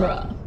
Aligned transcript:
genre. 0.00 0.37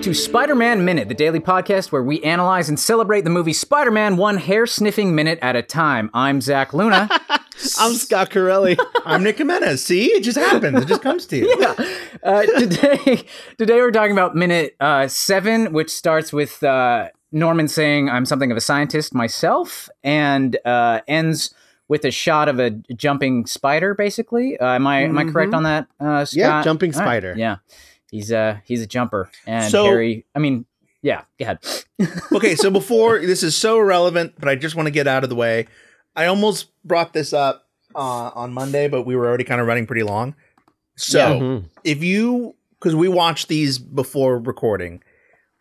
Back 0.00 0.04
to 0.04 0.14
Spider 0.14 0.54
Man 0.54 0.82
Minute, 0.82 1.08
the 1.08 1.14
daily 1.14 1.40
podcast 1.40 1.92
where 1.92 2.02
we 2.02 2.22
analyze 2.22 2.70
and 2.70 2.80
celebrate 2.80 3.20
the 3.20 3.28
movie 3.28 3.52
Spider 3.52 3.90
Man 3.90 4.16
one 4.16 4.38
hair 4.38 4.66
sniffing 4.66 5.14
minute 5.14 5.38
at 5.42 5.56
a 5.56 5.62
time. 5.62 6.08
I'm 6.14 6.40
Zach 6.40 6.72
Luna. 6.72 7.06
I'm 7.78 7.92
Scott 7.92 8.30
Corelli. 8.30 8.78
I'm 9.04 9.22
Nick 9.22 9.36
Jimenez. 9.36 9.84
See, 9.84 10.06
it 10.06 10.22
just 10.22 10.38
happens. 10.38 10.80
It 10.80 10.88
just 10.88 11.02
comes 11.02 11.26
to 11.26 11.36
you. 11.36 11.76
uh, 12.22 12.46
today, 12.46 13.26
today 13.58 13.74
we're 13.74 13.90
talking 13.90 14.12
about 14.12 14.34
minute 14.34 14.74
uh, 14.80 15.06
seven, 15.06 15.74
which 15.74 15.90
starts 15.90 16.32
with 16.32 16.62
uh, 16.62 17.08
Norman 17.30 17.68
saying, 17.68 18.08
I'm 18.08 18.24
something 18.24 18.50
of 18.50 18.56
a 18.56 18.62
scientist 18.62 19.14
myself, 19.14 19.90
and 20.02 20.56
uh, 20.64 21.00
ends 21.08 21.54
with 21.88 22.06
a 22.06 22.10
shot 22.10 22.48
of 22.48 22.58
a 22.58 22.70
jumping 22.70 23.44
spider, 23.44 23.94
basically. 23.94 24.58
Uh, 24.58 24.76
am, 24.76 24.86
I, 24.86 25.02
am 25.02 25.18
I 25.18 25.24
correct 25.24 25.52
on 25.52 25.64
that, 25.64 25.88
uh, 26.00 26.24
Scott? 26.24 26.38
Yeah, 26.38 26.62
jumping 26.62 26.94
All 26.94 27.00
right. 27.00 27.04
spider. 27.04 27.34
Yeah. 27.36 27.56
He's, 28.10 28.32
uh, 28.32 28.58
he's 28.64 28.82
a 28.82 28.86
jumper. 28.86 29.30
And 29.46 29.70
So- 29.70 29.84
Harry, 29.84 30.26
I 30.34 30.38
mean, 30.38 30.66
yeah, 31.02 31.22
go 31.38 31.44
ahead. 31.44 31.58
Okay, 32.32 32.54
so 32.56 32.70
before 32.70 33.18
this 33.18 33.42
is 33.42 33.54
so 33.56 33.78
irrelevant, 33.78 34.34
but 34.38 34.48
I 34.48 34.54
just 34.54 34.74
want 34.74 34.86
to 34.86 34.90
get 34.90 35.06
out 35.06 35.22
of 35.22 35.28
the 35.28 35.36
way. 35.36 35.66
I 36.16 36.26
almost 36.26 36.68
brought 36.84 37.12
this 37.12 37.32
up 37.34 37.66
uh, 37.94 38.30
on 38.34 38.52
Monday, 38.54 38.88
but 38.88 39.02
we 39.02 39.14
were 39.16 39.26
already 39.26 39.44
kind 39.44 39.60
of 39.60 39.66
running 39.66 39.86
pretty 39.86 40.02
long. 40.02 40.34
So 40.96 41.18
Yeah. 41.18 41.34
Mhm. 41.40 41.64
if 41.84 42.02
you, 42.02 42.54
because 42.78 42.94
we 42.94 43.08
watched 43.08 43.48
these 43.48 43.78
before 43.78 44.38
recording, 44.38 45.02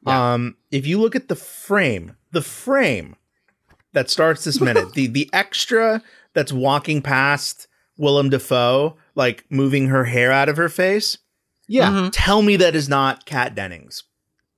um, 0.06 0.56
if 0.72 0.88
you 0.88 1.00
look 1.02 1.16
at 1.16 1.28
the 1.28 1.36
frame, 1.36 2.16
the 2.32 2.42
frame 2.42 3.16
that 3.94 4.10
starts 4.10 4.44
this 4.46 4.62
minute, 4.62 4.94
the 4.94 5.08
the 5.08 5.30
extra 5.34 6.02
that's 6.34 6.54
walking 6.54 7.02
past 7.02 7.68
Willem 7.98 8.30
Dafoe, 8.30 8.96
like 9.16 9.44
moving 9.50 9.88
her 9.88 10.06
hair 10.06 10.32
out 10.32 10.48
of 10.48 10.56
her 10.58 10.70
face, 10.70 11.18
Yeah. 11.70 11.90
Mhm. 11.90 12.10
tell 12.12 12.42
me 12.42 12.58
that 12.58 12.76
is 12.76 12.90
not 12.90 13.26
Kat 13.26 13.56
Dennings. 13.56 14.04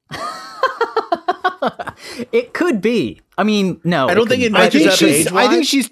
it 2.31 2.53
could 2.53 2.81
be. 2.81 3.21
I 3.37 3.43
mean, 3.43 3.79
no. 3.83 4.07
I 4.07 4.13
don't 4.13 4.27
think 4.27 4.41
it 4.41 4.45
couldn't. 4.47 4.55
I 4.57 4.63
matches 4.65 4.81
think 4.81 4.91
up 4.93 4.97
she's. 4.97 5.27
age-wise? 5.27 5.47
I 5.47 5.49
think 5.49 5.65
she's. 5.65 5.89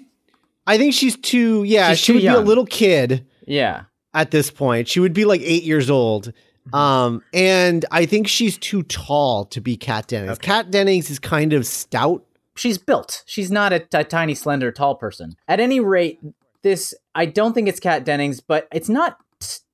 I 0.66 0.78
think 0.78 0.94
she's 0.94 1.16
too. 1.16 1.64
Yeah, 1.64 1.90
She's 1.90 1.98
she 1.98 2.06
too 2.12 2.14
would 2.14 2.22
be 2.22 2.26
a 2.28 2.40
little 2.40 2.66
kid 2.66 3.26
Yeah. 3.46 3.82
at 4.14 4.30
this 4.30 4.50
point. 4.50 4.88
She 4.88 5.00
would 5.00 5.12
be 5.14 5.24
like 5.24 5.40
eight 5.42 5.62
years 5.64 5.90
old. 5.90 6.32
Um, 6.72 7.22
and 7.32 7.84
I 7.90 8.06
think 8.06 8.28
she's 8.28 8.56
too 8.58 8.82
tall 8.84 9.46
to 9.46 9.60
be 9.60 9.76
Kat 9.76 10.06
Dennings. 10.06 10.32
Okay. 10.32 10.46
Kat 10.46 10.70
Dennings 10.70 11.10
is 11.10 11.18
kind 11.18 11.52
of 11.52 11.66
stout. 11.66 12.24
she's 12.54 12.78
built. 12.78 13.24
She's 13.26 13.50
not 13.50 13.72
a, 13.72 13.84
a 13.92 14.04
tiny, 14.04 14.34
slender, 14.34 14.70
tall 14.70 14.94
person. 14.94 15.34
At 15.48 15.58
any 15.58 15.80
rate, 15.80 16.20
this 16.62 16.94
I 17.14 17.26
don't 17.26 17.54
think 17.54 17.66
it's 17.68 17.80
Kat 17.80 18.04
Dennings, 18.04 18.40
but 18.40 18.68
it's 18.72 18.88
not 18.90 19.16
t- 19.18 19.24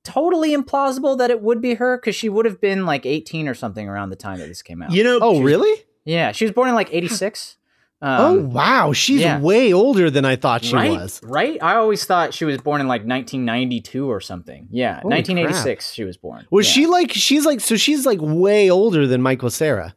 totally 0.07 0.55
implausible 0.57 1.19
that 1.19 1.31
it 1.31 1.43
would 1.43 1.61
be 1.61 1.75
her 1.75 1.99
because 1.99 2.15
she 2.15 2.29
would 2.29 2.45
have 2.47 2.61
been 2.61 2.87
like 2.87 3.05
18 3.05 3.49
or 3.49 3.55
something 3.55 3.89
around 3.89 4.11
the 4.11 4.17
time 4.17 4.39
that 4.39 4.47
this 4.49 4.63
came 4.63 4.81
out. 4.83 4.93
You 4.93 5.03
know, 5.05 5.19
Oh, 5.21 5.43
really? 5.43 5.85
yeah, 6.05 6.33
she 6.33 6.45
was 6.45 6.53
born 6.53 6.69
in 6.69 6.75
like 6.75 6.89
86. 6.93 7.57
oh, 8.03 8.39
Um, 8.39 8.51
wow. 8.51 8.93
She's 8.93 9.21
yeah. 9.23 9.41
way 9.41 9.73
older 9.73 10.11
than 10.11 10.25
I 10.25 10.37
thought 10.37 10.65
she 10.65 10.75
right, 10.75 10.91
was. 10.93 11.21
right. 11.25 11.63
I 11.63 11.75
always 11.77 12.05
thought 12.05 12.33
she 12.35 12.45
was 12.45 12.59
born 12.59 12.81
in 12.81 12.87
like 12.89 13.01
1992 13.07 14.09
or 14.11 14.21
something. 14.21 14.69
Yeah, 14.71 15.01
Holy 15.01 15.15
1986 15.17 15.93
she 15.93 16.05
was 16.05 16.17
born. 16.17 16.47
Was 16.51 16.67
Yeah. 16.69 16.73
she 16.73 16.87
like? 16.87 17.13
She's 17.13 17.45
like. 17.47 17.61
So 17.61 17.77
she's 17.77 18.07
like 18.07 18.19
way 18.23 18.71
older 18.71 19.07
than 19.07 19.21
Michael 19.23 19.51
Cera. 19.51 19.95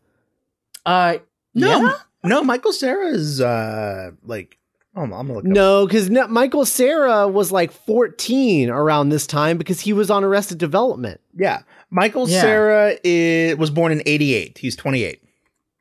Uh, 0.86 1.18
No, 1.53 1.81
yeah? 1.81 1.94
no. 2.24 2.44
Michael 2.44 2.74
Cera 2.74 3.08
is 3.08 3.42
uh 3.42 4.12
like. 4.24 4.58
Oh, 5.00 5.04
I'm 5.04 5.10
gonna 5.12 5.34
look. 5.34 5.46
up. 5.46 5.50
No, 5.52 5.86
because 5.88 6.10
Michael 6.10 6.66
Cera 6.66 7.28
was 7.28 7.52
like 7.52 7.72
14 7.72 8.70
around 8.70 9.10
this 9.10 9.26
time 9.26 9.58
because 9.58 9.80
he 9.80 9.94
was 9.94 10.12
on 10.12 10.24
Arrested 10.26 10.58
Development. 10.58 11.22
Yeah, 11.38 11.62
Michael 11.90 12.28
Yeah. 12.30 12.42
Cera 12.42 12.98
is, 13.04 13.56
was 13.58 13.70
born 13.70 13.92
in 13.94 14.02
'88. 14.06 14.58
He's 14.58 14.76
28. 14.76 15.24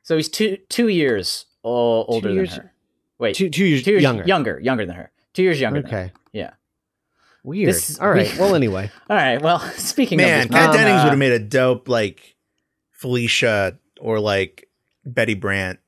So 0.03 0.15
he's 0.15 0.29
two 0.29 0.57
two 0.69 0.87
years 0.87 1.45
o- 1.63 2.05
older 2.05 2.29
years- 2.31 2.51
than 2.51 2.59
her. 2.61 2.73
Wait, 3.17 3.35
Two, 3.35 3.49
two 3.49 3.65
years 3.65 3.83
two 3.83 3.91
years 3.91 4.01
younger. 4.03 4.23
younger, 4.23 4.59
younger 4.61 4.85
than 4.85 4.95
her. 4.95 5.11
Two 5.33 5.43
years 5.43 5.59
younger. 5.59 5.81
Than 5.81 5.91
her. 5.91 5.97
Okay. 5.97 6.11
Yeah. 6.31 6.51
Weird. 7.43 7.69
This- 7.73 7.99
All 8.01 8.09
right. 8.09 8.33
Well, 8.37 8.55
anyway. 8.55 8.89
All 9.09 9.17
right. 9.17 9.41
Well, 9.41 9.59
speaking 9.59 10.17
Man, 10.17 10.45
of 10.45 10.51
Kat 10.51 10.71
Dennings 10.73 11.01
uh, 11.01 11.03
would 11.03 11.09
have 11.09 11.19
made 11.19 11.33
a 11.33 11.39
dope 11.39 11.89
like 11.89 12.35
Felicia 12.91 13.77
or 13.99 14.19
like 14.21 14.69
Betty 15.05 15.33
Brant. 15.33 15.79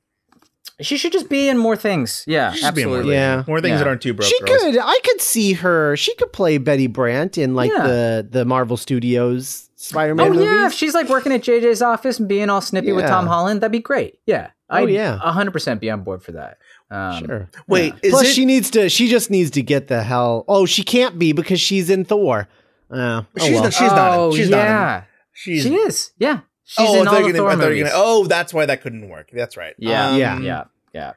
She 0.80 0.96
should 0.96 1.12
just 1.12 1.28
be 1.28 1.48
in 1.48 1.58
more 1.58 1.76
things. 1.76 2.24
Yeah, 2.26 2.52
She 2.52 2.60
should 2.60 2.74
be 2.74 2.82
in 2.82 2.88
more 2.88 2.98
absolutely. 2.98 3.14
things. 3.14 3.20
Yeah. 3.20 3.44
more 3.46 3.60
things 3.60 3.70
Yeah. 3.72 3.78
that 3.78 3.86
aren't 3.86 4.02
too 4.02 4.14
broke. 4.14 4.28
she 4.28 4.40
girls. 4.40 4.62
could. 4.62 4.78
I 4.78 4.98
could 5.04 5.20
see 5.20 5.52
her. 5.54 5.96
She 5.96 6.14
could 6.16 6.32
play 6.32 6.58
Betty 6.58 6.86
Brant 6.86 7.38
in 7.38 7.54
like 7.54 7.70
Yeah. 7.70 7.86
the 7.86 8.28
the 8.30 8.44
Marvel 8.44 8.76
Studios 8.76 9.68
Spider-Man 9.76 10.26
Oh 10.26 10.30
movies. 10.30 10.44
yeah, 10.46 10.66
if 10.66 10.72
she's 10.72 10.94
like 10.94 11.08
working 11.08 11.32
at 11.32 11.42
JJ's 11.42 11.82
office 11.82 12.18
and 12.18 12.28
being 12.28 12.48
all 12.50 12.60
snippy 12.60 12.92
with 12.92 13.06
Tom 13.06 13.26
Holland, 13.26 13.60
that'd 13.60 13.72
be 13.72 13.80
great. 13.80 14.18
Yeah, 14.26 14.48
Oh, 14.70 14.76
I'd 14.78 14.90
yeah. 14.90 15.18
hundred 15.18 15.50
percent 15.52 15.80
be 15.80 15.90
on 15.90 16.02
board 16.02 16.22
for 16.22 16.32
that. 16.32 16.58
Um, 16.90 17.24
sure. 17.24 17.50
Wait, 17.68 17.94
is 18.02 18.10
Plus, 18.12 18.24
it? 18.28 18.32
she 18.34 18.44
needs 18.44 18.70
to. 18.70 18.88
She 18.88 19.08
just 19.08 19.30
needs 19.30 19.50
to 19.52 19.62
get 19.62 19.88
the 19.88 20.02
hell. 20.02 20.44
Oh, 20.48 20.66
she 20.66 20.82
can't 20.84 21.18
be 21.18 21.32
because 21.32 21.60
she's 21.60 21.90
in 21.90 22.04
Thor. 22.04 22.48
Uh, 22.90 23.22
oh 23.22 23.24
she's 23.38 23.52
well. 23.54 23.62
not. 23.64 23.72
She's 23.72 23.90
not. 23.90 24.18
oh 24.18 24.30
in- 24.30 24.36
She's 24.36 24.50
not. 24.50 24.58
in- 24.60 24.64
yeah, 24.66 25.02
She's. 25.32 25.62
she 25.64 25.74
is. 25.74 26.12
Yeah, 26.18 26.40
she's 26.72 26.88
oh, 26.88 27.00
in 27.02 27.08
all 27.08 27.14
the 27.14 27.20
Thor 27.20 27.32
gonna- 27.32 27.48
I 27.48 27.50
thought 27.50 27.60
you 27.62 27.68
were 27.68 27.68
movies. 27.70 27.92
gonna- 27.92 28.04
Oh, 28.04 28.26
that's 28.26 28.54
why 28.54 28.66
that 28.66 28.80
couldn't 28.82 29.08
work. 29.08 29.30
That's 29.32 29.56
right. 29.56 29.74
Yeah, 29.78 30.10
Um, 30.10 30.18
Yeah. 30.18 30.38
yeah, 30.40 30.64
yeah. 30.92 31.12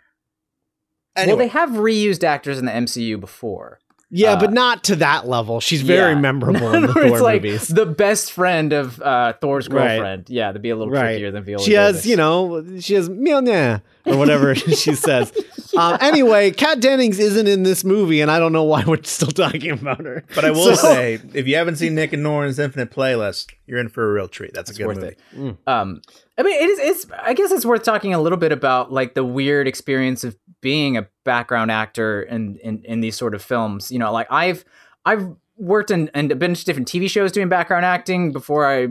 Anyway, 1.16 1.32
Well, 1.38 1.38
they 1.46 1.48
have 1.48 1.70
reused 1.70 2.24
actors 2.24 2.60
in 2.60 2.66
the 2.66 2.72
MCU 2.74 3.18
before. 3.18 3.80
Yeah, 4.12 4.34
uh, 4.34 4.40
but 4.40 4.54
not 4.54 4.84
to 4.86 4.96
that 4.98 5.28
level. 5.28 5.60
She's 5.60 5.82
very 5.82 6.14
Yeah. 6.14 6.20
memorable 6.20 6.74
in 6.74 6.84
the 6.84 6.88
Where 6.94 7.06
Thor 7.08 7.14
it's 7.16 7.22
like 7.22 7.42
movies. 7.44 7.68
the 7.68 7.86
best 7.86 8.32
friend 8.32 8.72
of 8.72 9.02
uh, 9.02 9.34
Thor's 9.42 9.68
Right. 9.68 9.96
girlfriend. 9.98 10.30
Yeah, 10.30 10.48
that'd 10.50 10.62
be 10.62 10.70
a 10.70 10.76
little 10.76 10.92
Right. 10.94 11.14
trickier 11.14 11.32
than 11.32 11.44
Viola. 11.44 11.64
she 11.64 11.74
has, 11.74 12.06
you 12.06 12.16
know, 12.16 12.64
she 12.80 12.94
has 12.94 13.10
Mjolnir 13.10 13.82
or 14.06 14.18
whatever 14.18 14.54
she 14.56 14.94
says. 14.96 15.32
Um, 15.78 15.98
anyway, 16.00 16.52
Kat 16.52 16.80
Dennings 16.80 17.20
isn't 17.20 17.48
in 17.50 17.64
this 17.64 17.84
movie, 17.84 18.22
and 18.22 18.32
I 18.32 18.40
don't 18.40 18.54
know 18.54 18.64
why 18.64 18.86
we're 18.88 19.04
still 19.04 19.28
talking 19.28 19.72
about 19.72 20.06
her. 20.06 20.24
but 20.34 20.46
I 20.46 20.52
will 20.52 20.74
So- 20.74 20.94
say, 20.94 21.20
if 21.34 21.48
you 21.50 21.58
haven't 21.58 21.76
seen 21.76 21.96
Nick 21.96 22.14
and 22.14 22.24
Norah's 22.24 22.60
Infinite 22.60 22.92
Playlist, 22.92 23.48
you're 23.68 23.80
in 23.80 23.90
for 23.90 24.10
a 24.10 24.14
real 24.14 24.30
treat. 24.30 24.54
That's 24.54 24.72
a 24.72 24.74
good 24.74 24.88
worth 24.88 25.00
movie. 25.02 25.16
it. 25.50 25.58
Um, 25.68 26.02
I 26.38 26.44
mean, 26.44 26.56
it 26.64 26.70
is. 26.70 26.80
It's. 26.80 27.12
I 27.22 27.34
guess 27.34 27.52
it's 27.52 27.66
worth 27.66 27.84
talking 27.84 28.14
a 28.14 28.22
little 28.22 28.38
bit 28.38 28.54
about 28.54 28.94
like 28.94 29.16
the 29.16 29.26
weird 29.26 29.68
experience 29.68 30.24
of 30.24 30.38
being 30.66 30.98
a 30.98 31.06
background 31.24 31.70
actor 31.70 32.24
in 32.24 32.56
in, 32.58 32.84
in 32.86 33.00
these 33.00 33.16
sort 33.16 33.36
of 33.36 33.44
films. 33.44 33.92
You 33.92 34.00
know, 34.00 34.12
like 34.12 34.26
I've 34.32 34.66
I've 35.06 35.36
worked 35.58 35.92
in 35.92 36.10
and 36.16 36.32
a 36.32 36.36
bunch 36.36 36.62
of 36.62 36.66
different 36.66 36.88
TV 36.88 37.08
shows 37.08 37.32
doing 37.32 37.50
background 37.50 37.86
acting 37.86 38.32
before 38.32 38.66
I 38.66 38.88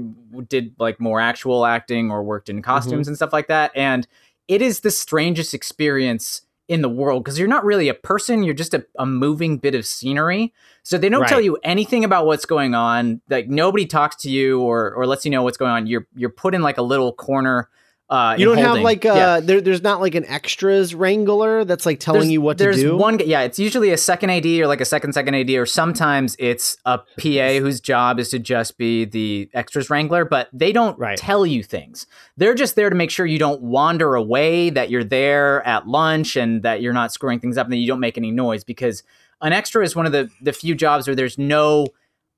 did 0.49 0.73
like 0.79 1.00
more 1.00 1.19
actual 1.19 1.67
acting 1.67 2.12
or 2.12 2.23
worked 2.23 2.49
in 2.49 2.62
costumes 2.62 3.03
mm-hmm. 3.03 3.11
and 3.11 3.17
stuff 3.17 3.32
like 3.32 3.49
that. 3.49 3.73
And 3.75 4.06
it 4.47 4.62
is 4.62 4.81
the 4.81 4.93
strangest 4.93 5.53
experience 5.53 6.43
in 6.69 6.81
the 6.81 6.88
world 6.88 7.25
because 7.25 7.41
you're 7.41 7.49
not 7.49 7.65
really 7.65 7.88
a 7.88 7.94
person 7.94 8.43
you're 8.43 8.55
just 8.55 8.73
a, 8.73 8.87
a 8.99 9.05
moving 9.05 9.59
bit 9.59 9.75
of 9.75 9.85
scenery 9.85 10.50
so 10.82 10.97
they 10.97 11.11
don't 11.11 11.29
tell 11.29 11.41
you 11.41 11.59
anything 11.62 12.05
about 12.05 12.25
what's 12.25 12.47
going 12.47 12.75
on 12.75 13.20
like 13.29 13.49
nobody 13.49 13.85
talks 13.85 14.17
to 14.17 14.31
you 14.31 14.62
or 14.62 14.94
or 14.94 15.06
lets 15.06 15.27
you 15.27 15.31
know 15.31 15.43
what's 15.43 15.59
going 15.59 15.70
on 15.70 15.87
you're 15.87 16.06
you're 16.15 16.31
put 16.31 16.55
in 16.55 16.62
like 16.62 16.79
a 16.79 16.82
little 16.82 17.12
corner 17.12 17.69
uh 18.11 18.37
You 18.39 18.45
don't 18.45 18.59
have 18.59 18.79
like 18.81 19.06
uh 19.06 19.15
Yeah. 19.15 19.41
there, 19.41 19.61
there's 19.62 19.83
not 19.83 20.01
like 20.01 20.15
an 20.15 20.27
extras 20.27 20.95
wrangler 20.95 21.65
that's 21.65 21.87
like 21.87 22.01
telling 22.01 22.21
There's- 22.21 22.33
you 22.33 22.41
what 22.43 22.59
to 22.59 22.65
there's 22.65 22.77
do. 22.81 22.97
one 22.97 23.19
yeah 23.25 23.41
it's 23.43 23.59
usually 23.59 23.91
a 23.91 23.97
second 23.97 24.29
ad 24.31 24.45
or 24.45 24.67
like 24.67 24.83
a 24.83 24.85
second 24.85 25.15
second 25.15 25.35
ad 25.35 25.49
or 25.51 25.65
sometimes 25.65 26.37
it's 26.39 26.77
a 26.85 26.99
pa 26.99 27.59
whose 27.61 27.81
job 27.81 28.19
is 28.19 28.29
to 28.31 28.39
just 28.39 28.77
be 28.77 29.06
the 29.06 29.49
extras 29.55 29.89
wrangler 29.89 30.25
but 30.27 30.49
they 30.53 30.71
don't 30.71 30.99
Right. 30.99 31.17
tell 31.17 31.47
you 31.47 31.62
things 31.62 32.06
they're 32.37 32.55
just 32.55 32.77
there 32.77 32.91
to 32.91 32.97
make 32.97 33.11
sure 33.11 33.25
you 33.25 33.39
don't 33.39 33.62
wander 33.62 34.15
away 34.17 34.69
that 34.71 34.91
you're 34.91 35.03
there 35.05 35.67
at 35.67 35.89
lunch 35.89 36.37
and 36.37 36.62
that 36.62 36.83
you're 36.83 36.93
not 36.93 37.11
screwing 37.11 37.41
things 37.41 37.56
up 37.56 37.67
and 37.67 37.73
that 37.73 37.79
you 37.79 37.87
don't 37.87 38.01
make 38.01 38.19
any 38.19 38.31
noise 38.31 38.65
because 38.65 39.03
an 39.41 39.53
extra 39.55 39.83
is 39.83 39.97
one 39.97 40.05
of 40.05 40.12
the 40.12 40.29
the 40.43 40.53
few 40.53 40.75
jobs 40.75 41.06
where 41.09 41.15
there's 41.17 41.39
no 41.39 41.87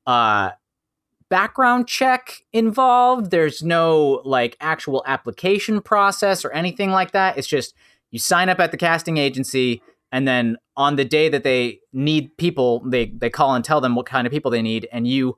uh 0.06 0.50
background 1.28 1.88
check 1.88 2.42
involved. 2.52 3.30
There's 3.30 3.62
no 3.62 4.20
like 4.24 4.56
actual 4.60 5.02
application 5.06 5.80
process 5.80 6.44
or 6.44 6.52
anything 6.52 6.90
like 6.90 7.12
that. 7.12 7.36
It's 7.38 7.46
just 7.48 7.74
you 8.10 8.18
sign 8.18 8.48
up 8.48 8.60
at 8.60 8.70
the 8.70 8.76
casting 8.76 9.16
agency 9.16 9.82
and 10.12 10.26
then 10.26 10.56
on 10.76 10.96
the 10.96 11.04
day 11.04 11.28
that 11.28 11.42
they 11.42 11.80
need 11.92 12.36
people, 12.36 12.80
they 12.88 13.06
they 13.06 13.30
call 13.30 13.54
and 13.54 13.64
tell 13.64 13.80
them 13.80 13.94
what 13.96 14.06
kind 14.06 14.26
of 14.26 14.32
people 14.32 14.50
they 14.50 14.62
need 14.62 14.88
and 14.92 15.06
you 15.06 15.36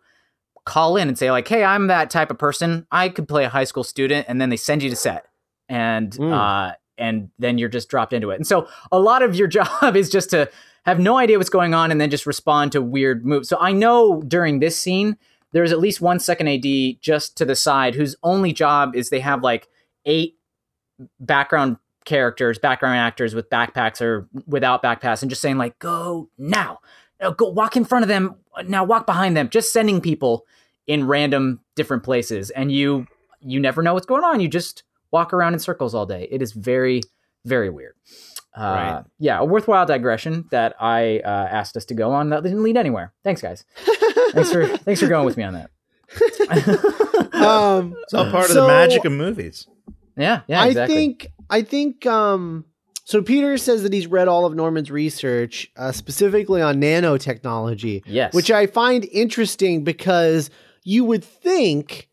call 0.65 0.97
in 0.99 1.09
and 1.09 1.17
say 1.19 1.31
like, 1.31 1.49
"Hey, 1.49 1.65
I'm 1.65 1.87
that 1.87 2.11
type 2.11 2.31
of 2.31 2.39
person. 2.39 2.87
I 2.93 3.09
could 3.09 3.27
play 3.27 3.45
a 3.45 3.49
high 3.49 3.65
school 3.65 3.85
student." 3.85 4.27
And 4.29 4.41
then 4.41 4.51
they 4.51 4.57
send 4.59 4.83
you 4.83 4.91
to 4.91 4.97
set. 4.97 5.25
And 5.69 6.13
Mm. 6.13 6.33
uh 6.33 6.75
and 6.99 7.31
then 7.39 7.59
you're 7.59 7.69
just 7.69 7.89
dropped 7.89 8.13
into 8.13 8.31
it. 8.31 8.37
And 8.37 8.47
so 8.47 8.67
a 8.91 8.99
lot 8.99 9.23
of 9.23 9.35
your 9.37 9.47
job 9.59 9.97
is 9.97 10.11
just 10.11 10.31
to 10.31 10.51
have 10.85 10.99
no 10.99 11.17
idea 11.17 11.39
what's 11.39 11.49
going 11.51 11.73
on 11.73 11.91
and 11.91 12.01
then 12.01 12.11
just 12.11 12.27
respond 12.27 12.73
to 12.73 12.83
weird 12.83 13.25
moves. 13.25 13.49
So 13.49 13.57
I 13.61 13.73
know 13.73 14.21
during 14.23 14.59
this 14.59 14.79
scene 14.79 15.17
there's 15.53 15.73
at 15.73 15.79
least 15.79 16.01
one 16.01 16.21
second 16.21 16.49
AD 16.49 17.01
just 17.01 17.37
to 17.39 17.45
the 17.45 17.57
side 17.57 17.95
whose 17.95 18.17
only 18.23 18.53
job 18.53 18.95
is 18.95 19.11
they 19.11 19.21
have 19.21 19.43
like 19.43 19.69
eight 20.05 20.37
background 21.21 21.77
characters, 22.05 22.59
background 22.59 22.97
actors 22.99 23.35
with 23.35 23.51
backpacks 23.51 24.01
or 24.01 24.29
without 24.47 24.83
backpacks, 24.83 25.23
and 25.23 25.31
just 25.31 25.43
saying 25.43 25.59
like, 25.59 25.79
"Go 25.79 26.29
now, 26.39 26.81
Now 27.21 27.31
go 27.33 27.49
walk 27.49 27.77
in 27.77 27.85
front 27.85 28.05
of 28.05 28.09
them. 28.09 28.37
Now 28.65 28.85
walk 28.85 29.07
behind 29.07 29.37
them." 29.37 29.49
Just 29.49 29.73
sending 29.73 30.01
people 30.01 30.47
in 30.87 31.07
random 31.07 31.61
different 31.77 32.03
places, 32.03 32.51
and 32.51 32.73
you 32.73 33.07
you 33.41 33.61
never 33.61 33.83
know 33.83 33.95
what's 33.95 34.07
going 34.07 34.25
on. 34.25 34.41
You 34.41 34.49
just 34.49 34.83
walk 35.11 35.33
around 35.33 35.55
in 35.55 35.61
circles 35.61 35.95
all 35.95 36.07
day. 36.07 36.29
It 36.31 36.43
is 36.43 36.53
very 36.53 37.03
very 37.45 37.71
weird. 37.71 37.95
Uh, 38.57 38.61
Right. 38.61 39.05
Yeah, 39.19 39.39
a 39.41 39.45
worthwhile 39.45 39.87
digression 39.87 40.47
that 40.51 40.75
I 40.81 41.21
uh, 41.21 41.29
asked 41.29 41.77
us 41.77 41.85
to 41.87 41.95
go 41.95 42.11
on 42.13 42.31
that 42.31 42.43
didn't 42.43 42.63
lead 42.63 42.77
anywhere. 42.77 43.13
Thanks, 43.25 43.41
guys. 43.43 43.65
thanks 44.33 44.51
for 44.53 44.67
thanks 44.79 45.01
for 45.01 45.07
going 45.09 45.27
with 45.27 45.37
me 45.37 45.45
on 45.45 45.55
that. 45.55 45.71
Um, 47.33 47.95
It's 48.03 48.15
all 48.15 48.31
part 48.31 48.47
of 48.47 48.51
So- 48.53 48.63
the 48.63 48.69
magic 48.69 49.05
of 49.05 49.13
movies. 49.13 49.67
yeah, 50.17 50.41
yeah, 50.49 50.65
exactly. 50.65 50.95
I 50.95 50.99
think 50.99 51.27
I 51.51 51.63
think 51.63 52.07
um 52.07 52.65
so 53.05 53.23
Peter 53.23 53.57
says 53.57 53.83
that 53.85 53.93
he's 53.93 54.07
read 54.07 54.29
all 54.29 54.45
of 54.45 54.55
Norman's 54.55 54.91
research 54.91 55.71
uh, 55.77 55.93
specifically 55.93 56.61
on 56.61 56.77
nanotechnology, 56.81 58.03
yes, 58.07 58.35
which 58.35 58.51
I 58.51 58.67
find 58.67 59.05
interesting 59.13 59.83
because 59.85 60.51
you 60.85 61.05
would 61.05 61.25
think 61.25 62.09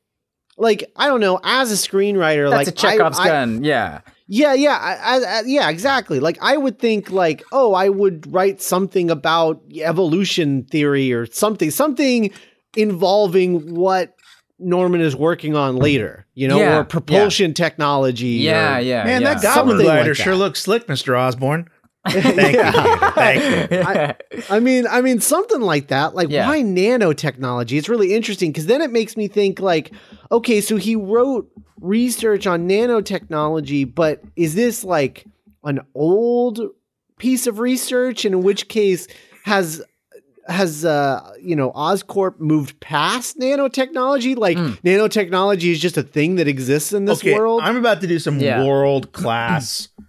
like 0.58 0.90
I 0.96 1.08
don't 1.08 1.20
know, 1.22 1.40
as 1.44 1.72
a 1.72 1.76
screenwriter 1.76 2.50
that's 2.50 2.68
like 2.68 2.68
a 2.68 2.72
Chekhov's 2.72 3.20
I, 3.20 3.24
I- 3.24 3.28
gun. 3.28 3.64
Yeah, 3.64 4.02
yeah, 4.28 4.54
yeah, 4.54 4.78
I, 4.82 4.94
I, 4.96 5.40
I- 5.40 5.44
yeah, 5.46 5.70
exactly. 5.70 6.20
Like 6.20 6.38
I 6.42 6.58
would 6.58 6.80
think 6.80 7.12
like, 7.12 7.44
oh, 7.52 7.74
I 7.74 7.90
would 7.90 8.32
write 8.34 8.62
something 8.62 9.10
about 9.12 9.62
evolution 9.74 10.64
theory 10.66 11.14
or 11.14 11.26
something, 11.28 11.72
something 11.72 12.32
involving 12.76 13.74
what 13.76 14.16
Norman 14.60 15.02
is 15.02 15.16
working 15.16 15.56
on 15.56 15.76
later, 15.76 16.26
you 16.34 16.48
know, 16.48 16.58
Yeah, 16.58 16.80
or 16.80 16.84
propulsion 16.86 17.54
technology. 17.54 18.28
yeah, 18.28 18.78
or- 18.78 18.82
yeah. 18.82 19.04
Man, 19.04 19.22
yeah. 19.22 19.34
that 19.34 19.42
goblin 19.44 19.54
Something 19.54 19.78
like 19.78 19.96
glider 19.98 20.14
that. 20.14 20.24
sure 20.24 20.36
looks 20.36 20.62
slick, 20.62 20.88
Mr. 20.88 21.18
Osborn. 21.20 21.70
Thank 22.08 22.56
you, 22.56 23.10
Thank 23.16 23.72
you. 23.72 24.44
I 24.56 24.60
mean, 24.60 24.86
I 24.88 25.02
mean, 25.02 25.20
something 25.20 25.60
like 25.62 25.88
that. 25.88 26.14
Like, 26.14 26.30
Yeah. 26.30 26.48
why 26.48 26.62
nanotechnology? 26.62 27.78
It's 27.80 27.90
really 27.90 28.14
interesting 28.14 28.52
because 28.52 28.68
then 28.68 28.82
it 28.82 28.92
makes 28.92 29.18
me 29.18 29.28
think, 29.28 29.60
like, 29.60 29.92
okay, 30.32 30.62
so 30.62 30.76
he 30.78 30.96
wrote 30.96 31.50
research 31.82 32.48
on 32.48 32.68
nanotechnology, 32.68 33.94
but 33.94 34.22
is 34.36 34.56
this 34.56 34.84
like 34.84 35.26
an 35.64 35.80
old 35.94 36.60
piece 37.18 37.48
of 37.48 37.60
research? 37.60 38.26
And 38.26 38.36
in 38.36 38.44
which 38.44 38.68
case, 38.68 39.08
has 39.44 39.82
has 40.48 40.86
uh 40.86 41.34
you 41.42 41.56
know 41.56 41.72
Oscorp 41.72 42.40
moved 42.40 42.80
past 42.80 43.40
nanotechnology? 43.40 44.38
Like, 44.38 44.58
Mm. 44.58 44.80
nanotechnology 44.84 45.72
is 45.72 45.80
just 45.80 45.98
a 45.98 46.04
thing 46.04 46.36
that 46.36 46.48
exists 46.48 46.94
in 46.94 47.06
this 47.06 47.20
okay, 47.20 47.34
world. 47.34 47.62
I'm 47.64 47.78
about 47.78 48.02
to 48.02 48.08
do 48.08 48.20
some 48.20 48.40
Yeah. 48.40 48.64
world 48.64 49.12
class 49.12 49.90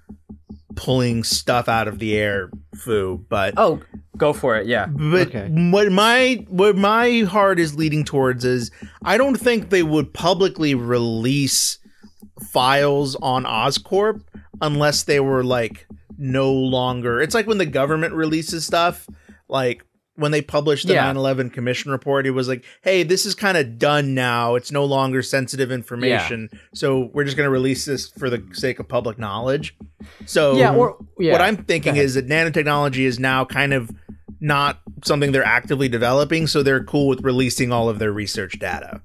pulling 0.76 1.24
stuff 1.24 1.68
out 1.68 1.88
of 1.88 1.98
the 1.98 2.16
air 2.16 2.50
foo, 2.76 3.24
but 3.28 3.54
oh, 3.56 3.80
go 4.16 4.32
for 4.32 4.56
it. 4.56 4.66
Yeah. 4.66 4.86
But 4.86 5.28
Okay. 5.28 5.48
what 5.48 5.90
my 5.90 6.44
what 6.48 6.76
my 6.76 7.20
heart 7.20 7.58
is 7.58 7.74
leading 7.74 8.04
towards 8.04 8.44
is 8.44 8.70
I 9.04 9.16
don't 9.18 9.36
think 9.36 9.70
they 9.70 9.82
would 9.82 10.12
publicly 10.14 10.74
release 10.74 11.78
files 12.52 13.16
on 13.16 13.44
Oscorp 13.44 14.20
unless 14.60 15.04
they 15.04 15.20
were 15.20 15.42
like 15.44 15.86
no 16.18 16.52
longer. 16.52 17.20
It's 17.20 17.34
like 17.34 17.46
when 17.46 17.58
the 17.58 17.66
government 17.66 18.14
releases 18.14 18.64
stuff, 18.66 19.06
like 19.48 19.82
when 20.16 20.32
they 20.32 20.42
published 20.42 20.86
the 20.86 20.94
Yeah. 20.94 21.12
9/11 21.12 21.50
commission 21.50 21.90
report, 21.90 22.26
it 22.26 22.32
was 22.32 22.48
like, 22.48 22.64
"Hey, 22.82 23.02
this 23.02 23.24
is 23.26 23.34
kind 23.34 23.56
of 23.56 23.78
done 23.78 24.14
now. 24.14 24.54
It's 24.54 24.72
no 24.72 24.84
longer 24.84 25.22
sensitive 25.22 25.70
information. 25.70 26.48
So 26.74 27.10
we're 27.12 27.24
just 27.24 27.36
going 27.36 27.46
to 27.46 27.50
release 27.50 27.84
this 27.84 28.08
for 28.08 28.28
the 28.28 28.42
sake 28.52 28.78
of 28.78 28.88
public 28.88 29.18
knowledge." 29.18 29.76
So 30.24 30.56
Yeah. 30.56 30.74
Or 30.74 30.96
yeah. 31.18 31.32
what 31.32 31.40
I'm 31.40 31.56
thinking 31.56 31.96
is 31.96 32.14
that 32.14 32.28
nanotechnology 32.28 33.04
is 33.04 33.18
now 33.18 33.44
kind 33.44 33.72
of 33.72 33.90
not 34.40 34.80
something 35.04 35.32
they're 35.32 35.44
actively 35.44 35.88
developing, 35.88 36.46
so 36.46 36.62
they're 36.62 36.84
cool 36.84 37.08
with 37.08 37.22
releasing 37.22 37.72
all 37.72 37.88
of 37.88 37.98
their 37.98 38.12
research 38.12 38.58
data. 38.58 39.00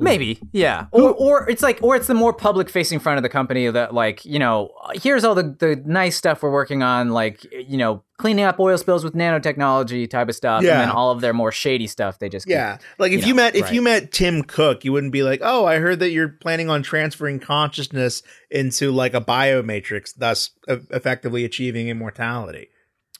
Mm. 0.00 0.04
Maybe, 0.04 0.38
yeah, 0.52 0.86
or 0.92 1.12
or 1.12 1.50
it's 1.50 1.62
like, 1.62 1.78
or 1.82 1.94
it's 1.94 2.06
the 2.06 2.14
more 2.14 2.32
public 2.32 2.70
facing 2.70 2.98
front 3.00 3.18
of 3.18 3.22
the 3.22 3.28
company 3.28 3.68
that 3.70 3.92
like, 3.92 4.24
you 4.24 4.38
know, 4.38 4.70
here's 4.94 5.24
all 5.24 5.34
the 5.34 5.42
the 5.58 5.82
nice 5.84 6.16
stuff 6.16 6.42
we're 6.42 6.50
working 6.50 6.82
on, 6.82 7.10
like 7.10 7.44
you 7.52 7.76
know, 7.76 8.02
cleaning 8.16 8.44
up 8.44 8.58
oil 8.58 8.78
spills 8.78 9.04
with 9.04 9.14
nanotechnology 9.14 10.08
type 10.08 10.28
of 10.30 10.34
stuff, 10.34 10.62
Yeah. 10.62 10.72
and 10.72 10.80
then 10.82 10.90
all 10.90 11.10
of 11.10 11.20
their 11.20 11.34
more 11.34 11.52
shady 11.52 11.86
stuff 11.86 12.18
they 12.18 12.28
just 12.30 12.46
keep- 12.46 12.52
Yeah, 12.54 12.78
like 12.98 13.12
if 13.12 13.20
you 13.22 13.28
you, 13.28 13.34
know, 13.34 13.42
met 13.42 13.54
if 13.56 13.64
right. 13.64 13.74
you 13.74 13.82
met 13.82 14.10
Tim 14.12 14.42
Cook, 14.42 14.84
you 14.84 14.92
wouldn't 14.92 15.12
be 15.12 15.22
like, 15.22 15.40
"Oh, 15.42 15.66
I 15.66 15.76
heard 15.78 15.98
that 16.00 16.10
you're 16.10 16.28
planning 16.28 16.70
on 16.70 16.82
transferring 16.82 17.38
consciousness 17.38 18.22
into 18.50 18.90
like 18.90 19.12
a 19.12 19.20
biomatrix, 19.20 20.14
thus 20.16 20.50
effectively 20.66 21.44
achieving 21.44 21.88
immortality." 21.88 22.68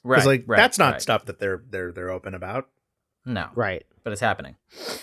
right, 0.03 0.25
like 0.25 0.44
right, 0.47 0.56
that's 0.56 0.79
not 0.79 0.93
right. 0.94 1.03
stuff 1.03 1.27
that 1.27 1.38
they're 1.41 1.62
they're 1.69 1.93
they're 1.93 2.11
open 2.11 2.32
about. 2.35 2.69
No, 3.25 3.49
right. 3.55 3.84
but 4.02 4.12
it's 4.12 4.20
happening. 4.20 4.56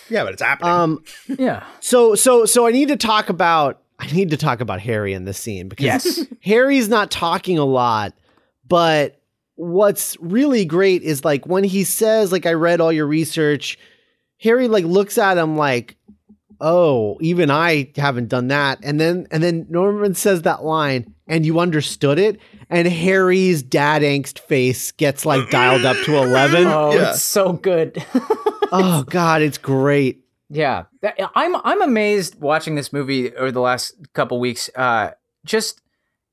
Yeah, 0.09 0.23
but 0.23 0.33
it's 0.33 0.41
happening. 0.41 0.71
Um. 0.71 1.03
Yeah, 1.27 1.65
So 1.79 2.15
so 2.15 2.45
so 2.45 2.67
I 2.67 2.71
need 2.71 2.89
to 2.89 2.97
talk 2.97 3.29
about 3.29 3.81
I 3.99 4.07
need 4.07 4.29
to 4.31 4.37
talk 4.37 4.61
about 4.61 4.79
Harry 4.79 5.13
in 5.13 5.25
this 5.25 5.37
scene 5.37 5.67
because 5.67 5.85
yes, 5.85 6.25
Harry's 6.41 6.89
not 6.89 7.11
talking 7.11 7.57
a 7.57 7.65
lot, 7.65 8.13
but 8.67 9.21
what's 9.55 10.15
really 10.19 10.65
great 10.65 11.01
is 11.01 11.25
like 11.25 11.45
when 11.47 11.63
he 11.63 11.83
says 11.83 12.31
like 12.31 12.45
I 12.45 12.53
read 12.53 12.79
all 12.79 12.91
your 12.91 13.07
research, 13.07 13.77
Harry 14.39 14.67
like 14.67 14.85
looks 14.85 15.17
at 15.17 15.37
him 15.37 15.57
like, 15.57 15.97
"Oh, 16.61 17.17
even 17.21 17.49
I 17.49 17.91
haven't 17.95 18.29
done 18.29 18.49
that." 18.49 18.79
And 18.83 18.99
then 18.99 19.27
and 19.31 19.41
then 19.41 19.65
Norman 19.69 20.13
says 20.13 20.43
that 20.43 20.63
line 20.63 21.13
and 21.27 21.45
you 21.45 21.59
understood 21.59 22.19
it 22.19 22.39
and 22.69 22.87
Harry's 22.87 23.63
dad 23.63 24.01
angst 24.01 24.39
face 24.39 24.91
gets 24.91 25.25
like 25.25 25.49
dialed 25.49 25.85
up 25.85 25.97
to 26.05 26.15
11. 26.17 26.67
oh, 26.67 26.93
Yeah. 26.93 27.11
it's 27.11 27.21
so 27.23 27.53
good. 27.53 28.03
oh 28.71 29.03
god, 29.09 29.41
it's 29.41 29.57
great. 29.57 30.23
Yeah, 30.49 30.83
I'm 31.35 31.55
I'm 31.57 31.81
amazed 31.81 32.39
watching 32.39 32.75
this 32.75 32.93
movie 32.93 33.35
over 33.35 33.51
the 33.51 33.59
last 33.59 33.95
couple 34.13 34.39
weeks. 34.39 34.69
Uh, 34.75 35.11
just 35.43 35.81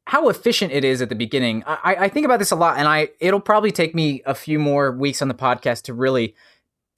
how 0.06 0.28
efficient 0.28 0.70
it 0.70 0.84
is 0.84 1.02
at 1.02 1.08
the 1.08 1.14
beginning. 1.14 1.64
I, 1.66 1.78
I- 1.82 1.96
I 2.04 2.08
think 2.08 2.24
about 2.24 2.38
this 2.38 2.50
a 2.52 2.56
lot, 2.56 2.78
and 2.78 2.86
I 2.86 3.08
it'll 3.18 3.40
probably 3.40 3.72
take 3.72 3.92
me 3.94 4.22
a 4.24 4.34
few 4.34 4.58
more 4.60 4.92
weeks 4.92 5.20
on 5.20 5.26
the 5.28 5.34
podcast 5.34 5.82
to 5.84 5.94
really 5.94 6.34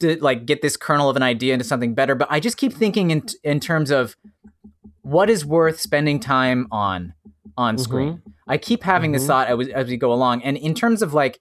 to 0.01 0.17
like 0.23 0.45
get 0.45 0.61
this 0.61 0.77
kernel 0.77 1.09
of 1.09 1.17
an 1.17 1.23
idea 1.23 1.55
into 1.55 1.65
something 1.65 1.95
better. 1.95 2.15
But 2.15 2.29
I 2.31 2.39
just 2.39 2.59
keep 2.59 2.73
thinking 2.75 3.11
in 3.11 3.23
in 3.43 3.61
terms 3.61 3.91
of 3.91 4.15
what 5.07 5.31
is 5.31 5.47
worth 5.47 5.81
spending 5.81 6.19
time 6.19 6.67
on 6.73 7.15
on 7.57 7.79
screen. 7.79 8.21
I 8.49 8.59
keep 8.59 8.83
having 8.83 9.13
this 9.13 9.23
Mhm. 9.23 9.27
thought 9.29 9.49
as, 9.49 9.69
as 9.69 9.89
we 9.89 9.97
go 9.97 10.13
along, 10.13 10.43
and 10.43 10.57
in 10.57 10.75
terms 10.75 11.01
of 11.01 11.15
like 11.15 11.39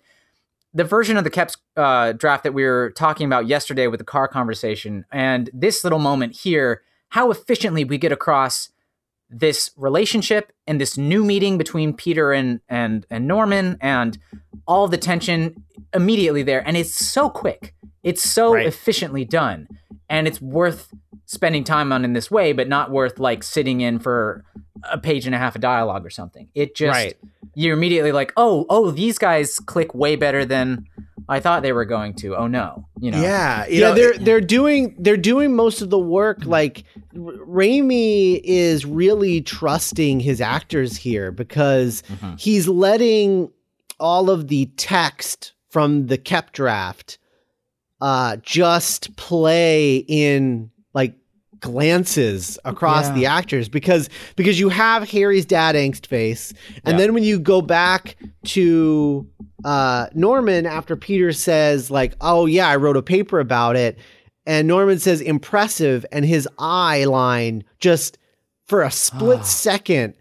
the 0.73 0.83
version 0.83 1.17
of 1.17 1.23
the 1.23 1.31
Koepp's 1.31 1.57
uh, 1.75 2.11
draft 2.13 2.43
that 2.43 2.53
we 2.53 2.63
were 2.63 2.91
talking 2.95 3.25
about 3.25 3.47
yesterday 3.47 3.87
with 3.87 3.97
the 3.97 4.05
car 4.05 4.27
conversation, 4.27 5.05
and 5.11 5.49
this 5.51 5.83
little 5.83 5.99
moment 5.99 6.37
here, 6.37 6.83
how 7.09 7.31
efficiently 7.31 7.83
we 7.83 7.97
get 7.97 8.11
across 8.11 8.69
this 9.29 9.71
relationship 9.75 10.51
and 10.67 10.79
this 10.81 10.97
new 10.97 11.23
meeting 11.23 11.57
between 11.57 11.93
Peter 11.93 12.31
and 12.33 12.59
and 12.69 13.05
and 13.09 13.27
Norman, 13.27 13.77
and 13.81 14.17
all 14.67 14.87
the 14.87 14.97
tension 14.97 15.55
immediately 15.93 16.43
there, 16.43 16.65
and 16.67 16.75
it's 16.77 16.93
so 16.93 17.29
quick, 17.29 17.73
it's 18.03 18.23
so 18.23 18.53
Right. 18.53 18.65
efficiently 18.65 19.25
done, 19.25 19.67
and 20.09 20.27
it's 20.27 20.41
worth 20.41 20.93
spending 21.25 21.63
time 21.63 21.91
on 21.91 22.03
in 22.05 22.13
this 22.13 22.29
way, 22.29 22.51
but 22.53 22.67
not 22.67 22.91
worth 22.91 23.19
like 23.19 23.43
sitting 23.43 23.81
in 23.81 23.99
for 23.99 24.43
a 24.91 24.97
page 24.97 25.25
and 25.25 25.33
a 25.33 25.37
half 25.37 25.55
of 25.55 25.61
dialogue 25.61 26.05
or 26.05 26.09
something. 26.09 26.47
It 26.53 26.75
just 26.75 26.93
Right. 26.95 27.15
you're 27.55 27.73
immediately 27.75 28.11
like, 28.11 28.31
oh, 28.37 28.65
oh, 28.69 28.91
these 28.91 29.17
guys 29.17 29.59
click 29.59 29.95
way 29.95 30.15
better 30.15 30.45
than 30.45 30.85
I 31.27 31.39
thought 31.39 31.63
they 31.63 31.71
were 31.73 31.85
going 31.85 32.13
to. 32.15 32.35
Oh 32.35 32.45
no, 32.45 32.85
you 32.99 33.09
know. 33.09 33.19
yeah, 33.19 33.65
you 33.65 33.79
yeah, 33.79 33.87
know, 33.89 33.95
they're 33.95 34.13
it- 34.13 34.25
they're 34.25 34.41
doing 34.41 34.95
they're 34.99 35.17
doing 35.17 35.55
most 35.55 35.81
of 35.81 35.89
the 35.89 35.97
work. 35.97 36.45
Like 36.45 36.83
R- 37.15 37.33
Raimi 37.47 38.39
is 38.43 38.85
really 38.85 39.41
trusting 39.41 40.19
his 40.19 40.39
actors 40.55 40.95
here 40.97 41.31
because 41.31 42.03
Mhm. 42.21 42.39
he's 42.39 42.67
letting 42.67 43.49
all 43.99 44.29
of 44.29 44.47
the 44.47 44.65
text 44.77 45.53
from 45.69 46.07
the 46.07 46.17
Koepp 46.17 46.51
draft 46.51 47.17
uh 48.01 48.35
just 48.41 49.15
play 49.15 49.97
in 50.07 50.69
like 50.93 51.13
glances 51.61 52.59
across 52.65 53.05
Yeah. 53.07 53.13
the 53.15 53.25
actors 53.25 53.69
because 53.69 54.09
because 54.35 54.59
you 54.59 54.69
have 54.69 55.09
Harry's 55.09 55.45
dad 55.45 55.75
angst 55.75 56.05
face 56.05 56.53
and 56.83 56.93
Yeah. 56.93 56.97
then 56.99 57.13
when 57.13 57.23
you 57.23 57.39
go 57.39 57.61
back 57.61 58.17
to 58.47 59.25
uh 59.63 60.07
Norman 60.13 60.65
after 60.65 60.95
Peter 60.95 61.31
says 61.31 61.89
like 61.89 62.15
oh 62.21 62.45
yeah 62.45 62.67
I 62.67 62.75
wrote 62.75 62.97
a 62.97 63.01
paper 63.01 63.39
about 63.39 63.75
it 63.77 63.97
and 64.45 64.67
Norman 64.67 64.99
says 64.99 65.21
impressive 65.21 66.05
and 66.11 66.25
his 66.25 66.47
eye 66.59 67.05
line 67.05 67.63
just 67.79 68.17
for 68.67 68.81
a 68.83 68.91
split 68.91 69.39
Ah. 69.39 69.43
second 69.43 70.13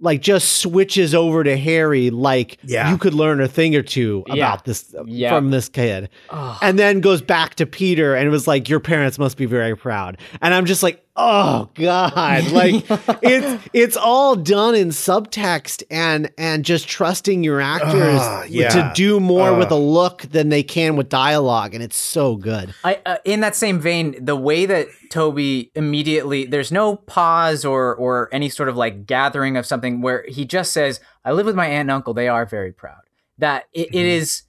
like 0.00 0.20
just 0.22 0.58
switches 0.58 1.14
over 1.14 1.42
to 1.42 1.56
Harry 1.56 2.10
like 2.10 2.58
Yeah. 2.64 2.90
you 2.90 2.98
could 2.98 3.14
learn 3.14 3.40
a 3.40 3.48
thing 3.48 3.74
or 3.74 3.82
two 3.82 4.22
Yeah. 4.28 4.34
about 4.34 4.64
this 4.64 4.94
Yeah. 5.06 5.30
from 5.30 5.50
this 5.50 5.68
kid 5.68 6.08
Oh, 6.30 6.56
and 6.62 6.78
then 6.78 7.00
goes 7.00 7.20
back 7.22 7.56
to 7.56 7.66
Peter 7.66 8.14
and 8.14 8.30
was 8.30 8.46
like, 8.46 8.68
"Your 8.68 8.80
parents 8.80 9.18
must 9.18 9.36
be 9.36 9.46
very 9.46 9.76
proud." 9.76 10.18
And 10.40 10.54
I'm 10.54 10.66
just 10.66 10.82
like, 10.82 11.02
"Oh 11.18 11.68
God!" 11.74 12.50
Like 12.52 12.84
it's 13.22 13.68
it's 13.72 13.96
all 13.96 14.36
done 14.36 14.74
in 14.74 14.88
subtext 14.88 15.82
and 15.90 16.30
and 16.38 16.64
just 16.64 16.88
trusting 16.88 17.42
your 17.44 17.60
actors 17.60 18.20
Ah, 18.22 18.44
yeah. 18.48 18.68
to 18.70 18.92
do 18.94 19.18
more 19.20 19.54
with 19.54 19.72
Ah. 19.72 19.74
a 19.74 19.78
look 19.78 20.22
than 20.22 20.48
they 20.48 20.62
can 20.62 20.96
with 20.96 21.08
dialogue, 21.08 21.74
and 21.74 21.82
it's 21.82 21.96
so 21.96 22.36
good. 22.36 22.72
I, 22.84 23.00
uh, 23.04 23.16
in 23.24 23.40
that 23.40 23.54
same 23.56 23.80
vein, 23.80 24.16
the 24.24 24.36
way 24.36 24.64
that 24.66 24.86
Tobey 25.10 25.70
immediately 25.74 26.44
there's 26.44 26.70
no 26.72 26.96
pause 26.96 27.64
or 27.64 27.94
or 27.96 28.28
any 28.32 28.48
sort 28.48 28.68
of 28.68 28.76
like 28.76 29.04
gathering 29.06 29.56
of 29.56 29.66
something 29.66 30.00
where 30.00 30.24
he 30.28 30.44
just 30.44 30.72
says, 30.72 31.00
"I 31.24 31.32
live 31.32 31.46
with 31.46 31.56
my 31.56 31.66
aunt 31.66 31.82
and 31.82 31.90
uncle. 31.90 32.14
They 32.14 32.28
are 32.28 32.46
very 32.46 32.72
proud." 32.72 33.00
That 33.38 33.64
it, 33.72 33.88
it 33.88 34.04
Mhm. 34.04 34.16
is 34.18 34.42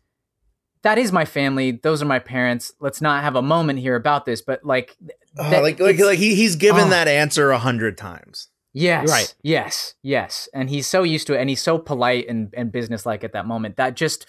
that 0.81 0.97
is 0.97 1.11
my 1.11 1.25
family. 1.25 1.71
Those 1.71 2.01
are 2.01 2.05
my 2.05 2.19
parents. 2.19 2.71
Let's 2.79 3.01
not 3.01 3.23
have 3.23 3.35
a 3.35 3.41
moment 3.41 3.79
here 3.79 3.95
about 3.95 4.25
this, 4.25 4.41
but 4.41 4.63
like 4.63 4.95
That- 5.35 5.61
like 5.63 5.79
like 5.79 5.99
like 5.99 6.19
he, 6.19 6.35
he's 6.35 6.55
given 6.55 6.85
Oh. 6.85 6.89
that 6.89 7.07
answer 7.07 7.51
a 7.51 7.59
hundred 7.59 7.97
times. 7.97 8.47
Yes. 8.73 9.09
Right. 9.09 9.33
Yes. 9.41 9.95
Yes. 10.03 10.47
And 10.53 10.69
he's 10.69 10.85
so 10.87 11.03
used 11.03 11.27
to 11.27 11.33
it 11.33 11.39
and 11.41 11.49
he's 11.49 11.61
so 11.61 11.77
polite 11.79 12.27
and, 12.29 12.53
and 12.55 12.71
businesslike 12.71 13.23
at 13.23 13.33
that 13.33 13.47
moment. 13.47 13.77
That 13.77 13.95
just 13.95 14.27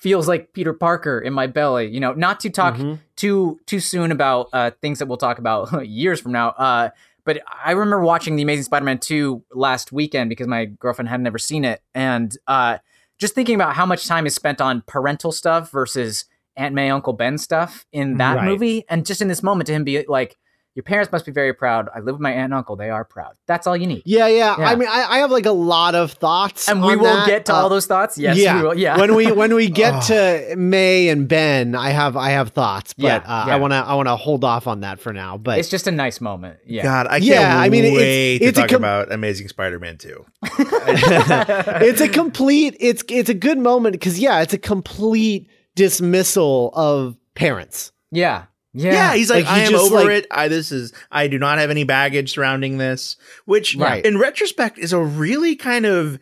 feels 0.00 0.26
like 0.28 0.52
Peter 0.52 0.72
Parker 0.72 1.20
in 1.20 1.32
my 1.32 1.46
belly. 1.46 1.86
You 1.86 2.00
know, 2.00 2.12
not 2.12 2.40
to 2.40 2.50
talk 2.50 2.74
Mhm. 2.76 2.98
too 3.16 3.60
too 3.66 3.80
soon 3.80 4.10
about 4.12 4.48
uh, 4.52 4.70
things 4.82 4.98
that 4.98 5.06
we'll 5.06 5.18
talk 5.18 5.38
about 5.38 5.86
years 5.88 6.20
from 6.20 6.32
now. 6.32 6.48
Uh, 6.50 6.90
but 7.24 7.40
I 7.64 7.72
remember 7.72 8.00
watching 8.02 8.36
The 8.36 8.42
Amazing 8.42 8.64
Spider-Man 8.64 8.98
2 8.98 9.42
last 9.52 9.90
weekend 9.92 10.28
because 10.30 10.46
my 10.46 10.66
girlfriend 10.66 11.08
had 11.08 11.20
never 11.20 11.38
seen 11.38 11.64
it. 11.64 11.80
And 11.94 12.36
uh, 12.46 12.78
just 13.18 13.34
thinking 13.34 13.54
about 13.56 13.74
how 13.74 13.84
much 13.86 14.06
time 14.06 14.26
is 14.26 14.34
spent 14.34 14.60
on 14.60 14.82
parental 14.86 15.32
stuff 15.32 15.70
versus 15.72 16.24
Aunt 16.56 16.74
May, 16.74 16.90
Uncle 16.90 17.12
Ben 17.12 17.38
stuff 17.38 17.84
in 17.92 18.16
that 18.18 18.36
Right. 18.36 18.44
movie. 18.46 18.84
And 18.88 19.04
just 19.06 19.20
in 19.22 19.28
this 19.28 19.42
moment 19.42 19.66
to 19.68 19.72
him 19.72 19.84
be 19.84 20.04
like, 20.08 20.36
your 20.74 20.82
parents 20.82 21.10
must 21.10 21.24
be 21.24 21.32
very 21.32 21.54
proud. 21.54 21.88
I 21.94 22.00
live 22.00 22.16
with 22.16 22.20
my 22.20 22.30
aunt 22.32 22.44
and 22.44 22.54
uncle. 22.54 22.76
They 22.76 22.90
are 22.90 23.02
proud. 23.02 23.32
That's 23.46 23.66
all 23.66 23.74
you 23.78 23.86
need. 23.86 24.02
Yeah, 24.04 24.26
yeah, 24.26 24.56
Yeah. 24.58 24.66
I 24.68 24.74
mean, 24.76 24.88
I, 24.90 25.06
I 25.08 25.18
have 25.20 25.30
like 25.30 25.46
a 25.46 25.50
lot 25.52 25.94
of 25.94 26.12
thoughts, 26.12 26.68
And 26.68 26.82
we 26.82 26.92
on 26.92 26.98
will 26.98 27.04
that. 27.16 27.26
get 27.26 27.46
to 27.46 27.54
Uh, 27.54 27.56
all 27.62 27.68
those 27.70 27.86
thoughts. 27.86 28.18
Yes, 28.18 28.36
yeah. 28.36 28.56
we 28.56 28.62
will. 28.68 28.74
Yeah. 28.78 28.98
when 28.98 29.14
we 29.14 29.32
when 29.40 29.54
we 29.54 29.70
get 29.70 30.02
to 30.08 30.54
May 30.54 31.08
and 31.08 31.26
Ben, 31.28 31.74
I 31.74 31.88
have 31.90 32.14
I 32.18 32.28
have 32.32 32.50
thoughts, 32.50 32.92
but 32.92 33.04
Yeah, 33.06 33.16
uh, 33.24 33.44
yeah. 33.48 33.54
I 33.54 33.56
want 33.56 33.72
to 33.72 33.76
I 33.76 33.94
want 33.94 34.08
to 34.08 34.16
hold 34.16 34.44
off 34.44 34.66
on 34.66 34.80
that 34.80 35.00
for 35.00 35.14
now. 35.14 35.38
But 35.38 35.58
it's 35.60 35.70
just 35.70 35.86
a 35.86 35.90
nice 35.92 36.20
moment. 36.20 36.58
Yeah. 36.66 36.82
God, 36.82 37.06
I 37.06 37.20
can't 37.20 37.24
Yeah, 37.24 37.58
I 37.58 37.70
mean, 37.70 37.84
it's- 37.86 37.96
wait 37.98 38.36
it's 38.42 38.58
a 38.58 38.60
talk 38.60 38.68
com- 38.68 38.76
about 38.76 39.10
Amazing 39.10 39.48
Spider-Man 39.48 39.96
2. 39.96 40.26
it's 40.58 42.00
a 42.02 42.08
complete 42.08 42.76
it's 42.80 43.02
it's 43.08 43.30
a 43.30 43.34
good 43.34 43.58
moment 43.58 43.92
because 43.94 44.18
yeah 44.18 44.40
it's 44.42 44.52
a 44.52 44.58
complete 44.58 45.48
dismissal 45.76 46.72
of 46.74 47.16
parents 47.34 47.92
yeah. 48.10 48.44
Yeah. 48.72 48.92
Yeah, 48.92 49.14
he's 49.14 49.30
like, 49.30 49.46
Like, 49.46 49.54
he 49.54 49.60
I 49.62 49.64
am 49.68 49.74
over 49.74 49.94
like- 49.96 50.08
it. 50.10 50.26
I 50.30 50.48
this 50.48 50.70
is 50.70 50.92
I 51.10 51.28
do 51.28 51.38
not 51.38 51.56
have 51.58 51.70
any 51.70 51.84
baggage 51.84 52.32
surrounding 52.34 52.76
this, 52.76 53.16
which 53.46 53.74
Right. 53.74 54.04
in 54.04 54.18
retrospect 54.18 54.76
is 54.78 54.92
a 54.92 54.98
really 55.00 55.56
kind 55.56 55.86
of 55.86 56.18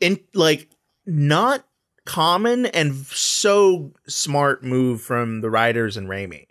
in 0.00 0.18
like 0.34 0.68
not 1.06 1.64
common 2.06 2.66
and 2.66 2.94
so 3.06 3.92
smart 4.08 4.64
move 4.64 5.00
from 5.00 5.42
the 5.42 5.50
writers 5.50 5.96
and 5.96 6.08
Raimi. 6.08 6.46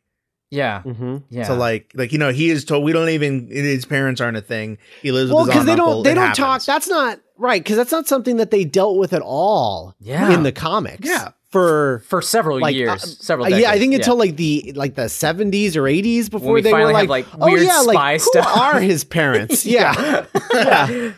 Yeah. 0.51 0.83
mm-hmm. 0.85 1.17
Yeah. 1.29 1.43
So 1.43 1.55
like 1.55 1.91
like 1.95 2.13
you 2.13 2.17
know 2.17 2.31
he 2.31 2.49
is 2.49 2.63
told 2.63 2.85
we 2.85 2.93
don't 2.93 3.09
even 3.09 3.47
his 3.49 3.85
parents 3.85 4.21
aren't 4.21 4.37
a 4.37 4.41
thing. 4.41 4.77
He 5.01 5.11
lives 5.11 5.31
well 5.31 5.45
with 5.45 5.53
his 5.53 5.53
because 5.53 5.65
they 5.65 5.71
and 5.73 5.79
don't 5.79 6.03
they 6.03 6.11
It 6.11 6.15
don't 6.15 6.33
talk 6.35 6.63
that's 6.63 6.87
not 6.87 7.19
right 7.37 7.61
because 7.61 7.75
that's 7.75 7.91
not 7.91 8.07
something 8.07 8.37
that 8.37 8.51
they 8.51 8.63
dealt 8.63 8.97
with 8.97 9.11
at 9.13 9.21
all 9.21 9.95
Yeah. 9.99 10.31
in 10.33 10.43
the 10.43 10.51
comics 10.53 11.07
Yeah. 11.07 11.29
For 11.49 12.03
for 12.07 12.21
several 12.21 12.59
like, 12.59 12.75
years, 12.75 13.03
uh, 13.03 13.07
several 13.07 13.45
decades. 13.45 13.63
yeah 13.63 13.71
i 13.71 13.79
think 13.79 13.93
until 13.95 14.15
like 14.15 14.35
the 14.35 14.71
like 14.75 14.95
the 14.95 15.03
70s 15.03 15.75
or 15.75 15.83
80s 15.83 16.29
before 16.29 16.53
we 16.53 16.61
they 16.61 16.71
were 16.71 16.85
like, 16.91 16.95
have, 16.97 17.09
like, 17.09 17.25
oh 17.41 17.45
weird 17.51 17.63
yeah 17.63 17.81
spy 17.81 17.91
like 18.11 18.21
stuff." 18.21 18.45
who 18.45 18.59
are 18.61 18.79
his 18.79 19.03
parents 19.03 19.65
yeah 19.77 20.25
yeah. 20.53 20.87
Yeah, 20.89 21.11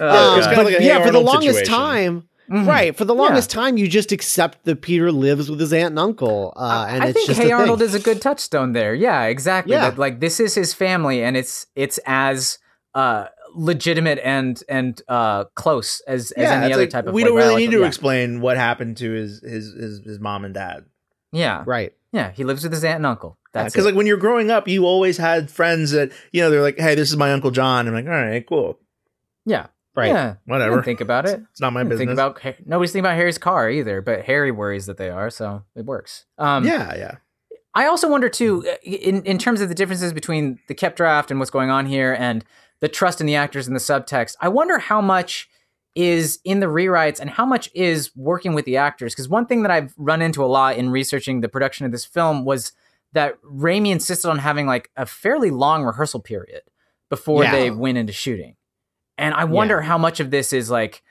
Oh, 0.00 0.40
Um, 0.40 0.54
but 0.54 0.64
like 0.66 0.80
yeah, 0.80 1.04
for 1.04 1.10
the 1.10 1.20
longest 1.20 1.58
situation. 1.58 1.74
time, 1.74 2.28
Mhm. 2.50 2.66
right? 2.66 2.96
For 2.96 3.04
the 3.04 3.14
Yeah. 3.14 3.22
longest 3.22 3.50
time, 3.50 3.76
you 3.76 3.88
just 3.88 4.12
accept 4.12 4.64
that 4.64 4.80
Peter 4.80 5.10
lives 5.10 5.50
with 5.50 5.58
his 5.60 5.72
aunt 5.72 5.90
and 5.92 5.98
uncle, 5.98 6.52
uh, 6.56 6.86
and 6.88 7.02
I 7.02 7.08
it's 7.08 7.14
think 7.18 7.26
just 7.28 7.40
Hey 7.40 7.50
Arnold 7.50 7.80
thing. 7.80 7.88
is 7.88 7.94
a 7.94 7.98
good 7.98 8.22
touchstone 8.22 8.72
there. 8.74 8.94
Yeah, 8.94 9.24
exactly. 9.24 9.72
Yeah. 9.72 9.90
That, 9.90 9.98
like 9.98 10.20
this 10.20 10.38
is 10.40 10.54
his 10.54 10.72
family, 10.72 11.22
and 11.24 11.36
it's 11.36 11.66
it's 11.74 11.98
as 12.06 12.58
uh, 12.94 13.26
legitimate 13.58 14.20
and 14.22 14.62
and 14.68 15.02
uh, 15.08 15.44
close 15.54 16.00
as, 16.06 16.30
as 16.32 16.50
any 16.50 16.72
other 16.72 16.84
like, 16.84 16.90
type 16.90 17.06
of. 17.06 17.12
we 17.12 17.22
like, 17.22 17.30
don't 17.30 17.36
really 17.36 17.56
need 17.56 17.72
to 17.72 17.80
yeah. 17.80 17.86
explain 17.86 18.40
what 18.40 18.56
happened 18.56 18.96
to 18.98 19.10
his 19.10 19.40
his 19.40 19.74
his, 19.74 20.00
his 20.04 20.20
mom 20.20 20.44
and 20.44 20.54
dad. 20.54 20.86
Yeah, 21.32 21.64
right. 21.66 21.92
yeah. 22.12 22.30
He 22.30 22.44
lives 22.44 22.62
with 22.62 22.72
his 22.72 22.84
aunt 22.84 22.96
and 22.96 23.06
uncle. 23.06 23.36
That's 23.52 23.72
because 23.72 23.84
it. 23.84 23.88
like 23.88 23.96
when 23.96 24.06
you're 24.06 24.16
growing 24.16 24.50
up, 24.50 24.68
you 24.68 24.84
always 24.84 25.18
had 25.18 25.50
friends 25.50 25.90
that 25.90 26.12
you 26.32 26.40
know 26.40 26.50
they're 26.50 26.62
like, 26.62 26.78
"Hey, 26.78 26.94
this 26.94 27.10
is 27.10 27.16
my 27.16 27.32
uncle 27.32 27.50
John." 27.50 27.88
I'm 27.88 27.94
like, 27.94 28.06
"All 28.06 28.12
right, 28.12 28.46
cool, 28.46 28.78
yeah, 29.44 29.66
Right. 29.94 30.12
Yeah, 30.12 30.34
whatever." 30.44 30.76
didn't 30.76 30.84
think 30.84 31.00
about 31.00 31.26
it. 31.26 31.40
It's 31.50 31.60
not 31.60 31.72
my 31.72 31.82
business. 31.82 31.98
think 31.98 32.10
about 32.12 32.40
nobody's 32.64 32.92
thinking 32.92 33.06
about 33.06 33.16
Harry's 33.16 33.38
car 33.38 33.68
either, 33.68 34.00
but 34.00 34.24
Harry 34.24 34.52
worries 34.52 34.86
that 34.86 34.96
they 34.96 35.10
are, 35.10 35.28
so 35.28 35.64
it 35.74 35.84
works. 35.84 36.24
Um, 36.38 36.64
yeah, 36.64 36.94
yeah. 36.94 37.14
I 37.74 37.86
also 37.86 38.08
wonder 38.08 38.28
too, 38.28 38.64
uh, 38.68 38.76
in 38.82 39.24
in 39.24 39.38
terms 39.38 39.60
of 39.60 39.68
the 39.68 39.74
differences 39.74 40.12
between 40.12 40.60
the 40.68 40.74
Koepp 40.74 40.94
draft 40.94 41.30
and 41.30 41.40
what's 41.40 41.50
going 41.50 41.70
on 41.70 41.86
here, 41.86 42.14
and 42.18 42.44
the 42.80 42.88
trust 42.88 43.20
in 43.20 43.26
the 43.26 43.34
actors 43.34 43.66
and 43.66 43.74
the 43.74 43.80
subtext. 43.80 44.36
I 44.40 44.48
wonder 44.48 44.78
how 44.78 45.00
much 45.00 45.48
is 45.94 46.38
in 46.44 46.60
the 46.60 46.66
rewrites 46.66 47.18
and 47.18 47.28
how 47.30 47.44
much 47.44 47.68
is 47.74 48.10
working 48.14 48.54
with 48.54 48.64
the 48.64 48.76
actors. 48.76 49.14
Because 49.14 49.28
one 49.28 49.46
thing 49.46 49.62
that 49.62 49.70
I've 49.70 49.92
run 49.96 50.22
into 50.22 50.44
a 50.44 50.46
lot 50.46 50.76
in 50.76 50.90
researching 50.90 51.40
the 51.40 51.48
production 51.48 51.86
of 51.86 51.92
this 51.92 52.04
film 52.04 52.44
was 52.44 52.72
that 53.14 53.40
Raimi 53.42 53.90
insisted 53.90 54.28
on 54.30 54.38
having 54.38 54.66
like 54.66 54.90
a 54.96 55.06
fairly 55.06 55.50
long 55.50 55.82
rehearsal 55.84 56.20
period 56.20 56.62
before 57.08 57.42
Yeah. 57.42 57.52
they 57.52 57.70
went 57.70 57.98
into 57.98 58.12
shooting, 58.12 58.54
and 59.16 59.34
I 59.34 59.44
wonder 59.44 59.80
how 59.80 59.96
much 59.98 60.20
of 60.20 60.30
this 60.30 60.52
is 60.52 60.70
like 60.70 61.02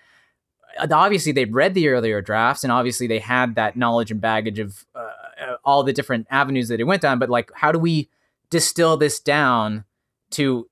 uh, 0.79 0.87
obviously 0.91 1.31
they'd 1.31 1.53
read 1.53 1.73
the 1.73 1.87
earlier 1.89 2.21
drafts 2.21 2.63
and 2.63 2.71
obviously 2.71 3.07
they 3.07 3.17
had 3.19 3.55
that 3.55 3.75
knowledge 3.75 4.11
and 4.11 4.21
baggage 4.21 4.59
of 4.59 4.85
uh, 4.93 4.99
uh, 4.99 5.55
all 5.65 5.81
the 5.83 5.91
different 5.91 6.27
avenues 6.29 6.67
that 6.67 6.79
it 6.79 6.83
went 6.83 7.01
down 7.01 7.17
but 7.17 7.29
like 7.31 7.49
how 7.55 7.71
do 7.71 7.79
we 7.79 8.07
distill 8.51 8.95
this 8.95 9.19
down 9.19 9.85
to 10.29 10.69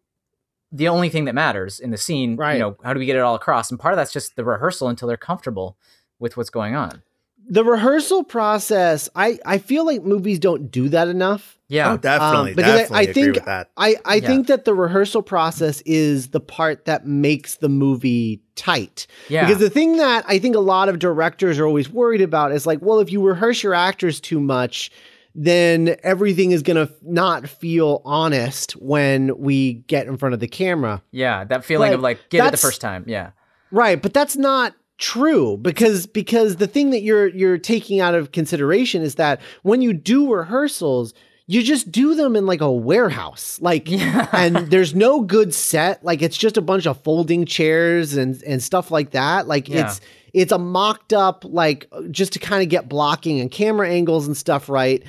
the 0.75 0.87
only 0.89 1.09
thing 1.09 1.25
that 1.25 1.35
matters 1.35 1.79
in 1.79 1.91
the 1.91 1.97
scene 1.97 2.35
Right. 2.35 2.53
you 2.53 2.59
know 2.59 2.77
how 2.83 2.93
do 2.93 2.99
we 2.99 3.05
get 3.05 3.15
it 3.15 3.19
all 3.27 3.35
across 3.35 3.69
and 3.71 3.79
part 3.79 3.93
of 3.93 3.97
that's 3.97 4.11
just 4.13 4.35
the 4.35 4.43
rehearsal 4.43 4.87
until 4.89 5.07
they're 5.07 5.17
comfortable 5.31 5.77
with 6.19 6.37
what's 6.37 6.49
going 6.49 6.75
on 6.75 7.01
The 7.47 7.63
rehearsal 7.63 8.23
process, 8.23 9.07
I 9.15 9.37
I 9.45 9.57
feel 9.59 9.85
like 9.85 10.01
movies 10.03 10.39
don't 10.39 10.71
do 10.71 10.89
that 10.89 11.07
enough. 11.07 11.43
yeah 11.67 11.91
Oh, 11.93 11.97
definitely, 11.97 12.51
Um, 12.51 12.55
because 12.55 12.71
I- 12.73 12.77
definitely 12.77 12.97
I 12.97 13.01
agree 13.03 13.13
think- 13.23 13.35
with 13.35 13.45
that. 13.45 13.69
I, 13.77 13.95
I 14.05 14.15
Yeah. 14.15 14.27
think 14.27 14.47
that 14.47 14.65
the 14.65 14.73
rehearsal 14.73 15.21
process 15.21 15.81
is 15.85 16.29
the 16.29 16.39
part 16.39 16.85
that 16.85 17.05
makes 17.05 17.51
the 17.57 17.69
movie 17.69 18.41
tight. 18.55 19.05
yeah 19.29 19.45
Because 19.45 19.59
the 19.59 19.69
thing 19.69 19.97
that 19.97 20.25
I 20.27 20.39
think 20.39 20.55
a 20.55 20.59
lot 20.73 20.89
of 20.89 20.97
directors 20.99 21.59
are 21.59 21.67
always 21.67 21.89
worried 21.91 22.21
about 22.21 22.51
is 22.51 22.65
like, 22.65 22.79
well, 22.81 22.99
if 22.99 23.11
you 23.11 23.21
rehearse 23.21 23.61
your 23.61 23.75
actors 23.75 24.19
too 24.19 24.39
much, 24.39 24.89
then 25.37 25.95
everything 26.01 26.51
is 26.51 26.63
going 26.63 26.87
to 26.87 26.91
not 27.03 27.47
feel 27.49 28.01
honest 28.05 28.71
when 28.73 29.37
we 29.37 29.73
get 29.87 30.07
in 30.07 30.17
front 30.17 30.33
of 30.33 30.39
the 30.39 30.47
camera. 30.47 31.03
yeah 31.11 31.43
that 31.43 31.65
feeling 31.65 31.89
Like, 31.89 31.95
of 31.95 32.01
like 32.01 32.29
get 32.29 32.47
it 32.47 32.51
the 32.51 32.57
first 32.57 32.81
time 32.81 33.03
yeah 33.07 33.31
Right, 33.71 34.01
but 34.01 34.13
that's 34.13 34.37
not 34.37 34.73
true 34.97 35.57
because 35.57 36.07
because 36.07 36.55
the 36.55 36.67
thing 36.67 36.91
that 36.91 37.01
you're 37.01 37.27
you're 37.27 37.57
taking 37.57 37.99
out 37.99 38.15
of 38.15 38.31
consideration 38.31 39.01
is 39.01 39.15
that 39.15 39.41
when 39.63 39.81
you 39.81 39.91
do 39.91 40.33
rehearsals, 40.33 41.13
you 41.47 41.61
just 41.61 41.91
do 41.91 42.15
them 42.15 42.35
in 42.37 42.45
like 42.45 42.61
a 42.61 42.71
warehouse. 42.71 43.59
Like 43.61 43.89
yeah 43.91 44.29
and 44.31 44.55
there's 44.71 44.95
no 44.95 45.21
good 45.21 45.53
set 45.53 46.03
like 46.05 46.21
it's 46.21 46.37
just 46.37 46.55
a 46.55 46.61
bunch 46.61 46.87
of 46.87 47.01
folding 47.03 47.45
chairs 47.45 48.15
and 48.15 48.41
and 48.43 48.63
stuff 48.63 48.91
like 48.91 49.11
that 49.11 49.47
like 49.47 49.67
Yeah. 49.67 49.87
it's 49.87 49.99
it's 50.35 50.51
a 50.51 50.57
mocked 50.59 51.13
up 51.13 51.43
like 51.47 51.87
just 52.11 52.33
to 52.33 52.39
kind 52.39 52.61
of 52.61 52.69
get 52.69 52.87
blocking 52.89 53.39
and 53.39 53.49
camera 53.49 53.89
angles 53.89 54.27
and 54.27 54.35
stuff 54.37 54.69
right 54.69 55.03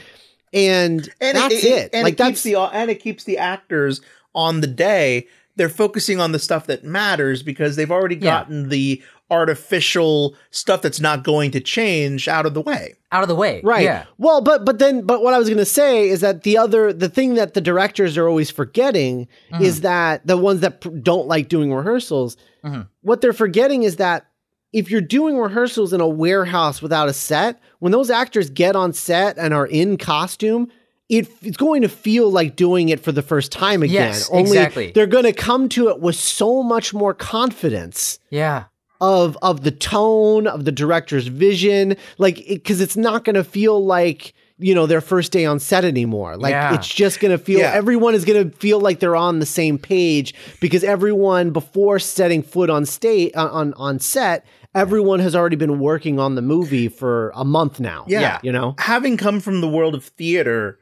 and, 0.53 1.11
that's 1.21 1.65
it, 1.65 1.91
And 1.93 2.05
like 2.05 2.15
it 2.15 2.19
that's 2.19 2.29
keeps 2.31 2.43
the 2.45 2.57
and 2.57 2.91
it 2.91 3.01
keeps 3.01 3.25
the 3.25 3.37
actors 3.37 4.01
on 4.35 4.61
the 4.61 4.67
day. 4.67 5.27
They're 5.57 5.69
focusing 5.69 6.21
on 6.21 6.33
the 6.33 6.39
stuff 6.39 6.67
that 6.69 6.85
matters 6.85 7.43
because 7.43 7.77
they've 7.77 7.91
already 7.91 8.15
Yeah. 8.15 8.23
gotten 8.41 8.69
the 8.71 9.03
artificial 9.31 10.35
stuff 10.51 10.83
that's 10.83 11.01
not 11.01 11.25
going 11.25 11.51
to 11.51 11.61
change 11.61 12.29
out 12.29 12.47
of 12.47 12.55
the 12.55 12.61
way. 12.61 12.95
Out 13.13 13.23
of 13.23 13.29
the 13.29 13.35
way. 13.35 13.61
Right. 13.65 13.85
Yeah. 13.85 14.05
Well, 14.19 14.41
but 14.41 14.65
but 14.65 14.79
then 14.79 15.03
but 15.03 15.23
what 15.23 15.35
I 15.35 15.39
was 15.39 15.49
going 15.49 15.59
to 15.59 15.65
say 15.65 16.09
is 16.09 16.21
that 16.21 16.43
the 16.43 16.57
other 16.59 16.93
the 16.93 17.09
thing 17.09 17.35
that 17.35 17.55
the 17.55 17.61
directors 17.61 18.17
are 18.17 18.29
always 18.29 18.51
forgetting 18.51 19.29
Mhm. 19.53 19.61
is 19.61 19.81
that 19.83 20.27
the 20.27 20.37
ones 20.37 20.61
that 20.61 20.81
pr- 20.81 20.89
don't 20.91 21.27
like 21.27 21.49
doing 21.49 21.73
rehearsals, 21.73 22.37
Mhm. 22.65 22.87
what 23.03 23.21
they're 23.21 23.33
forgetting 23.33 23.83
is 23.83 23.97
that 23.97 24.27
if 24.73 24.91
you're 24.91 25.01
doing 25.01 25.39
rehearsals 25.39 25.93
in 25.93 26.01
a 26.01 26.09
warehouse 26.09 26.83
without 26.83 27.09
a 27.09 27.13
set, 27.13 27.61
when 27.79 27.93
those 27.93 28.11
actors 28.11 28.51
get 28.51 28.77
on 28.77 28.93
set 28.93 29.39
and 29.39 29.55
are 29.55 29.67
in 29.67 29.97
costume, 29.97 30.69
it, 31.09 31.29
it's 31.43 31.57
going 31.57 31.83
to 31.83 31.89
feel 31.89 32.31
like 32.31 32.57
doing 32.57 32.89
it 32.89 33.01
for 33.01 33.13
the 33.13 33.23
first 33.23 33.53
time 33.53 33.83
again. 33.83 33.95
Yes, 34.09 34.29
Only 34.31 34.43
exactly. 34.51 34.93
they're 34.93 35.07
going 35.07 35.25
to 35.25 35.33
come 35.33 35.69
to 35.71 35.89
it 35.89 36.01
with 36.01 36.17
so 36.17 36.63
much 36.63 36.93
more 36.93 37.15
confidence 37.15 38.19
Yeah. 38.31 38.65
of 39.01 39.37
of 39.41 39.63
the 39.63 39.71
tone 39.71 40.47
of 40.47 40.65
the 40.65 40.73
director's 40.73 41.27
vision 41.29 41.97
like 42.19 42.43
because 42.49 42.81
it's 42.81 42.97
not 42.97 43.25
going 43.25 43.35
to 43.35 43.45
feel 43.45 43.85
like 43.85 44.33
you 44.59 44.75
know 44.75 44.87
their 44.87 45.01
first 45.03 45.33
day 45.33 45.45
on 45.45 45.59
set 45.59 45.85
anymore 45.85 46.37
like 46.37 46.51
Yeah. 46.53 46.75
it's 46.75 46.89
just 46.89 47.21
going 47.21 47.37
to 47.37 47.43
feel 47.43 47.59
Yeah. 47.61 47.73
everyone 47.75 48.15
is 48.15 48.25
going 48.25 48.51
to 48.51 48.57
feel 48.57 48.81
like 48.81 49.01
they're 49.01 49.17
on 49.17 49.39
the 49.39 49.47
same 49.47 49.77
page 49.79 50.35
because 50.61 50.83
everyone 50.83 51.51
before 51.51 51.99
setting 51.99 52.43
foot 52.43 52.71
on 52.71 52.87
state 52.87 53.37
uh, 53.37 53.49
on 53.51 53.75
on 53.75 53.99
set 53.99 54.47
everyone 54.75 55.21
has 55.21 55.35
already 55.37 55.57
been 55.57 55.79
working 55.79 56.19
on 56.19 56.37
the 56.37 56.43
movie 56.43 56.89
for 56.89 57.33
a 57.35 57.45
month 57.45 57.81
now 57.81 58.05
Yeah. 58.09 58.21
Yeah. 58.21 58.39
you 58.43 58.53
know 58.53 58.75
having 58.79 59.17
come 59.19 59.41
from 59.41 59.61
the 59.61 59.69
world 59.69 59.95
of 59.95 60.05
theater, 60.05 60.79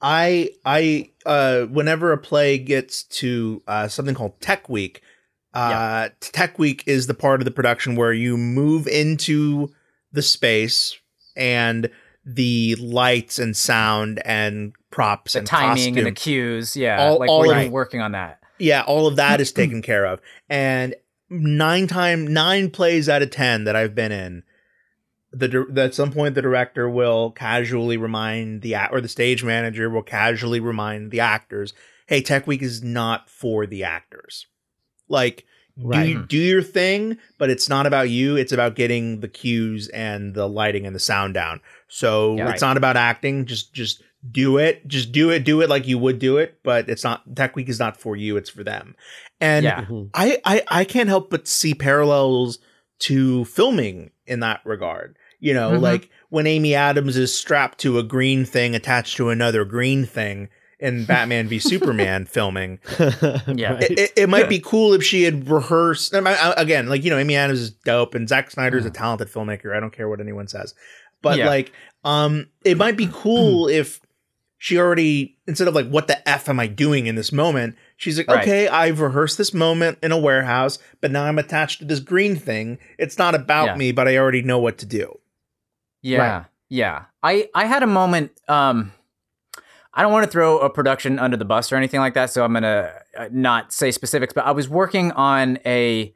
I 0.00 0.50
I 0.64 1.10
uh 1.26 1.62
whenever 1.66 2.12
a 2.12 2.18
play 2.18 2.58
gets 2.58 3.04
to 3.20 3.62
uh 3.68 3.88
something 3.88 4.14
called 4.14 4.40
Tech 4.40 4.68
Week, 4.68 5.00
uh 5.54 6.08
Tech 6.20 6.58
Week 6.58 6.82
is 6.86 7.06
the 7.06 7.14
part 7.14 7.40
of 7.40 7.44
the 7.44 7.50
production 7.50 7.94
where 7.94 8.12
you 8.12 8.36
move 8.38 8.86
into 8.86 9.68
the 10.12 10.22
space 10.22 10.96
and 11.36 11.88
the 12.24 12.76
lights 12.76 13.38
and 13.38 13.56
sound 13.56 14.20
and 14.24 14.72
props 14.90 15.32
The 15.32 15.40
and 15.40 15.48
timing 15.48 15.76
costume. 15.76 15.98
and 15.98 16.06
the 16.06 16.12
cues. 16.12 16.76
Yeah. 16.76 17.00
All- 17.02 17.18
like 17.18 17.28
all 17.30 17.40
we're 17.40 17.66
of- 17.66 17.72
working 17.72 18.00
on 18.00 18.12
that. 18.12 18.40
yeah, 18.58 18.82
all 18.82 19.06
of 19.06 19.16
that 19.16 19.40
is 19.40 19.52
taken 19.52 19.82
care 19.82 20.04
of. 20.06 20.20
And 20.48 20.94
nine 21.30 21.86
time 21.86 22.26
nine 22.32 22.70
plays 22.70 23.08
out 23.08 23.22
of 23.22 23.30
ten 23.30 23.64
that 23.64 23.74
I've 23.74 23.94
been 23.94 24.12
in, 24.12 24.42
the 25.32 25.66
at 25.76 25.94
some 25.94 26.12
point 26.12 26.34
the 26.34 26.42
director 26.42 26.88
will 26.90 27.30
casually 27.30 27.96
remind 27.96 28.62
the 28.62 28.76
or 28.92 29.00
the 29.00 29.08
stage 29.08 29.42
manager 29.42 29.88
will 29.90 30.02
casually 30.02 30.60
remind 30.60 31.10
the 31.10 31.20
actors, 31.20 31.72
"Hey, 32.06 32.20
Tech 32.22 32.46
Week 32.46 32.60
is 32.62 32.82
not 32.82 33.30
for 33.30 33.66
the 33.66 33.82
actors. 33.82 34.46
Like, 35.08 35.44
Right. 35.76 36.04
do 36.04 36.10
you, 36.10 36.22
do 36.26 36.36
your 36.38 36.62
thing, 36.62 37.16
but 37.38 37.48
it's 37.50 37.68
not 37.68 37.86
about 37.86 38.10
you. 38.10 38.36
It's 38.36 38.52
about 38.52 38.74
getting 38.76 39.20
the 39.20 39.28
cues 39.28 39.88
and 39.88 40.34
the 40.34 40.46
lighting 40.48 40.86
and 40.86 40.94
the 40.94 41.00
sound 41.00 41.34
down. 41.34 41.60
So 41.88 42.36
Yeah. 42.36 42.50
it's 42.50 42.60
not 42.62 42.76
about 42.76 42.96
acting. 42.96 43.46
Just 43.46 43.72
just 43.72 44.02
do 44.30 44.58
it. 44.58 44.86
Just 44.86 45.12
do 45.12 45.30
it. 45.30 45.44
Do 45.44 45.60
it 45.62 45.68
like 45.70 45.86
you 45.88 45.98
would 45.98 46.18
do 46.18 46.36
it. 46.36 46.58
But 46.62 46.88
it's 46.88 47.02
not. 47.04 47.22
Tech 47.34 47.56
Week 47.56 47.68
is 47.68 47.78
not 47.78 47.96
for 47.96 48.16
you. 48.16 48.36
It's 48.36 48.50
for 48.50 48.62
them. 48.62 48.94
And 49.40 49.64
Yeah. 49.64 49.84
Mhm. 49.86 50.10
I, 50.14 50.38
I 50.44 50.62
I 50.68 50.84
can't 50.84 51.08
help 51.08 51.30
but 51.30 51.48
see 51.48 51.74
parallels 51.74 52.58
to 53.00 53.44
filming 53.46 54.10
in 54.26 54.40
that 54.40 54.60
regard. 54.64 55.16
You 55.40 55.54
know, 55.54 55.72
Mhm. 55.72 55.80
like 55.80 56.10
when 56.28 56.46
Amy 56.46 56.74
Adams 56.74 57.16
is 57.16 57.36
strapped 57.36 57.78
to 57.80 57.98
a 57.98 58.02
green 58.04 58.44
thing 58.44 58.74
attached 58.76 59.16
to 59.16 59.30
another 59.30 59.64
green 59.64 60.04
thing 60.06 60.48
in 60.82 61.04
Batman 61.06 61.48
v 61.48 61.58
Superman 61.58 62.26
filming. 62.36 62.78
Yeah. 62.98 63.78
It, 63.80 63.98
it, 63.98 64.12
it 64.16 64.28
might 64.28 64.48
be 64.48 64.58
cool 64.58 64.92
if 64.92 65.02
she 65.02 65.22
had 65.22 65.48
rehearsed. 65.48 66.14
I 66.14 66.20
mean, 66.20 66.36
again, 66.56 66.88
like 66.88 67.04
you 67.04 67.10
know, 67.10 67.18
Amy 67.18 67.36
Adams 67.36 67.60
is 67.60 67.70
dope, 67.70 68.14
and 68.14 68.28
Zack 68.28 68.50
Snyder 68.50 68.76
is 68.76 68.84
a 68.84 68.90
Mhm. 68.90 68.94
talented 68.94 69.28
filmmaker. 69.28 69.74
I 69.74 69.80
don't 69.80 69.92
care 69.92 70.08
what 70.08 70.20
anyone 70.20 70.48
says, 70.48 70.74
but 71.22 71.38
Yeah. 71.38 71.46
like, 71.48 71.72
um, 72.04 72.48
it 72.64 72.76
might 72.76 72.96
be 72.98 73.08
cool 73.12 73.68
if 73.80 74.00
she 74.58 74.78
already 74.78 75.36
instead 75.48 75.66
of 75.68 75.74
like, 75.74 75.88
what 75.88 76.06
the 76.06 76.28
f 76.28 76.48
am 76.48 76.60
I 76.60 76.66
doing 76.68 77.06
in 77.06 77.14
this 77.16 77.32
moment? 77.32 77.76
She's 77.96 78.16
like, 78.18 78.28
Right. 78.28 78.42
okay, 78.42 78.68
I've 78.68 79.00
rehearsed 79.00 79.38
this 79.38 79.52
moment 79.54 79.98
in 80.02 80.12
a 80.12 80.18
warehouse, 80.18 80.78
but 81.00 81.10
now 81.10 81.24
I'm 81.24 81.38
attached 81.38 81.78
to 81.80 81.84
this 81.84 82.00
green 82.00 82.36
thing. 82.36 82.78
It's 82.98 83.18
not 83.18 83.34
about 83.34 83.66
Yeah. 83.66 83.76
me, 83.76 83.92
but 83.92 84.06
I 84.08 84.16
already 84.18 84.42
know 84.42 84.58
what 84.58 84.78
to 84.78 84.86
do. 84.86 85.18
Yeah. 86.02 86.18
Right. 86.38 86.44
Yeah. 86.68 87.02
I 87.22 87.48
I 87.54 87.66
had 87.66 87.82
a 87.82 87.86
moment 87.88 88.32
um 88.48 88.92
I 89.94 90.02
don't 90.02 90.12
want 90.12 90.24
to 90.24 90.30
throw 90.30 90.58
a 90.58 90.70
production 90.70 91.18
under 91.18 91.36
the 91.36 91.44
bus 91.44 91.70
or 91.70 91.76
anything 91.76 92.00
like 92.00 92.14
that, 92.14 92.30
so 92.30 92.44
I'm 92.44 92.52
going 92.52 92.62
to 92.62 92.92
not 93.30 93.72
say 93.72 93.90
specifics, 93.90 94.32
but 94.32 94.46
I 94.46 94.52
was 94.52 94.68
working 94.68 95.12
on 95.12 95.58
a 95.66 96.14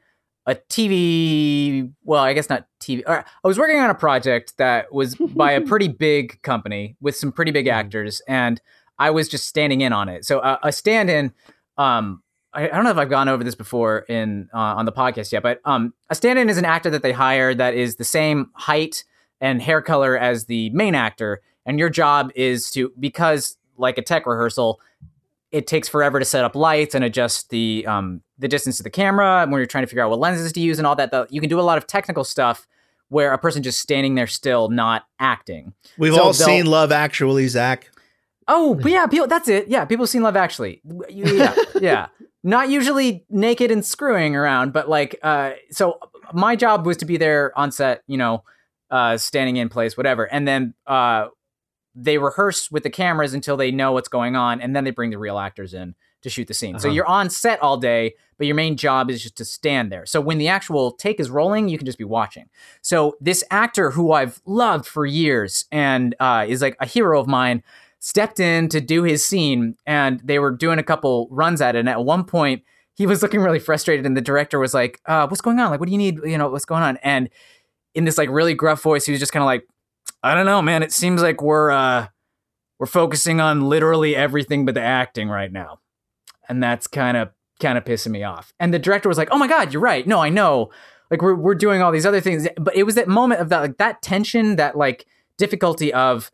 a 0.48 0.54
TV, 0.54 1.92
well, 2.04 2.22
I 2.22 2.32
guess 2.32 2.48
not 2.48 2.68
TV. 2.80 3.02
Or 3.04 3.18
I 3.18 3.48
was 3.48 3.58
working 3.58 3.80
on 3.80 3.90
a 3.90 3.94
project 3.96 4.56
that 4.58 4.92
was 4.92 5.14
by 5.34 5.50
a 5.50 5.60
pretty 5.60 5.88
big 5.88 6.40
company 6.42 6.96
with 7.00 7.16
some 7.16 7.32
pretty 7.32 7.50
big 7.50 7.66
actors 7.66 8.22
and 8.28 8.60
I 8.98 9.10
was 9.10 9.28
just 9.28 9.48
standing 9.48 9.80
in 9.80 9.92
on 9.92 10.08
it. 10.08 10.24
So 10.24 10.38
uh, 10.38 10.58
a 10.62 10.70
stand-in 10.70 11.32
um 11.76 12.22
I, 12.56 12.64
I 12.64 12.68
don't 12.68 12.84
know 12.84 12.90
if 12.90 12.96
I've 12.96 13.10
gone 13.10 13.28
over 13.28 13.44
this 13.44 13.54
before 13.54 13.98
in 14.08 14.48
uh, 14.52 14.58
on 14.58 14.86
the 14.86 14.92
podcast 14.92 15.30
yet, 15.30 15.42
but 15.42 15.60
um, 15.64 15.92
a 16.08 16.14
stand-in 16.14 16.48
is 16.48 16.56
an 16.58 16.64
actor 16.64 16.90
that 16.90 17.02
they 17.02 17.12
hire 17.12 17.54
that 17.54 17.74
is 17.74 17.96
the 17.96 18.04
same 18.04 18.50
height 18.54 19.04
and 19.40 19.60
hair 19.60 19.82
color 19.82 20.16
as 20.18 20.46
the 20.46 20.70
main 20.70 20.94
actor, 20.94 21.42
and 21.66 21.78
your 21.78 21.90
job 21.90 22.30
is 22.34 22.70
to 22.70 22.92
because 22.98 23.58
like 23.78 23.98
a 23.98 24.02
tech 24.02 24.26
rehearsal, 24.26 24.80
it 25.52 25.66
takes 25.66 25.88
forever 25.88 26.18
to 26.18 26.24
set 26.24 26.44
up 26.44 26.54
lights 26.54 26.94
and 26.94 27.04
adjust 27.04 27.50
the 27.50 27.84
um, 27.86 28.22
the 28.38 28.48
distance 28.48 28.76
to 28.78 28.82
the 28.82 28.90
camera 28.90 29.42
and 29.42 29.52
when 29.52 29.58
you're 29.58 29.66
trying 29.66 29.84
to 29.84 29.88
figure 29.88 30.04
out 30.04 30.10
what 30.10 30.18
lenses 30.18 30.52
to 30.52 30.60
use 30.60 30.78
and 30.78 30.86
all 30.86 30.96
that. 30.96 31.10
The, 31.10 31.26
you 31.30 31.40
can 31.40 31.48
do 31.48 31.58
a 31.58 31.62
lot 31.62 31.78
of 31.78 31.86
technical 31.86 32.24
stuff 32.24 32.66
where 33.08 33.32
a 33.32 33.38
person 33.38 33.62
just 33.62 33.80
standing 33.80 34.14
there 34.16 34.26
still, 34.26 34.68
not 34.68 35.04
acting. 35.18 35.72
We've 35.96 36.14
So 36.14 36.22
all 36.22 36.32
seen 36.32 36.66
Love 36.66 36.92
Actually, 36.92 37.46
Zach. 37.48 37.90
Oh, 38.48 38.74
but 38.74 38.90
yeah, 38.90 39.06
people. 39.06 39.26
That's 39.26 39.48
it. 39.48 39.68
Yeah, 39.68 39.84
people 39.84 40.04
have 40.04 40.10
seen 40.10 40.22
Love 40.22 40.36
Actually. 40.36 40.80
Yeah, 41.08 41.54
yeah. 41.80 42.06
Not 42.42 42.68
usually 42.68 43.24
naked 43.28 43.70
and 43.70 43.84
screwing 43.84 44.36
around, 44.36 44.72
but 44.72 44.88
like, 44.88 45.18
uh, 45.22 45.52
so 45.70 45.98
my 46.32 46.54
job 46.54 46.86
was 46.86 46.96
to 46.98 47.04
be 47.04 47.16
there 47.16 47.56
on 47.58 47.72
set, 47.72 48.02
you 48.06 48.16
know, 48.16 48.44
uh, 48.90 49.16
standing 49.16 49.56
in 49.56 49.68
place, 49.68 49.96
whatever, 49.96 50.24
and 50.32 50.46
then 50.46 50.74
uh, 50.86 51.26
they 51.96 52.18
rehearse 52.18 52.70
with 52.70 52.82
the 52.82 52.90
cameras 52.90 53.32
until 53.34 53.56
they 53.56 53.70
know 53.70 53.92
what's 53.92 54.08
going 54.08 54.36
on, 54.36 54.60
and 54.60 54.76
then 54.76 54.84
they 54.84 54.90
bring 54.90 55.10
the 55.10 55.18
real 55.18 55.38
actors 55.38 55.72
in 55.74 55.94
to 56.22 56.28
shoot 56.30 56.46
the 56.46 56.54
scene. 56.54 56.78
So 56.78 56.88
Uh-huh. 56.88 56.94
you're 56.94 57.06
on 57.06 57.30
set 57.30 57.60
all 57.62 57.76
day, 57.76 58.14
but 58.36 58.46
your 58.46 58.56
main 58.56 58.76
job 58.76 59.10
is 59.10 59.22
just 59.22 59.36
to 59.36 59.44
stand 59.44 59.90
there. 59.90 60.04
So 60.06 60.20
when 60.20 60.38
the 60.38 60.48
actual 60.48 60.92
take 60.92 61.18
is 61.20 61.30
rolling, 61.30 61.68
you 61.68 61.78
can 61.78 61.86
just 61.86 61.98
be 61.98 62.04
watching. 62.04 62.48
So 62.82 63.16
this 63.20 63.42
actor 63.50 63.90
who 63.92 64.12
I've 64.12 64.40
loved 64.44 64.86
for 64.86 65.06
years 65.06 65.64
and 65.72 66.14
uh, 66.20 66.44
is 66.48 66.60
like 66.62 66.76
a 66.80 66.86
hero 66.86 67.18
of 67.20 67.26
mine 67.26 67.62
stepped 67.98 68.38
in 68.40 68.68
to 68.68 68.80
do 68.80 69.02
his 69.04 69.26
scene 69.26 69.76
and 69.86 70.20
they 70.22 70.38
were 70.38 70.50
doing 70.50 70.78
a 70.78 70.82
couple 70.82 71.28
runs 71.30 71.60
at 71.60 71.74
it 71.74 71.80
and 71.80 71.88
at 71.88 72.04
one 72.04 72.24
point 72.24 72.62
he 72.94 73.06
was 73.06 73.22
looking 73.22 73.40
really 73.40 73.58
frustrated 73.58 74.04
and 74.06 74.16
the 74.16 74.20
director 74.20 74.58
was 74.58 74.74
like 74.74 75.00
uh, 75.06 75.26
what's 75.26 75.40
going 75.40 75.58
on 75.58 75.70
like 75.70 75.80
what 75.80 75.86
do 75.86 75.92
you 75.92 75.98
need 75.98 76.20
you 76.24 76.36
know 76.36 76.48
what's 76.50 76.66
going 76.66 76.82
on 76.82 76.98
and 76.98 77.30
in 77.94 78.04
this 78.04 78.18
like 78.18 78.28
really 78.28 78.52
gruff 78.54 78.82
voice 78.82 79.06
he 79.06 79.12
was 79.12 79.18
just 79.18 79.32
kind 79.32 79.42
of 79.42 79.46
like 79.46 79.66
i 80.26 80.34
don't 80.34 80.46
know 80.46 80.60
man. 80.62 80.82
It 80.82 80.92
seems 80.92 81.22
like 81.22 81.40
we're 81.42 81.70
uh 81.70 82.08
we're 82.78 82.86
focusing 82.86 83.40
on 83.40 83.62
literally 83.68 84.14
everything 84.14 84.64
but 84.66 84.74
the 84.74 84.82
acting 84.82 85.28
right 85.28 85.50
now. 85.52 85.80
And 86.48 86.62
that's 86.62 86.86
kind 86.86 87.16
of 87.16 87.30
kind 87.60 87.78
of 87.78 87.84
pissing 87.84 88.10
me 88.10 88.22
off. 88.22 88.52
And 88.60 88.72
the 88.74 88.78
director 88.78 89.08
was 89.08 89.18
like 89.18 89.28
oh 89.32 89.38
my 89.38 89.48
god 89.48 89.72
you're 89.72 89.82
right. 89.82 90.06
No 90.06 90.18
i 90.20 90.28
know. 90.28 90.70
Like 91.10 91.22
we're, 91.22 91.34
we're 91.36 91.54
doing 91.54 91.82
all 91.82 91.92
these 91.92 92.04
other 92.06 92.20
things. 92.20 92.46
But 92.58 92.74
it 92.76 92.82
was 92.82 92.94
that 92.96 93.08
moment 93.08 93.40
of 93.40 93.48
that 93.50 93.60
like 93.60 93.76
that 93.78 94.02
tension 94.02 94.56
that 94.56 94.76
like 94.76 95.06
difficulty 95.38 95.92
of 95.92 96.30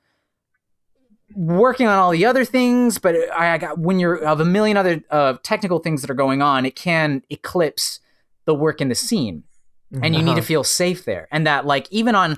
working 1.34 1.86
on 1.86 1.98
all 1.98 2.10
the 2.10 2.26
other 2.26 2.44
things, 2.44 2.98
but 2.98 3.16
I 3.32 3.56
got 3.58 3.78
when 3.78 3.98
you're 3.98 4.16
of 4.22 4.40
a 4.40 4.44
million 4.44 4.76
other 4.76 5.02
uh, 5.10 5.34
technical 5.42 5.78
things 5.78 6.02
that 6.02 6.10
are 6.10 6.14
going 6.14 6.42
on, 6.42 6.66
it 6.66 6.76
can 6.76 7.22
eclipse 7.30 8.00
the 8.44 8.54
work 8.54 8.80
in 8.80 8.88
the 8.88 8.94
scene, 8.94 9.44
and 10.02 10.14
you 10.14 10.22
need 10.22 10.32
to 10.34 10.40
Uh-huh. 10.40 10.46
feel 10.46 10.64
safe 10.64 11.04
there. 11.04 11.28
And 11.30 11.46
that, 11.46 11.64
like, 11.64 11.86
even 11.90 12.14
on 12.14 12.36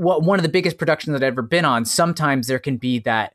what 0.00 0.22
one 0.22 0.38
of 0.38 0.42
the 0.42 0.48
biggest 0.48 0.78
productions 0.78 1.12
that 1.12 1.22
I've 1.22 1.34
ever 1.34 1.42
been 1.42 1.66
on, 1.66 1.84
sometimes 1.84 2.46
there 2.46 2.58
can 2.58 2.78
be 2.78 3.00
that 3.00 3.34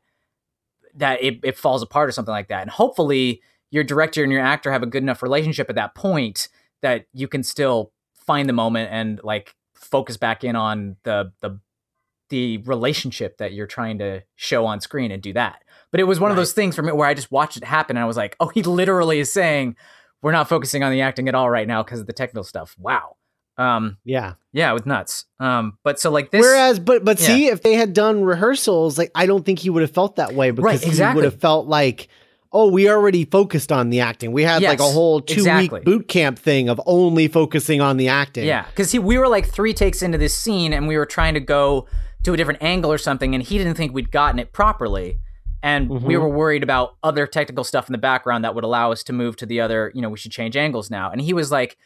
that 0.96 1.22
it, 1.22 1.38
it 1.44 1.56
falls 1.56 1.80
apart 1.80 2.08
or 2.08 2.12
something 2.12 2.32
like 2.32 2.48
that. 2.48 2.62
And 2.62 2.70
hopefully, 2.70 3.40
your 3.70 3.84
director 3.84 4.24
and 4.24 4.32
your 4.32 4.40
actor 4.40 4.72
have 4.72 4.82
a 4.82 4.86
good 4.86 5.02
enough 5.02 5.22
relationship 5.22 5.70
at 5.70 5.76
that 5.76 5.94
point 5.94 6.48
that 6.82 7.06
you 7.12 7.28
can 7.28 7.44
still 7.44 7.92
find 8.14 8.48
the 8.48 8.52
moment 8.52 8.90
and 8.90 9.20
like 9.22 9.54
focus 9.74 10.16
back 10.16 10.42
in 10.42 10.56
on 10.56 10.96
the 11.04 11.32
the 11.40 11.60
the 12.30 12.58
relationship 12.58 13.38
that 13.38 13.52
you're 13.52 13.68
trying 13.68 13.98
to 13.98 14.22
show 14.34 14.66
on 14.66 14.80
screen 14.80 15.12
and 15.12 15.22
do 15.22 15.32
that. 15.34 15.62
But 15.92 16.00
it 16.00 16.04
was 16.04 16.18
one 16.18 16.32
of 16.32 16.36
those 16.36 16.52
things 16.52 16.74
for 16.74 16.82
me 16.82 16.90
where 16.90 17.06
I 17.06 17.14
just 17.14 17.30
watched 17.30 17.56
it 17.56 17.62
happen 17.62 17.96
and 17.96 18.02
I 18.02 18.06
was 18.06 18.16
like, 18.16 18.34
oh, 18.40 18.48
he 18.48 18.64
literally 18.64 19.20
is 19.20 19.32
saying 19.32 19.76
we're 20.20 20.32
not 20.32 20.48
focusing 20.48 20.82
on 20.82 20.90
the 20.90 21.00
acting 21.00 21.28
at 21.28 21.36
all 21.36 21.48
right 21.48 21.68
now 21.68 21.84
because 21.84 22.00
of 22.00 22.08
the 22.08 22.12
technical 22.12 22.42
stuff. 22.42 22.74
Wow. 22.76 23.15
Um, 23.58 23.96
yeah 24.04 24.34
yeah, 24.56 24.72
with 24.72 24.86
nuts. 24.86 25.26
Um, 25.38 25.76
but 25.84 26.00
so 26.00 26.10
like 26.10 26.30
this, 26.30 26.40
Whereas, 26.40 26.78
but 26.78 27.04
but 27.04 27.20
Yeah. 27.20 27.26
see, 27.26 27.46
if 27.48 27.62
they 27.62 27.74
had 27.74 27.92
done 27.92 28.24
rehearsals, 28.24 28.96
like 28.96 29.10
I 29.14 29.26
don't 29.26 29.44
think 29.44 29.58
he 29.58 29.68
would 29.68 29.82
have 29.82 29.90
felt 29.90 30.16
that 30.16 30.32
way 30.32 30.50
because 30.50 30.82
Right, 30.82 30.94
he 30.94 31.14
would 31.14 31.24
have 31.24 31.38
felt 31.38 31.66
like, 31.66 32.08
oh, 32.52 32.70
we 32.70 32.88
already 32.88 33.26
focused 33.26 33.70
on 33.70 33.90
the 33.90 34.00
acting. 34.00 34.32
We 34.32 34.44
had 34.44 34.62
like 34.62 34.80
a 34.80 34.84
whole 34.84 35.20
two 35.20 35.40
exactly. 35.40 35.80
week 35.80 35.84
boot 35.84 36.08
camp 36.08 36.38
thing 36.38 36.70
of 36.70 36.80
only 36.86 37.28
focusing 37.28 37.82
on 37.82 37.98
the 37.98 38.08
acting. 38.08 38.46
Yeah, 38.46 38.64
because 38.64 38.88
see 38.88 38.98
we 38.98 39.18
were 39.18 39.28
like 39.28 39.46
three 39.46 39.74
takes 39.74 40.00
into 40.00 40.16
this 40.16 40.34
scene, 40.34 40.72
and 40.72 40.88
we 40.88 40.96
were 40.96 41.04
trying 41.04 41.34
to 41.34 41.40
go 41.40 41.86
to 42.22 42.32
a 42.32 42.36
different 42.38 42.62
angle 42.62 42.90
or 42.90 42.98
something, 42.98 43.34
and 43.34 43.44
he 43.44 43.58
didn't 43.58 43.74
think 43.74 43.92
we'd 43.92 44.10
gotten 44.10 44.38
it 44.38 44.54
properly, 44.54 45.18
and 45.62 45.90
we 45.90 46.14
Mhm. 46.14 46.20
were 46.20 46.30
worried 46.30 46.62
about 46.62 46.96
other 47.02 47.26
technical 47.26 47.62
stuff 47.62 47.88
in 47.88 47.92
the 47.92 47.98
background 47.98 48.42
that 48.42 48.54
would 48.54 48.64
allow 48.64 48.90
us 48.90 49.02
to 49.04 49.12
move 49.12 49.36
to 49.36 49.44
the 49.44 49.60
other. 49.60 49.92
You 49.94 50.00
know, 50.00 50.08
we 50.08 50.16
should 50.16 50.32
change 50.32 50.56
angles 50.56 50.90
now, 50.90 51.10
and 51.10 51.20
he 51.20 51.34
was 51.34 51.52
like. 51.52 51.76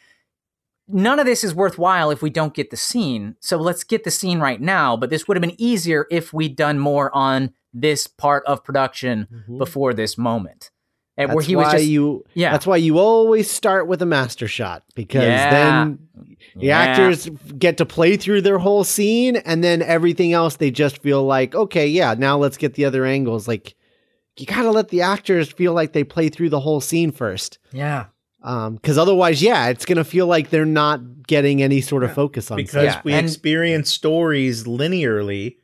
None 0.93 1.19
of 1.19 1.25
this 1.25 1.43
is 1.43 1.53
worthwhile 1.55 2.11
if 2.11 2.21
we 2.21 2.29
don't 2.29 2.53
get 2.53 2.69
the 2.69 2.77
scene. 2.77 3.35
So 3.39 3.57
let's 3.57 3.83
get 3.83 4.03
the 4.03 4.11
scene 4.11 4.39
right 4.39 4.59
now. 4.61 4.95
But 4.97 5.09
this 5.09 5.27
would 5.27 5.37
have 5.37 5.41
been 5.41 5.59
easier 5.59 6.05
if 6.11 6.33
we'd 6.33 6.55
done 6.55 6.79
more 6.79 7.13
on 7.15 7.53
this 7.73 8.07
part 8.07 8.43
of 8.45 8.63
production 8.63 9.27
Mhm. 9.49 9.57
before 9.57 9.93
this 9.93 10.17
moment. 10.17 10.71
And 11.17 11.29
That's 11.29 11.35
where 11.35 11.45
he 11.45 11.55
why 11.55 11.63
was 11.63 11.73
just 11.73 11.85
you. 11.85 12.23
yeah. 12.33 12.51
That's 12.51 12.65
why 12.65 12.77
you 12.77 12.97
always 12.97 13.49
start 13.51 13.87
with 13.87 14.01
a 14.01 14.05
master 14.05 14.47
shot 14.47 14.83
because 14.95 15.23
Yeah. 15.23 15.49
then 15.51 15.99
the 16.55 16.65
Yeah. 16.67 16.79
actors 16.79 17.29
get 17.57 17.77
to 17.77 17.85
play 17.85 18.17
through 18.17 18.41
their 18.41 18.57
whole 18.57 18.83
scene, 18.83 19.35
and 19.35 19.63
then 19.63 19.81
everything 19.81 20.33
else 20.33 20.55
they 20.55 20.71
just 20.71 20.97
feel 21.01 21.23
like, 21.23 21.53
okay, 21.53 21.85
yeah, 21.87 22.15
now 22.17 22.37
let's 22.37 22.57
get 22.57 22.73
the 22.75 22.85
other 22.85 23.05
angles. 23.05 23.47
Like 23.47 23.75
you 24.37 24.45
gotta 24.45 24.71
let 24.71 24.87
the 24.87 25.01
actors 25.01 25.51
feel 25.51 25.73
like 25.73 25.91
they 25.93 26.03
play 26.05 26.29
through 26.29 26.49
the 26.49 26.61
whole 26.61 26.81
scene 26.81 27.11
first. 27.11 27.59
yeah. 27.73 28.05
Um, 28.43 28.75
because 28.75 28.97
otherwise, 28.97 29.41
yeah, 29.41 29.67
it's 29.67 29.85
gonna 29.85 30.03
feel 30.03 30.25
like 30.27 30.49
they're 30.49 30.65
not 30.65 31.27
getting 31.27 31.61
any 31.61 31.79
sort 31.81 32.03
of 32.03 32.09
Yeah, 32.09 32.15
focus 32.15 32.49
on 32.51 32.57
because 32.57 32.85
Yeah, 32.85 33.01
we 33.03 33.13
and- 33.13 33.27
experience 33.27 33.91
stories 33.91 34.63
linearly. 34.63 35.57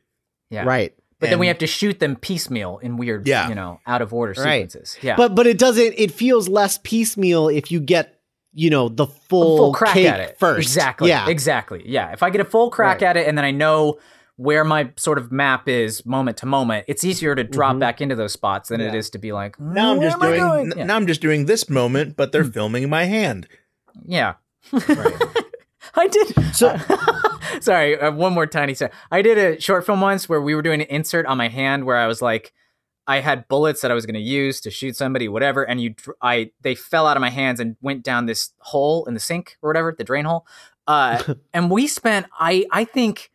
Yeah. 0.50 0.64
right. 0.64 0.94
But 1.20 1.30
then 1.30 1.40
we 1.40 1.48
have 1.48 1.58
to 1.58 1.66
shoot 1.66 1.98
them 1.98 2.14
piecemeal 2.14 2.78
in 2.78 2.96
weird, 2.96 3.26
Yeah. 3.26 3.48
you 3.48 3.54
know, 3.56 3.80
out 3.88 4.00
of 4.02 4.14
order 4.14 4.40
Right. 4.40 4.70
sequences. 4.70 4.96
Yeah. 5.02 5.16
But 5.16 5.34
but 5.34 5.46
it 5.48 5.58
doesn't. 5.58 5.94
It 5.96 6.12
feels 6.12 6.48
less 6.48 6.78
piecemeal 6.84 7.48
if 7.48 7.72
you 7.72 7.80
get 7.80 8.14
you 8.54 8.70
know 8.70 8.88
the 8.88 9.06
full, 9.06 9.56
full 9.58 9.72
crack 9.74 9.94
cake 9.94 10.06
at 10.08 10.20
it 10.20 10.38
first. 10.38 10.60
Exactly. 10.66 11.08
Yeah. 11.10 11.28
Exactly. 11.28 11.82
Yeah. 11.84 12.12
If 12.12 12.22
I 12.22 12.30
get 12.30 12.40
a 12.40 12.44
full 12.44 12.70
crack 12.70 13.00
Right. 13.02 13.08
at 13.08 13.16
it 13.16 13.26
and 13.28 13.36
then 13.36 13.44
I 13.44 13.50
know 13.50 13.98
where 14.38 14.62
my 14.64 14.88
sort 14.96 15.18
of 15.18 15.30
map 15.32 15.68
is 15.68 16.06
moment 16.06 16.36
to 16.38 16.46
moment, 16.46 16.84
it's 16.88 17.02
easier 17.04 17.34
to 17.34 17.42
drop 17.44 17.74
Mhm. 17.76 17.80
back 17.80 18.00
into 18.00 18.14
those 18.14 18.32
spots 18.32 18.68
than 18.70 18.80
it 18.80 18.92
Yeah. 18.92 18.98
is 18.98 19.10
to 19.10 19.18
be 19.18 19.32
like, 19.32 19.58
Now 19.60 19.92
I'm 19.92 20.00
just 20.00 20.18
doing. 20.20 20.40
n- 20.40 20.72
Yeah. 20.76 20.84
Now 20.84 20.96
I'm 20.96 21.06
just 21.08 21.20
doing 21.20 21.46
this 21.46 21.68
moment, 21.68 22.16
but 22.16 22.30
they're 22.32 22.44
filming 22.44 22.88
my 22.88 23.04
hand. 23.04 23.48
Yeah. 24.04 24.34
I 25.94 26.06
did. 26.08 26.54
So- 26.54 26.76
sorry, 27.60 27.98
uh, 27.98 28.12
one 28.12 28.32
more 28.32 28.46
tiny 28.46 28.74
set. 28.74 28.92
I 29.10 29.22
did 29.22 29.38
a 29.38 29.60
short 29.60 29.84
film 29.86 30.00
once 30.00 30.28
where 30.28 30.40
we 30.40 30.54
were 30.54 30.62
doing 30.62 30.80
an 30.80 30.86
insert 30.88 31.26
on 31.26 31.36
my 31.38 31.48
hand 31.48 31.84
where 31.84 31.96
I 31.96 32.06
was 32.06 32.22
like, 32.22 32.52
I 33.06 33.20
had 33.20 33.48
bullets 33.48 33.80
that 33.80 33.90
I 33.90 33.94
was 33.94 34.04
going 34.06 34.14
to 34.14 34.20
use 34.20 34.60
to 34.60 34.70
shoot 34.70 34.94
somebody, 34.94 35.28
whatever, 35.28 35.62
and 35.64 35.80
you, 35.80 35.94
I, 36.20 36.50
they 36.60 36.74
fell 36.74 37.06
out 37.06 37.16
of 37.16 37.22
my 37.22 37.30
hands 37.30 37.58
and 37.58 37.76
went 37.80 38.02
down 38.04 38.26
this 38.26 38.52
hole 38.60 39.06
in 39.06 39.14
the 39.14 39.20
sink 39.20 39.56
or 39.62 39.70
whatever, 39.70 39.94
the 39.96 40.04
drain 40.04 40.26
hole. 40.26 40.46
Uh, 40.86 41.22
and 41.54 41.70
we 41.70 41.86
spent, 41.86 42.26
I, 42.38 42.66
I 42.70 42.84
think, 42.84 43.30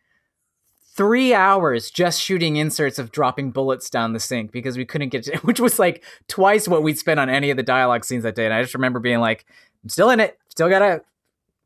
three 0.96 1.34
hours 1.34 1.90
just 1.90 2.20
shooting 2.20 2.56
inserts 2.56 2.98
of 2.98 3.10
dropping 3.10 3.50
bullets 3.50 3.90
down 3.90 4.12
the 4.12 4.20
sink 4.20 4.52
because 4.52 4.76
we 4.76 4.84
couldn't 4.84 5.08
get 5.08 5.24
to, 5.24 5.36
which 5.42 5.60
was 5.60 5.78
like 5.78 6.04
twice 6.28 6.68
what 6.68 6.82
we'd 6.82 6.98
spent 6.98 7.20
on 7.20 7.28
any 7.28 7.50
of 7.50 7.56
the 7.56 7.62
dialogue 7.62 8.04
scenes 8.04 8.22
that 8.22 8.34
day. 8.34 8.44
And 8.44 8.54
I 8.54 8.62
just 8.62 8.74
remember 8.74 9.00
being 9.00 9.20
like, 9.20 9.44
I'm 9.82 9.88
still 9.88 10.10
in 10.10 10.20
it, 10.20 10.38
still 10.48 10.68
gotta 10.68 11.02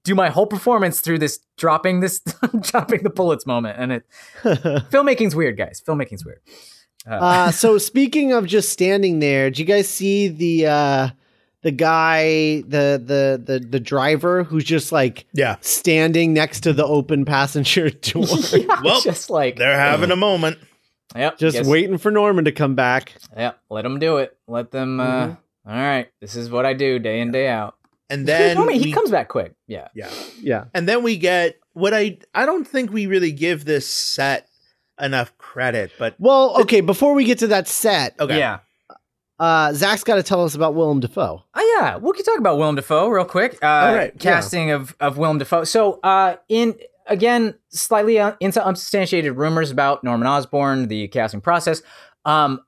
do 0.04 0.14
my 0.14 0.30
whole 0.30 0.46
performance 0.46 1.00
through 1.00 1.18
this 1.18 1.40
dropping 1.56 2.00
this 2.00 2.20
dropping 2.60 3.02
the 3.02 3.10
bullets 3.10 3.46
moment. 3.46 3.76
And 3.78 3.92
it 3.92 4.06
filmmaking's 4.42 5.34
weird, 5.34 5.56
guys. 5.56 5.82
Filmmaking's 5.86 6.24
weird. 6.24 6.40
Uh, 7.06 7.14
uh, 7.14 7.50
so 7.50 7.78
speaking 7.78 8.32
of 8.32 8.46
just 8.46 8.70
standing 8.70 9.18
there, 9.18 9.50
did 9.50 9.58
you 9.58 9.64
guys 9.64 9.88
see 9.88 10.28
the 10.28 10.66
uh, 10.66 11.08
the 11.62 11.70
guy, 11.70 12.60
the 12.62 13.00
the 13.04 13.42
the 13.44 13.58
the 13.68 13.80
driver 13.80 14.44
who's 14.44 14.64
just 14.64 14.92
like 14.92 15.26
Yeah, 15.32 15.56
standing 15.60 16.32
next 16.32 16.60
to 16.60 16.72
the 16.72 16.84
open 16.86 17.24
passenger 17.24 17.90
door, 17.90 18.24
yeah, 18.52 18.80
Well, 18.82 19.00
just 19.00 19.30
like 19.30 19.56
they're 19.56 19.78
having 19.78 20.10
a 20.10 20.16
moment. 20.16 20.58
yep, 21.16 21.38
just 21.38 21.56
guess- 21.56 21.66
waiting 21.66 21.98
for 21.98 22.10
Norman 22.10 22.44
to 22.44 22.52
come 22.52 22.74
back? 22.74 23.14
Yep, 23.36 23.58
let 23.70 23.82
them 23.82 23.98
do 23.98 24.18
it. 24.18 24.36
Let 24.46 24.70
them. 24.70 25.00
Uh, 25.00 25.26
Mhm. 25.26 25.36
all 25.66 25.74
right, 25.74 26.08
this 26.20 26.36
is 26.36 26.50
what 26.50 26.64
I 26.66 26.74
do 26.74 26.98
day 26.98 27.20
in 27.20 27.32
day 27.32 27.48
out. 27.48 27.74
And 28.10 28.26
then 28.28 28.56
I 28.56 28.64
mean, 28.64 28.80
he 28.82 28.92
comes 28.92 29.10
back 29.10 29.28
quick. 29.28 29.54
Yeah. 29.66 29.88
Yeah, 29.94 30.10
Yeah, 30.40 30.64
and 30.74 30.88
then 30.88 31.02
we 31.02 31.16
get 31.16 31.58
what 31.72 31.92
I 31.92 32.18
I 32.34 32.46
don't 32.46 32.66
think 32.66 32.92
we 32.92 33.06
really 33.06 33.32
give 33.32 33.64
this 33.64 33.86
set 33.88 34.48
enough 35.00 35.36
credit, 35.38 35.92
but 35.98 36.14
Well, 36.18 36.60
okay. 36.62 36.80
Before 36.80 37.14
we 37.14 37.24
get 37.24 37.38
to 37.40 37.46
that 37.48 37.68
set, 37.68 38.14
okay. 38.18 38.38
Yeah. 38.38 38.58
Uh, 39.38 39.72
Zach's 39.72 40.04
got 40.04 40.16
to 40.16 40.22
tell 40.22 40.44
us 40.44 40.54
about 40.54 40.74
Willem 40.74 41.00
Dafoe. 41.00 41.44
Oh 41.54 41.76
yeah, 41.78 41.96
we 41.96 42.12
can 42.12 42.24
talk 42.24 42.38
about 42.38 42.58
Willem 42.58 42.76
Dafoe 42.76 43.08
real 43.08 43.24
quick. 43.24 43.58
Uh, 43.62 43.66
All 43.66 43.94
right, 43.94 44.12
yeah. 44.14 44.20
casting 44.20 44.70
of 44.70 44.96
of 45.00 45.18
Willem 45.18 45.38
Dafoe. 45.38 45.64
So, 45.64 46.00
uh, 46.02 46.36
in 46.48 46.76
again, 47.06 47.54
slightly 47.68 48.18
uh, 48.18 48.34
into 48.40 48.64
unsubstantiated 48.64 49.36
rumors 49.36 49.70
about 49.70 50.04
Norman 50.04 50.26
Osborn, 50.26 50.88
the 50.88 51.08
casting 51.08 51.40
process. 51.40 51.82
Um, 52.24 52.60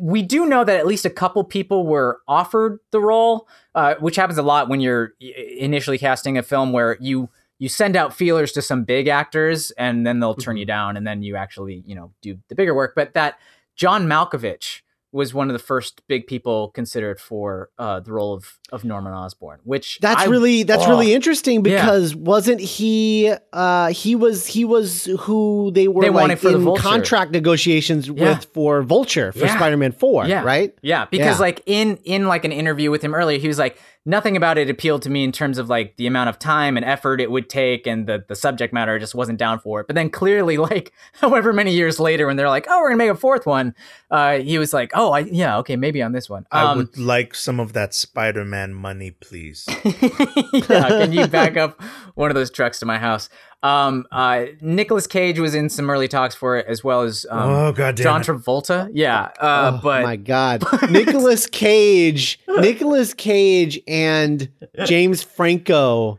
we 0.00 0.22
do 0.22 0.46
know 0.46 0.64
that 0.64 0.78
at 0.78 0.86
least 0.86 1.04
a 1.04 1.10
couple 1.10 1.44
people 1.44 1.86
were 1.86 2.20
offered 2.26 2.80
the 2.90 3.00
role, 3.00 3.48
uh, 3.74 3.94
which 4.00 4.16
happens 4.16 4.38
a 4.38 4.42
lot 4.42 4.68
when 4.68 4.80
you're 4.80 5.12
initially 5.20 5.98
casting 5.98 6.36
a 6.38 6.42
film 6.42 6.72
where 6.72 6.96
you 7.00 7.28
you 7.58 7.70
send 7.70 7.96
out 7.96 8.12
feelers 8.12 8.52
to 8.52 8.60
some 8.60 8.84
big 8.84 9.08
actors 9.08 9.70
and 9.72 10.06
then 10.06 10.20
they'll 10.20 10.34
turn 10.34 10.58
you 10.58 10.66
down 10.66 10.94
and 10.94 11.06
then 11.06 11.22
you 11.22 11.36
actually 11.36 11.82
you 11.86 11.94
know 11.94 12.12
do 12.20 12.38
the 12.48 12.54
bigger 12.54 12.74
work. 12.74 12.94
But 12.94 13.14
that 13.14 13.38
John 13.76 14.06
Malkovich 14.06 14.80
was 15.16 15.32
one 15.34 15.48
of 15.50 15.54
the 15.54 15.58
first 15.72 16.02
big 16.06 16.26
people 16.26 16.68
considered 16.70 17.18
for 17.20 17.70
uh, 17.78 18.00
the 18.00 18.12
role 18.12 18.32
of 18.34 18.58
of 18.70 18.84
Norman 18.84 19.12
Osborn, 19.12 19.58
which 19.64 19.98
That's 20.00 20.22
I- 20.22 20.26
really 20.26 20.62
that's 20.62 20.84
oh, 20.84 20.90
really 20.90 21.14
interesting 21.14 21.56
yeah. 21.64 21.80
because 21.80 22.14
wasn't 22.14 22.60
he 22.60 23.32
uh 23.52 23.88
he 23.88 24.14
was 24.14 24.46
he 24.46 24.64
was 24.64 25.06
who 25.20 25.70
they 25.72 25.88
were 25.88 26.02
They 26.02 26.10
like 26.10 26.38
for 26.38 26.50
the 26.50 26.56
in 26.58 26.64
Vulture. 26.64 26.82
contract 26.82 27.30
negotiations 27.32 28.08
Yeah. 28.08 28.14
with 28.30 28.44
for 28.54 28.82
Vulture 28.82 29.32
for 29.32 29.38
Yeah. 29.46 29.56
Spider-Man 29.56 29.92
4, 29.92 30.26
Yeah. 30.26 30.42
right? 30.42 30.74
Yeah, 30.82 31.06
because 31.10 31.36
Yeah. 31.38 31.46
like 31.46 31.62
in 31.66 31.98
in 32.04 32.26
like 32.26 32.44
an 32.44 32.52
interview 32.52 32.90
with 32.90 33.02
him 33.02 33.14
earlier, 33.14 33.38
he 33.38 33.48
was 33.48 33.58
like, 33.58 33.78
nothing 34.06 34.36
about 34.36 34.56
it 34.56 34.70
appealed 34.70 35.02
to 35.02 35.10
me 35.10 35.24
in 35.24 35.32
terms 35.32 35.58
of 35.58 35.68
like 35.68 35.96
the 35.96 36.06
amount 36.06 36.30
of 36.30 36.38
time 36.38 36.76
and 36.76 36.86
effort 36.86 37.20
it 37.20 37.30
would 37.30 37.50
take 37.50 37.86
and 37.86 38.06
the 38.06 38.24
the 38.28 38.34
subject 38.36 38.72
matter 38.72 38.94
I 38.94 38.98
just 38.98 39.14
wasn't 39.14 39.38
down 39.38 39.58
for 39.58 39.80
it. 39.80 39.86
But 39.88 39.96
then 39.96 40.08
clearly, 40.08 40.56
like 40.70 40.92
however 41.12 41.52
many 41.52 41.72
years 41.72 42.00
later, 42.00 42.26
when 42.26 42.36
they're 42.36 42.48
like, 42.48 42.66
oh, 42.70 42.80
we're 42.80 42.88
gonna 42.90 42.98
make 42.98 43.10
a 43.10 43.16
fourth 43.16 43.44
one, 43.44 43.74
uh, 44.10 44.38
he 44.38 44.58
was 44.58 44.72
like, 44.72 44.92
oh, 44.94 45.12
I 45.12 45.20
yeah, 45.20 45.58
okay, 45.58 45.76
maybe 45.76 46.00
on 46.00 46.12
this 46.12 46.30
one. 46.30 46.46
I 46.50 46.62
Um, 46.62 46.78
would 46.78 46.96
like 46.96 47.34
some 47.34 47.60
of 47.60 47.72
that 47.74 47.92
Spider-Man 47.92 48.72
money, 48.72 49.10
please. 49.10 49.66
yeah, 49.84 50.88
can 50.88 51.12
you 51.12 51.26
back 51.26 51.56
up 51.56 51.80
one 52.14 52.30
of 52.30 52.34
those 52.34 52.50
trucks 52.50 52.78
to 52.80 52.86
my 52.86 52.98
house? 52.98 53.28
Um, 53.66 54.06
uh, 54.12 54.44
Nicolas 54.60 55.06
Cage 55.06 55.38
was 55.40 55.54
in 55.54 55.68
some 55.68 55.90
early 55.90 56.08
talks 56.08 56.34
for 56.34 56.56
it, 56.56 56.66
as 56.66 56.84
well 56.84 57.02
as 57.02 57.26
um, 57.30 57.50
oh 57.50 57.72
god 57.72 57.96
damn 57.96 58.04
John 58.04 58.20
it. 58.20 58.24
Travolta. 58.26 58.90
Yeah, 58.92 59.30
uh, 59.40 59.72
oh 59.74 59.80
but 59.82 60.02
my 60.02 60.16
god. 60.16 60.62
Nicolas 60.90 61.46
Cage, 61.46 62.38
Nicolas 62.48 63.12
Cage 63.14 63.80
and 63.88 64.48
James 64.84 65.22
Franco 65.22 66.18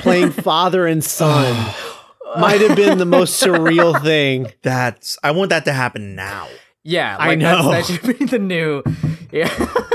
playing 0.00 0.30
father 0.48 0.86
and 0.86 1.02
son 1.04 1.54
might 2.38 2.60
have 2.60 2.76
been 2.76 2.98
the 2.98 3.06
most 3.06 3.42
surreal 3.42 4.00
thing. 4.02 4.52
That's 4.62 5.16
I 5.22 5.30
want 5.30 5.50
that 5.50 5.64
to 5.66 5.72
happen 5.72 6.14
now. 6.14 6.48
Yeah, 6.82 7.16
I 7.18 7.28
like 7.28 7.38
that's- 7.40 7.64
know. 7.64 7.70
that 7.70 7.84
should 7.86 8.18
be 8.18 8.24
the 8.26 8.38
new. 8.38 8.82
Yeah, 9.32 9.50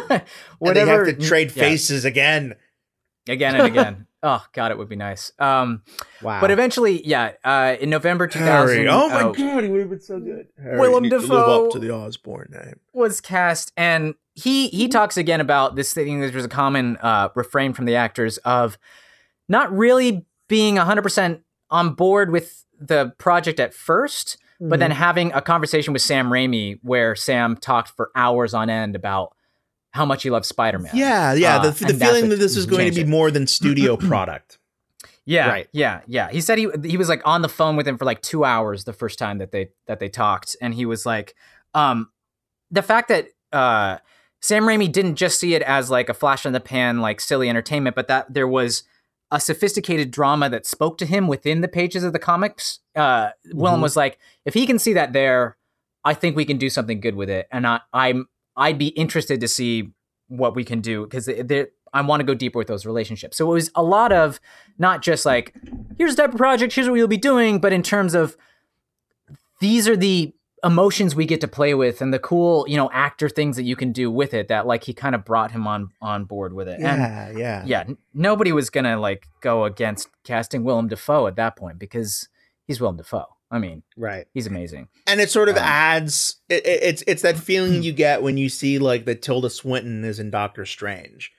And 0.10 0.24
whatever. 0.58 1.06
they 1.06 1.12
have 1.12 1.20
to 1.20 1.28
trade 1.28 1.48
yeah, 1.56 1.64
faces 1.64 2.04
again. 2.04 2.56
again 3.28 3.56
and 3.56 3.68
again. 3.68 4.08
Oh 4.22 4.44
God, 4.54 4.72
it 4.72 4.78
would 4.78 4.90
be 4.90 4.96
nice. 4.98 5.32
Um, 5.40 5.84
Wow. 6.22 6.42
but 6.42 6.52
eventually, 6.52 7.06
yeah, 7.08 7.34
uh, 7.44 7.76
in 7.80 7.90
November 7.90 8.28
2000, 8.28 8.76
Harry. 8.78 8.88
Oh 8.90 9.08
my 9.10 9.22
uh, 9.22 9.32
god, 9.32 9.64
he 9.64 9.70
would 9.70 9.80
have 9.82 9.90
been 9.90 10.02
so 10.02 10.20
good. 10.20 10.48
Harry 10.62 10.78
Willem 10.80 11.04
needs 11.04 11.16
to 11.16 11.22
live 11.22 11.46
Dafoe. 11.46 11.66
up 11.68 11.72
to 11.72 11.80
the 11.80 11.92
Osborn 11.94 12.50
name. 12.52 12.80
was 12.94 13.22
cast, 13.22 13.72
and 13.78 14.16
he 14.36 14.68
he 14.70 14.88
talks 14.90 15.16
again 15.18 15.40
about 15.42 15.76
this 15.76 15.94
thing. 15.94 16.20
There's 16.20 16.44
a 16.46 16.50
common 16.50 16.98
uh, 16.98 17.30
refrain 17.36 17.74
from 17.74 17.86
the 17.86 17.96
actors 17.96 18.38
of 18.40 18.78
not 19.48 19.72
really 19.76 20.26
being 20.48 20.76
100 20.76 21.02
percent 21.02 21.42
on 21.70 21.94
board 21.94 22.32
with 22.32 22.66
the 22.80 23.14
project 23.18 23.60
at 23.60 23.74
first, 23.74 24.38
but 24.60 24.66
Mm-hmm. 24.66 24.80
then 24.82 24.92
having 24.92 25.32
a 25.34 25.42
conversation 25.42 25.94
with 25.94 26.02
Sam 26.02 26.30
Raimi 26.30 26.80
where 26.82 27.16
Sam 27.16 27.56
talked 27.56 27.90
for 27.96 28.12
hours 28.16 28.54
on 28.54 28.70
end 28.70 28.94
about 28.96 29.34
how 29.92 30.06
much 30.06 30.24
he 30.24 30.30
loves 30.30 30.48
Spider-Man. 30.48 30.92
Yeah, 30.94 31.34
yeah. 31.34 31.58
Uh, 31.58 31.72
the 31.72 31.86
the 31.86 31.94
feeling 31.94 32.30
that 32.30 32.38
this 32.38 32.56
was 32.56 32.66
going 32.66 32.90
to 32.90 32.96
be 32.96 33.02
it. 33.02 33.08
more 33.08 33.32
than 33.32 33.48
studio 33.48 33.98
product. 34.12 34.58
Yeah, 35.26 35.48
Right. 35.50 35.68
yeah, 35.74 36.02
yeah. 36.08 36.30
He 36.32 36.42
said 36.42 36.58
he 36.58 36.68
he 36.84 36.98
was 36.98 37.08
like 37.10 37.22
on 37.26 37.42
the 37.44 37.50
phone 37.50 37.76
with 37.76 37.88
him 37.88 37.98
for 37.98 38.06
like 38.06 38.22
two 38.22 38.44
hours 38.46 38.86
the 38.86 38.94
first 38.94 39.20
time 39.20 39.38
that 39.40 39.52
they 39.52 39.70
that 39.88 40.00
they 40.00 40.10
talked, 40.10 40.56
and 40.62 40.74
he 40.74 40.86
was 40.86 41.06
like, 41.06 41.36
um, 41.76 42.10
the 42.72 42.82
fact 42.82 43.10
that 43.10 43.28
uh, 43.52 43.98
Sam 44.42 44.64
Raimi 44.64 44.92
didn't 44.92 45.16
just 45.16 45.40
see 45.40 45.54
it 45.54 45.62
as 45.64 45.92
like 45.92 46.10
a 46.10 46.14
flash 46.16 46.46
in 46.46 46.54
the 46.54 46.60
pan, 46.60 47.00
like 47.00 47.20
silly 47.22 47.48
entertainment, 47.50 47.96
but 47.96 48.08
that 48.08 48.34
there 48.34 48.48
was 48.48 48.84
a 49.32 49.40
sophisticated 49.40 50.10
drama 50.10 50.50
that 50.50 50.66
spoke 50.66 50.98
to 50.98 51.06
him 51.06 51.28
within 51.28 51.62
the 51.62 51.68
pages 51.68 52.04
of 52.04 52.14
the 52.14 52.18
comics. 52.20 52.80
Uh, 52.96 53.30
Willem 53.54 53.80
Mhm. 53.80 53.84
was 53.84 53.96
like, 53.96 54.18
if 54.46 54.56
he 54.56 54.66
can 54.66 54.80
see 54.80 54.94
that 54.94 55.14
there, 55.14 55.58
I 56.04 56.16
think 56.16 56.36
we 56.36 56.46
can 56.46 56.58
do 56.58 56.70
something 56.72 57.00
good 57.00 57.14
with 57.16 57.30
it, 57.30 57.48
and 57.52 57.68
I, 57.68 57.82
I'm 57.94 58.28
I'd 58.60 58.78
be 58.78 58.90
interested 58.90 59.40
to 59.40 59.48
see 59.48 59.92
what 60.28 60.56
we 60.56 60.64
can 60.64 60.82
do 60.82 61.06
because 61.06 61.28
I 61.94 62.02
want 62.02 62.20
to 62.20 62.26
go 62.26 62.36
deeper 62.36 62.60
with 62.60 62.68
those 62.68 62.86
relationships. 62.86 63.38
So 63.38 63.50
it 63.50 63.54
was 63.54 63.72
a 63.74 63.82
lot 63.82 64.12
of 64.12 64.40
not 64.78 65.02
just 65.02 65.26
like 65.26 65.56
here's 65.98 66.16
the 66.16 66.24
type 66.24 66.34
of 66.34 66.38
project, 66.38 66.74
here's 66.74 66.88
what 66.88 66.96
you'll 66.96 67.08
be 67.08 67.18
doing, 67.18 67.60
but 67.60 67.74
in 67.74 67.82
terms 67.82 68.14
of 68.14 68.38
these 69.60 69.88
are 69.88 69.98
the 69.98 70.34
emotions 70.64 71.16
we 71.16 71.26
get 71.26 71.40
to 71.40 71.48
play 71.48 71.74
with 71.74 72.02
and 72.02 72.14
the 72.14 72.20
cool 72.20 72.66
you 72.68 72.76
know 72.76 72.90
actor 72.92 73.30
things 73.30 73.56
that 73.56 73.64
you 73.64 73.78
can 73.78 73.94
do 73.94 74.12
with 74.12 74.34
it 74.34 74.50
that 74.50 74.68
like 74.68 74.84
he 74.84 74.94
kind 74.94 75.16
of 75.16 75.24
brought 75.24 75.52
him 75.52 75.66
on 75.66 75.90
on 76.02 76.26
board 76.26 76.54
with 76.54 76.68
it. 76.68 76.82
Yeah 76.82 77.28
and, 77.28 77.40
yeah. 77.40 77.64
yeah 77.66 77.80
n- 77.82 77.98
nobody 78.14 78.52
was 78.52 78.70
gonna 78.70 79.00
like 79.00 79.28
go 79.40 79.64
against 79.64 80.10
casting 80.26 80.66
willem 80.66 80.90
dafoe 80.90 81.28
at 81.28 81.38
that 81.38 81.56
point 81.56 81.80
because 81.80 82.28
he's 82.68 82.82
willem 82.82 82.98
dafoe 82.98 83.26
i 83.52 83.58
mean 83.60 83.82
right 83.98 84.28
he's 84.34 84.48
amazing 84.48 84.88
and 85.08 85.20
it 85.20 85.30
sort 85.30 85.50
of 85.50 85.56
Um, 85.58 85.64
adds 85.64 86.38
it, 86.50 86.66
it- 86.66 86.84
it's 86.84 87.04
it's 87.08 87.22
that 87.24 87.38
feeling 87.38 87.82
you 87.88 87.92
get 87.92 88.22
when 88.22 88.38
you 88.38 88.50
see 88.50 88.80
like 88.80 89.06
that 89.06 89.22
tilda 89.22 89.50
swinton 89.50 90.04
is 90.04 90.20
in 90.20 90.30
doctor 90.30 90.66
strange 90.66 91.32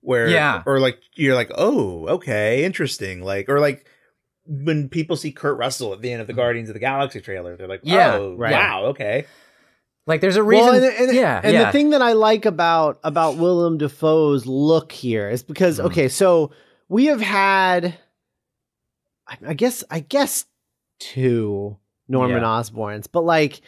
where 0.00 0.28
Yeah. 0.28 0.62
or 0.66 0.78
like 0.80 0.98
you're 1.14 1.34
like 1.34 1.50
oh 1.54 2.06
okay 2.08 2.64
interesting 2.64 3.22
like 3.22 3.48
or 3.48 3.60
like 3.60 3.86
when 4.46 4.90
people 4.90 5.16
see 5.16 5.32
kurt 5.32 5.56
russell 5.56 5.92
at 5.94 6.02
the 6.02 6.12
end 6.12 6.20
of 6.20 6.26
the 6.26 6.34
guardians 6.34 6.68
of 6.68 6.74
the 6.74 6.80
galaxy 6.80 7.20
trailer 7.22 7.56
they're 7.56 7.66
like 7.68 7.80
Yeah, 7.82 8.14
oh 8.16 8.34
right. 8.36 8.52
wow 8.52 8.84
okay 8.86 9.24
like 10.06 10.20
there's 10.20 10.36
a 10.36 10.42
reason 10.42 10.66
Well, 10.66 10.74
and, 10.84 10.84
and- 11.08 11.16
yeah 11.16 11.40
and 11.42 11.52
yeah 11.54 11.64
the 11.64 11.72
thing 11.72 11.88
that 11.90 12.02
I 12.02 12.12
like 12.12 12.44
about 12.44 13.00
about 13.02 13.38
Willem 13.38 13.78
Dafoe's 13.78 14.44
look 14.44 14.92
here 14.92 15.30
is 15.30 15.42
because 15.42 15.78
Mhm. 15.78 15.86
okay, 15.86 16.08
so 16.10 16.50
we 16.90 17.06
have 17.06 17.22
had, 17.22 17.96
I 19.26 19.38
I 19.48 19.54
guess, 19.54 19.82
I 19.90 20.00
guess 20.00 20.44
two 21.12 21.76
Norman 22.08 22.42
Yeah. 22.42 22.48
Osborns, 22.48 23.06
but 23.10 23.24
like 23.24 23.60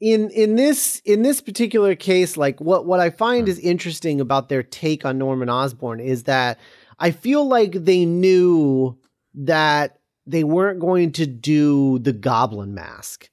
in 0.00 0.30
in 0.30 0.56
this 0.56 1.00
in 1.04 1.22
this 1.22 1.40
particular 1.40 1.94
case, 1.94 2.36
like 2.36 2.60
what 2.60 2.84
what 2.86 3.00
I 3.00 3.10
find 3.10 3.46
Mhm. 3.46 3.50
is 3.50 3.58
interesting 3.60 4.20
about 4.20 4.48
their 4.48 4.62
take 4.62 5.04
on 5.04 5.18
Norman 5.18 5.48
Osborn 5.48 6.00
is 6.00 6.24
that 6.24 6.58
I 6.98 7.10
feel 7.10 7.46
like 7.46 7.72
they 7.72 8.04
knew 8.04 8.96
that 9.34 9.98
they 10.26 10.44
weren't 10.44 10.80
going 10.80 11.12
to 11.12 11.26
do 11.26 11.98
the 12.00 12.12
Goblin 12.12 12.74
mask, 12.74 13.28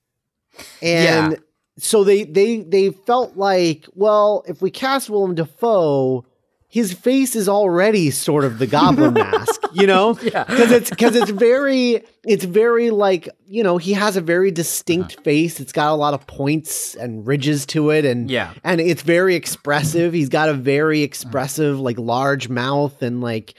and 0.81 1.31
Yeah. 1.33 1.37
so 1.79 2.03
they 2.03 2.23
they 2.23 2.61
they 2.61 2.89
felt 2.89 3.37
like, 3.37 3.87
well, 3.93 4.43
if 4.47 4.61
we 4.61 4.71
cast 4.71 5.09
Willem 5.09 5.35
Dafoe, 5.35 6.25
his 6.71 6.93
face 6.93 7.35
is 7.35 7.49
already 7.49 8.09
sort 8.11 8.45
of 8.45 8.57
the 8.57 8.65
Goblin 8.65 9.13
mask, 9.25 9.61
you 9.73 9.85
know, 9.85 10.17
yeah 10.23 10.45
because 10.45 10.71
it's 10.71 10.89
because 10.89 11.15
it's 11.15 11.29
very 11.31 12.03
it's 12.25 12.45
very 12.45 12.89
like 12.91 13.27
you 13.45 13.61
know 13.61 13.77
he 13.77 13.93
has 13.93 14.15
a 14.17 14.21
very 14.21 14.49
distinct 14.51 15.13
Uh-huh. 15.13 15.23
face. 15.23 15.59
It's 15.59 15.73
got 15.73 15.91
a 15.91 15.95
lot 15.95 16.13
of 16.13 16.25
points 16.27 16.95
and 16.95 17.27
ridges 17.27 17.65
to 17.67 17.89
it, 17.91 18.05
and 18.05 18.31
yeah 18.31 18.53
and 18.63 18.79
it's 18.81 19.01
very 19.03 19.35
expressive. 19.35 20.13
He's 20.13 20.29
got 20.29 20.49
a 20.49 20.53
very 20.53 21.01
expressive, 21.03 21.79
like 21.79 21.99
large 21.99 22.47
mouth, 22.49 23.01
and 23.03 23.21
like 23.21 23.53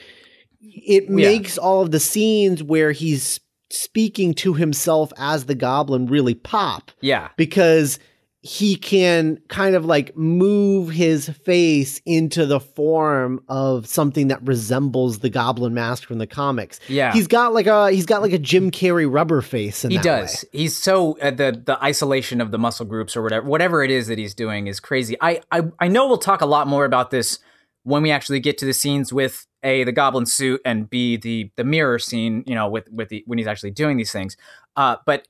it 0.61 1.03
Yeah. 1.03 1.09
makes 1.09 1.57
all 1.57 1.81
of 1.83 1.91
the 1.91 1.99
scenes 1.99 2.63
where 2.63 2.91
he's 2.91 3.39
speaking 3.69 4.33
to 4.35 4.53
himself 4.53 5.11
as 5.17 5.45
the 5.45 5.55
goblin 5.55 6.05
really 6.05 6.35
pop 6.35 6.91
yeah 7.01 7.29
because 7.37 7.97
he 8.45 8.75
can 8.75 9.37
kind 9.47 9.73
of 9.73 9.85
like 9.85 10.17
move 10.17 10.89
his 10.89 11.29
face 11.29 12.01
into 12.05 12.45
the 12.45 12.59
form 12.59 13.41
of 13.47 13.87
something 13.87 14.27
that 14.27 14.45
resembles 14.45 15.19
the 15.19 15.29
goblin 15.29 15.73
mask 15.73 16.05
from 16.05 16.17
the 16.17 16.27
comics. 16.27 16.81
yeah 16.89 17.13
He's 17.13 17.27
got 17.27 17.53
like 17.53 17.67
a 17.67 17.89
he's 17.91 18.05
got 18.05 18.21
like 18.21 18.33
a 18.33 18.37
Jim 18.37 18.69
Carrey 18.69 19.11
rubber 19.11 19.41
face 19.41 19.85
in 19.85 19.91
he 19.91 19.97
does 19.97 20.43
way. 20.53 20.59
he's 20.59 20.75
so 20.75 21.17
uh, 21.19 21.31
the 21.31 21.61
the 21.65 21.81
isolation 21.81 22.41
of 22.41 22.51
the 22.51 22.57
muscle 22.57 22.85
groups 22.85 23.15
or 23.15 23.21
whatever 23.23 23.47
whatever 23.47 23.81
it 23.81 23.89
is 23.89 24.07
that 24.07 24.17
he's 24.17 24.33
doing 24.35 24.67
is 24.67 24.81
crazy 24.81 25.15
I, 25.21 25.39
I 25.49 25.61
i 25.79 25.87
know 25.87 26.05
we'll 26.07 26.17
talk 26.17 26.41
a 26.41 26.45
lot 26.45 26.67
more 26.67 26.83
about 26.83 27.11
this 27.11 27.39
when 27.83 28.03
we 28.03 28.11
actually 28.11 28.41
get 28.41 28.57
to 28.57 28.65
the 28.65 28.73
scenes 28.73 29.13
with 29.13 29.47
a 29.63 29.85
the 29.85 29.93
goblin 29.93 30.25
suit 30.25 30.59
and 30.65 30.89
b 30.89 31.15
the 31.15 31.49
the 31.55 31.63
mirror 31.63 31.97
scene 31.97 32.43
you 32.45 32.55
know 32.55 32.67
with 32.67 32.89
with 32.91 33.07
the 33.07 33.23
when 33.25 33.37
he's 33.37 33.47
actually 33.47 33.71
doing 33.71 33.95
these 33.95 34.11
things 34.11 34.35
uh 34.75 34.97
but 35.05 35.27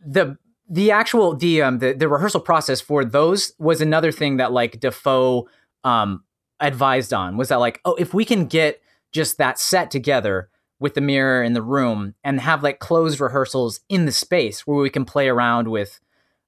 the 0.00 0.38
the 0.68 0.90
actual 0.90 1.34
the 1.34 1.62
um 1.62 1.78
the, 1.78 1.92
the 1.92 2.08
rehearsal 2.08 2.40
process 2.40 2.80
for 2.80 3.04
those 3.04 3.52
was 3.58 3.80
another 3.80 4.10
thing 4.10 4.38
that 4.38 4.52
like 4.52 4.80
dafoe 4.80 5.48
um 5.84 6.24
advised 6.60 7.12
on 7.12 7.36
was 7.36 7.48
that 7.48 7.56
like 7.60 7.80
oh 7.84 7.94
if 7.94 8.14
we 8.14 8.24
can 8.24 8.46
get 8.46 8.80
just 9.12 9.38
that 9.38 9.58
set 9.58 9.90
together 9.90 10.48
with 10.80 10.94
the 10.94 11.00
mirror 11.00 11.42
in 11.42 11.52
the 11.52 11.62
room 11.62 12.14
and 12.24 12.40
have 12.40 12.62
like 12.62 12.78
closed 12.78 13.20
rehearsals 13.20 13.80
in 13.88 14.06
the 14.06 14.12
space 14.12 14.66
where 14.66 14.78
we 14.78 14.90
can 14.90 15.04
play 15.04 15.28
around 15.28 15.68
with 15.68 16.00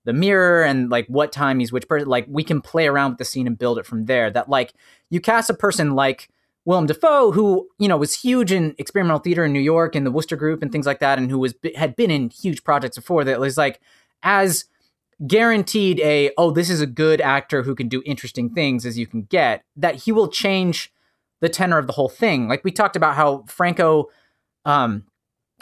the 0.05 0.13
mirror 0.13 0.63
and 0.63 0.91
like 0.91 1.07
what 1.09 1.33
time 1.33 1.59
he's 1.59 1.73
which 1.73 1.89
person 1.89 2.09
like 2.09 2.27
we 2.29 2.45
can 2.45 2.61
play 2.61 2.87
around 2.87 3.13
with 3.13 3.19
the 3.19 3.25
scene 3.25 3.47
and 3.47 3.59
build 3.59 3.79
it 3.79 3.87
from 3.87 4.07
there 4.07 4.31
that 4.31 4.49
like 4.49 4.73
you 5.11 5.21
cast 5.21 5.51
a 5.51 5.55
person 5.55 5.95
like 5.95 6.29
Willem 6.65 6.87
Dafoe 6.87 7.33
who 7.33 7.69
you 7.79 7.89
know 7.89 7.97
was 7.97 8.15
huge 8.15 8.53
in 8.53 8.75
experimental 8.79 9.19
theater 9.19 9.45
in 9.45 9.53
New 9.53 9.61
York 9.61 9.95
and 9.95 10.07
the 10.07 10.11
Wooster 10.11 10.37
group 10.37 10.63
and 10.63 10.71
things 10.71 10.87
like 10.87 11.01
that 11.01 11.19
and 11.19 11.31
who 11.31 11.39
was 11.39 11.55
had 11.75 11.97
been 11.97 12.11
in 12.11 12.31
huge 12.31 12.65
projects 12.65 12.97
before 12.97 13.25
that 13.25 13.41
was 13.41 13.57
like 13.57 13.81
as 14.23 14.65
guaranteed 15.27 15.99
a 16.01 16.31
oh 16.37 16.51
this 16.51 16.69
is 16.69 16.81
a 16.83 16.87
good 16.87 17.21
actor 17.23 17.63
who 17.63 17.75
can 17.75 17.89
do 17.89 18.03
interesting 18.05 18.51
things 18.51 18.85
as 18.85 18.99
you 18.99 19.07
can 19.07 19.23
get 19.23 19.65
that 19.75 19.95
he 19.95 20.13
will 20.13 20.29
change 20.29 20.93
the 21.41 21.49
tenor 21.49 21.79
of 21.79 21.87
the 21.87 21.95
whole 21.95 22.09
thing 22.09 22.49
like 22.49 22.63
we 22.65 22.71
talked 22.71 22.97
about 22.97 23.15
how 23.15 23.43
Franco 23.49 24.09
um 24.67 25.05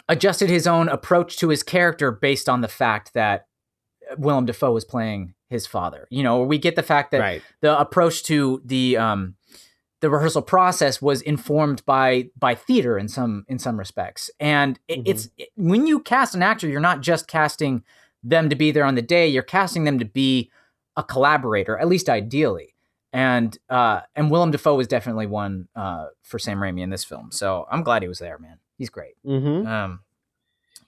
adjusted 0.09 0.49
his 0.49 0.67
own 0.67 0.89
approach 0.89 1.37
to 1.37 1.47
his 1.49 1.63
character 1.63 2.11
based 2.11 2.49
on 2.49 2.59
the 2.61 2.67
fact 2.67 3.13
that 3.13 3.47
Willem 4.17 4.45
Dafoe 4.45 4.71
was 4.71 4.85
playing 4.85 5.33
his 5.49 5.65
father. 5.65 6.07
You 6.11 6.21
know, 6.21 6.43
we 6.43 6.59
get 6.59 6.75
the 6.75 6.83
fact 6.83 7.09
that 7.11 7.19
right. 7.21 7.41
the 7.61 7.79
approach 7.79 8.23
to 8.23 8.61
the 8.65 8.97
um 8.97 9.35
the 10.01 10.09
rehearsal 10.11 10.41
process 10.43 11.01
was 11.01 11.21
informed 11.21 11.83
by 11.85 12.29
by 12.37 12.53
theater 12.55 12.97
in 12.99 13.07
some 13.07 13.45
in 13.47 13.57
some 13.57 13.79
respects. 13.79 14.29
And 14.39 14.79
it, 14.87 14.99
Mhm. 14.99 15.03
it's 15.07 15.29
it- 15.37 15.49
when 15.55 15.87
you 15.87 15.99
cast 16.01 16.35
an 16.35 16.43
actor, 16.43 16.67
you're 16.67 16.81
not 16.81 17.01
just 17.01 17.27
casting 17.27 17.83
them 18.29 18.49
to 18.49 18.55
be 18.55 18.71
there 18.71 18.83
on 18.85 18.95
the 18.95 19.01
day, 19.01 19.27
you're 19.27 19.43
casting 19.43 19.83
them 19.85 19.99
to 19.99 20.05
be 20.05 20.51
a 20.97 21.03
collaborator, 21.03 21.77
at 21.77 21.87
least 21.87 22.09
ideally. 22.09 22.73
And 23.13 23.57
uh 23.69 24.01
and 24.15 24.29
Willem 24.29 24.51
Dafoe 24.51 24.75
was 24.75 24.87
definitely 24.87 25.27
one 25.27 25.67
uh 25.75 26.07
for 26.23 26.37
Sam 26.39 26.57
Raimi 26.59 26.81
in 26.81 26.89
this 26.89 27.03
film. 27.05 27.31
So 27.31 27.65
I'm 27.71 27.83
glad 27.83 28.01
he 28.01 28.07
was 28.09 28.19
there, 28.19 28.37
man. 28.39 28.57
He's 28.77 28.89
great. 28.89 29.13
Mm-hmm. 29.25 29.65
Um 29.67 29.99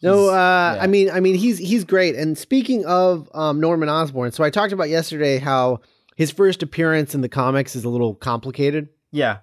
No, 0.02 0.30
uh, 0.30 0.73
yeah. 0.76 0.84
I 0.84 0.88
mean, 0.88 1.10
I 1.10 1.19
mean, 1.21 1.36
he's 1.36 1.58
he's 1.58 1.84
great. 1.86 2.15
And 2.15 2.38
speaking 2.38 2.86
of 2.86 3.30
um, 3.34 3.60
Norman 3.62 3.88
Osborn, 3.89 4.32
so 4.32 4.43
I 4.43 4.50
talked 4.50 4.73
about 4.73 4.89
yesterday 4.89 5.38
how 5.39 5.80
his 6.15 6.32
first 6.32 6.62
appearance 6.63 7.15
in 7.15 7.21
the 7.21 7.30
comics 7.30 7.76
is 7.76 7.84
a 7.86 7.89
little 7.89 8.13
complicated. 8.15 8.89
yeah. 9.12 9.38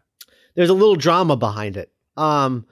There's 0.56 0.70
a 0.70 0.74
little 0.74 0.94
drama 0.94 1.36
behind 1.36 1.76
it. 1.76 1.90
Um, 2.16 2.66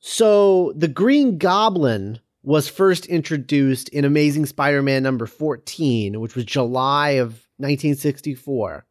so 0.00 0.72
the 0.76 0.88
Green 0.88 1.36
Goblin 1.38 2.20
was 2.46 2.68
first 2.68 3.06
introduced 3.06 3.88
in 3.88 4.04
Amazing 4.04 4.46
Spider-Man 4.46 5.02
number 5.02 5.26
14, 5.26 6.20
which 6.20 6.36
was 6.36 6.44
July 6.44 7.10
of 7.10 7.44
1964. 7.58 8.86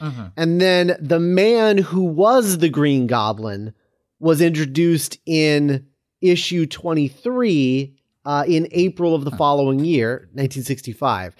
Mhm. 0.00 0.32
And 0.36 0.60
then 0.60 0.96
the 1.00 1.18
man 1.18 1.78
who 1.78 2.04
was 2.04 2.58
the 2.58 2.68
Green 2.68 3.08
Goblin 3.08 3.74
was 4.20 4.40
introduced 4.40 5.18
in 5.26 5.86
issue 6.20 6.66
23 6.66 7.96
uh, 8.24 8.44
in 8.46 8.68
April 8.70 9.16
of 9.16 9.24
the 9.24 9.32
following 9.32 9.84
year, 9.84 10.28
1965. 10.34 11.34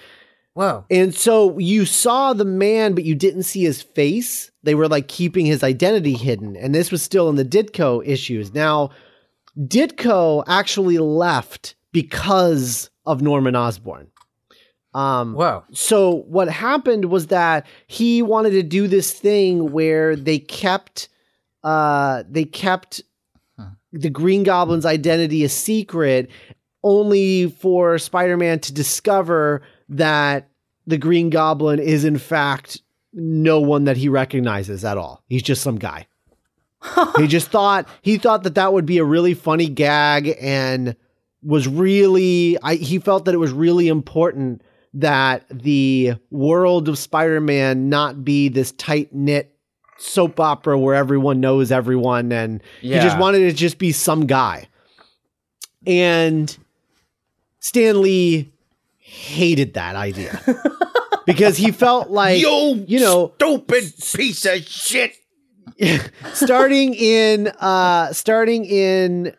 Wow. 0.56 0.86
And 0.90 1.14
so 1.14 1.56
you 1.58 1.84
saw 1.84 2.32
the 2.32 2.44
man, 2.44 2.94
but 2.94 3.04
you 3.04 3.14
didn't 3.14 3.44
see 3.44 3.62
his 3.62 3.80
face. 3.80 4.50
They 4.64 4.74
were 4.74 4.88
like 4.88 5.06
keeping 5.06 5.46
his 5.46 5.62
identity 5.62 6.14
hidden. 6.14 6.56
And 6.56 6.74
this 6.74 6.90
was 6.90 7.00
still 7.00 7.28
in 7.28 7.36
the 7.36 7.44
Ditko 7.44 8.04
issues. 8.04 8.52
Now, 8.52 8.90
Ditko 9.60 10.44
actually 10.46 10.98
left 10.98 11.74
because 11.92 12.90
of 13.04 13.20
Norman 13.20 13.54
Osborn. 13.56 14.08
Um, 14.92 15.34
Whoa. 15.34 15.62
so 15.72 16.22
what 16.28 16.48
happened 16.48 17.04
was 17.06 17.28
that 17.28 17.66
he 17.86 18.22
wanted 18.22 18.50
to 18.50 18.62
do 18.64 18.88
this 18.88 19.12
thing 19.12 19.70
where 19.70 20.16
they 20.16 20.38
kept 20.40 21.08
uh 21.62 22.24
they 22.28 22.44
kept 22.44 23.02
Huh. 23.56 23.66
the 23.92 24.10
green 24.10 24.42
goblin's 24.42 24.86
identity 24.86 25.44
a 25.44 25.48
secret 25.48 26.28
only 26.82 27.50
for 27.50 27.98
spider-man 27.98 28.58
to 28.60 28.72
discover 28.72 29.62
that 29.90 30.48
the 30.88 30.98
green 30.98 31.30
goblin 31.30 31.78
is 31.78 32.04
in 32.04 32.18
fact 32.18 32.80
no 33.12 33.60
one 33.60 33.84
that 33.84 33.96
he 33.98 34.08
recognizes 34.08 34.84
at 34.84 34.96
all 34.98 35.22
he's 35.28 35.42
just 35.42 35.62
some 35.62 35.76
guy 35.78 36.06
he 37.18 37.26
just 37.26 37.50
thought 37.50 37.86
he 38.02 38.16
thought 38.18 38.42
that 38.44 38.54
that 38.54 38.72
would 38.72 38.86
be 38.86 38.98
a 38.98 39.04
really 39.04 39.34
funny 39.34 39.68
gag 39.68 40.34
and 40.40 40.96
was 41.42 41.68
really 41.68 42.56
I, 42.62 42.74
he 42.76 42.98
felt 42.98 43.24
that 43.26 43.34
it 43.34 43.38
was 43.38 43.52
really 43.52 43.88
important 43.88 44.62
that 44.94 45.44
the 45.50 46.14
world 46.30 46.88
of 46.88 46.98
Spider-Man 46.98 47.88
not 47.88 48.24
be 48.24 48.48
this 48.48 48.72
tight-knit 48.72 49.54
soap 49.98 50.40
opera 50.40 50.78
where 50.78 50.94
everyone 50.94 51.40
knows 51.40 51.70
everyone 51.70 52.32
and 52.32 52.62
Yeah. 52.80 52.96
he 52.96 53.02
just 53.06 53.18
wanted 53.18 53.42
it 53.42 53.50
to 53.52 53.56
just 53.56 53.78
be 53.78 53.92
some 53.92 54.26
guy. 54.26 54.66
And 55.86 56.56
Stan 57.60 58.00
Lee 58.02 58.50
hated 58.98 59.74
that 59.74 59.96
idea. 59.96 60.40
because 61.26 61.56
he 61.56 61.70
felt 61.70 62.10
like 62.10 62.40
you, 62.40 62.84
you 62.88 63.00
know, 63.00 63.32
stupid 63.36 63.92
piece 64.14 64.44
of 64.46 64.64
shit. 64.66 65.12
starting 66.32 66.94
in 66.94 67.48
uh 67.60 68.12
starting 68.12 68.64
in 68.64 69.34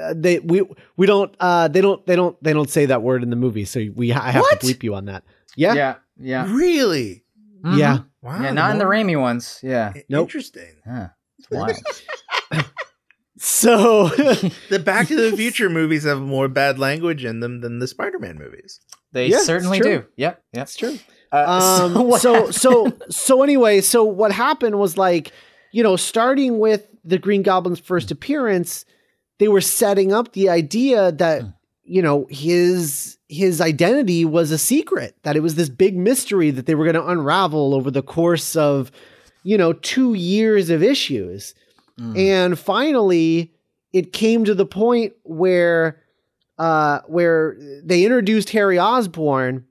uh, 0.00 0.14
they 0.16 0.38
we 0.40 0.62
we 0.96 1.06
don't 1.06 1.34
uh 1.40 1.68
they 1.68 1.80
don't 1.80 2.04
they 2.06 2.16
don't 2.16 2.42
they 2.42 2.52
don't 2.52 2.70
say 2.70 2.86
that 2.86 3.02
word 3.02 3.22
in 3.22 3.30
the 3.30 3.36
movie 3.36 3.64
so 3.64 3.84
we 3.94 4.12
I 4.12 4.30
have 4.30 4.42
What? 4.42 4.60
to 4.60 4.66
bleep 4.66 4.82
you 4.82 4.94
on 4.94 5.04
that 5.06 5.22
yeah 5.56 5.74
Yeah, 5.74 5.94
yeah, 6.18 6.46
Really? 6.54 7.24
Mhm. 7.62 7.78
yeah 7.78 7.98
Wow. 8.22 8.42
yeah. 8.42 8.52
Not 8.52 8.72
in 8.72 8.78
the 8.78 8.84
more- 8.84 8.94
Raimi 8.94 9.20
ones. 9.20 9.60
Yeah, 9.62 9.92
Nope. 10.08 10.28
Interesting. 10.28 10.74
yeah. 10.84 11.08
It's 11.38 11.48
wild. 11.50 11.76
so 13.38 14.08
The 14.70 14.78
Back 14.84 15.08
to 15.08 15.30
the 15.30 15.36
Future 15.36 15.68
movies 15.70 16.04
have 16.04 16.20
more 16.20 16.48
bad 16.48 16.78
language 16.78 17.24
in 17.24 17.40
them 17.40 17.60
than 17.60 17.78
the 17.78 17.86
Spider-Man 17.86 18.38
movies. 18.38 18.80
They 19.12 19.28
Yeah, 19.28 19.38
certainly 19.38 19.78
do. 19.80 19.88
Yep, 19.90 20.10
yep. 20.16 20.42
that's 20.52 20.76
true 20.76 20.98
Uh, 21.32 21.90
um 21.96 22.06
what 22.06 22.20
so 22.20 22.50
so 22.50 22.92
so 23.08 23.42
anyway 23.42 23.80
so 23.80 24.04
what 24.04 24.32
happened 24.32 24.78
was 24.78 24.96
like 24.98 25.32
you 25.76 25.82
know 25.82 25.96
starting 25.96 26.52
with 26.58 26.82
the 27.04 27.18
green 27.18 27.42
goblin's 27.42 27.80
first 27.80 28.10
appearance 28.10 28.84
they 29.38 29.48
were 29.48 29.60
setting 29.60 30.12
up 30.12 30.32
the 30.32 30.48
idea 30.48 31.12
that 31.12 31.42
Hmm. 31.42 31.48
you 31.84 32.02
know 32.06 32.26
his 32.30 33.16
his 33.28 33.60
identity 33.60 34.24
was 34.24 34.50
a 34.50 34.58
secret 34.72 35.10
that 35.24 35.36
it 35.36 35.40
was 35.46 35.54
this 35.56 35.68
big 35.84 35.94
mystery 36.08 36.50
that 36.52 36.64
they 36.66 36.74
were 36.76 36.84
going 36.90 37.02
to 37.02 37.06
unravel 37.14 37.74
over 37.74 37.90
the 37.90 38.02
course 38.16 38.56
of 38.56 38.90
you 39.50 39.56
know 39.60 39.72
2 39.72 40.14
years 40.14 40.70
of 40.70 40.82
issues 40.82 41.54
Mm. 41.98 42.14
and 42.18 42.58
finally 42.58 43.52
it 43.92 44.12
came 44.12 44.44
to 44.44 44.54
the 44.54 44.66
point 44.66 45.14
where 45.24 46.02
uh 46.58 47.00
where 47.16 47.56
they 47.82 48.04
introduced 48.04 48.50
Harry 48.50 48.78
Osborn 48.78 49.64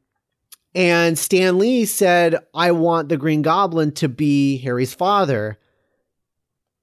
and 0.73 1.17
Stan 1.19 1.57
Lee 1.59 1.85
said 1.85 2.35
I 2.53 2.71
want 2.71 3.09
the 3.09 3.17
Green 3.17 3.41
Goblin 3.43 3.91
to 4.01 4.07
be 4.09 4.57
Harry's 4.65 4.93
father 4.93 5.57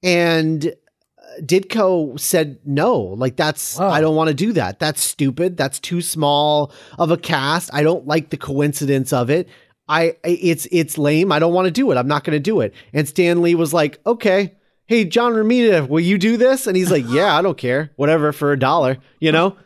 and 0.03 0.67
uh, 0.67 1.41
Ditko 1.41 2.19
said 2.19 2.59
no 2.65 2.99
like 3.01 3.37
that's 3.37 3.79
Wow. 3.79 3.91
I 3.91 4.01
don't 4.01 4.17
want 4.17 4.29
to 4.29 4.35
do 4.35 4.53
that. 4.55 4.79
That's 4.79 5.03
stupid. 5.03 5.57
That's 5.57 5.79
too 5.79 6.01
small 6.01 6.73
of 6.99 7.11
a 7.11 7.17
cast. 7.17 7.71
I 7.73 7.83
don't 7.83 8.07
like 8.07 8.31
the 8.31 8.37
coincidence 8.37 9.13
of 9.13 9.31
it. 9.31 9.49
I 9.89 10.17
it's 10.25 10.67
it's 10.71 10.99
lame. 10.99 11.33
I 11.33 11.39
don't 11.39 11.53
want 11.53 11.67
to 11.67 11.71
do 11.71 11.91
it. 11.91 11.97
I'm 11.97 12.09
not 12.09 12.25
going 12.25 12.37
to 12.37 12.41
do 12.41 12.61
it. 12.61 12.75
And 12.93 13.09
Stan 13.09 13.43
Lee 13.43 13.55
was 13.55 13.73
like 13.73 14.01
okay. 14.07 14.55
Hey 14.87 15.05
John 15.05 15.33
Romita 15.33 15.89
will 15.89 16.01
you 16.01 16.19
do 16.19 16.37
this? 16.37 16.67
And 16.67 16.77
he's 16.77 16.91
like 16.91 17.05
yeah 17.09 17.37
I 17.37 17.43
don't 17.43 17.57
care. 17.59 17.91
Whatever 17.97 18.33
for 18.33 18.53
a 18.53 18.59
dollar 18.59 18.99
you 19.21 19.33
know? 19.33 19.57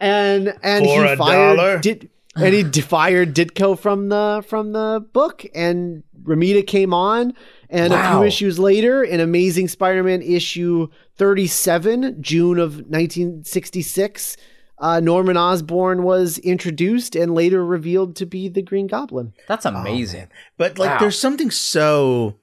And 0.00 0.54
and 0.62 0.84
For 0.84 1.06
he 1.06 1.16
fired? 1.16 1.80
Dit- 1.82 2.10
and 2.36 2.54
he 2.54 2.80
fired 2.80 3.34
Ditko 3.34 3.78
from 3.78 4.08
the 4.08 4.44
from 4.46 4.72
the 4.72 5.04
book. 5.12 5.44
And 5.54 6.02
Romita 6.30 6.64
came 6.66 6.94
on 6.94 7.34
and 7.68 7.92
a 7.92 8.10
few 8.10 8.22
issues 8.22 8.58
later 8.58 9.02
in 9.02 9.18
Amazing 9.20 9.66
Spider-Man 9.68 10.22
issue 10.22 10.88
37 11.16 12.22
June 12.22 12.58
of 12.58 12.74
1966 12.76 14.36
uh, 14.78 14.98
Norman 15.00 15.36
Osborn 15.36 16.04
was 16.04 16.38
introduced 16.38 17.14
and 17.14 17.34
later 17.34 17.62
revealed 17.66 18.16
to 18.16 18.24
be 18.26 18.48
the 18.48 18.62
Green 18.62 18.86
Goblin. 18.86 19.34
That's 19.46 19.66
amazing. 19.66 20.20
man. 20.20 20.28
But 20.56 20.78
like 20.78 20.90
Wow. 20.90 20.98
there's 21.00 21.18
something 21.18 21.50
so 21.50 22.36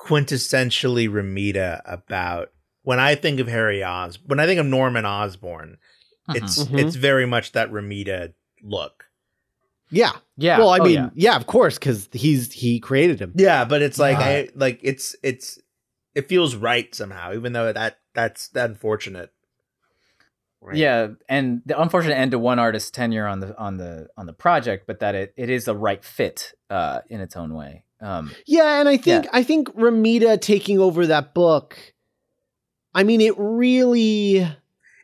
quintessentially 0.00 1.08
Romita 1.08 1.80
about 1.84 2.50
when 2.82 2.98
I 2.98 3.14
think 3.14 3.38
of 3.40 3.48
Harry 3.48 3.82
Os 3.82 4.18
when 4.24 4.40
I 4.40 4.46
think 4.46 4.60
of 4.60 4.66
Norman 4.66 5.04
Osborn, 5.04 5.76
it's 6.34 6.64
Mhm. 6.64 6.78
it's 6.78 6.96
very 6.96 7.26
much 7.26 7.52
that 7.52 7.70
Romita 7.70 8.32
look. 8.62 9.04
Yeah. 9.92 10.12
yeah. 10.36 10.58
Well, 10.58 10.70
I 10.70 10.78
Oh, 10.78 10.84
mean, 10.84 10.94
yeah. 10.94 11.10
yeah. 11.14 11.36
of 11.36 11.46
course, 11.46 11.78
because 11.78 12.08
he's 12.12 12.50
he 12.52 12.80
created 12.80 13.20
him. 13.20 13.32
Yeah, 13.36 13.64
but 13.64 13.82
it's 13.82 13.98
like 13.98 14.18
Yeah. 14.18 14.24
I 14.26 14.48
like 14.54 14.80
it's 14.82 15.14
it's 15.22 15.58
it 16.14 16.28
feels 16.28 16.56
right 16.56 16.92
somehow, 16.94 17.34
even 17.34 17.52
though 17.52 17.72
that 17.72 17.98
that's 18.14 18.50
unfortunate. 18.54 19.30
Right. 20.60 20.76
Yeah, 20.76 21.08
and 21.28 21.60
the 21.66 21.80
unfortunate 21.80 22.14
end 22.14 22.30
to 22.32 22.38
one 22.38 22.58
artist's 22.60 22.90
tenure 22.90 23.26
on 23.26 23.40
the 23.40 23.58
on 23.58 23.76
the 23.78 24.08
on 24.16 24.26
the 24.26 24.32
project, 24.32 24.86
but 24.86 25.00
that 25.00 25.14
it, 25.14 25.34
it 25.36 25.50
is 25.50 25.66
a 25.68 25.74
right 25.74 26.02
fit 26.04 26.52
uh, 26.70 27.00
in 27.08 27.20
its 27.20 27.36
own 27.36 27.54
way. 27.54 27.84
Um, 28.00 28.30
Yeah, 28.46 28.78
and 28.80 28.88
I 28.88 28.96
think 28.96 29.26
I 29.32 29.42
think 29.42 29.68
Romita 29.76 30.40
taking 30.40 30.78
over 30.78 31.06
that 31.08 31.34
book. 31.34 31.76
I 32.94 33.02
mean, 33.02 33.20
it 33.20 33.34
really. 33.36 34.46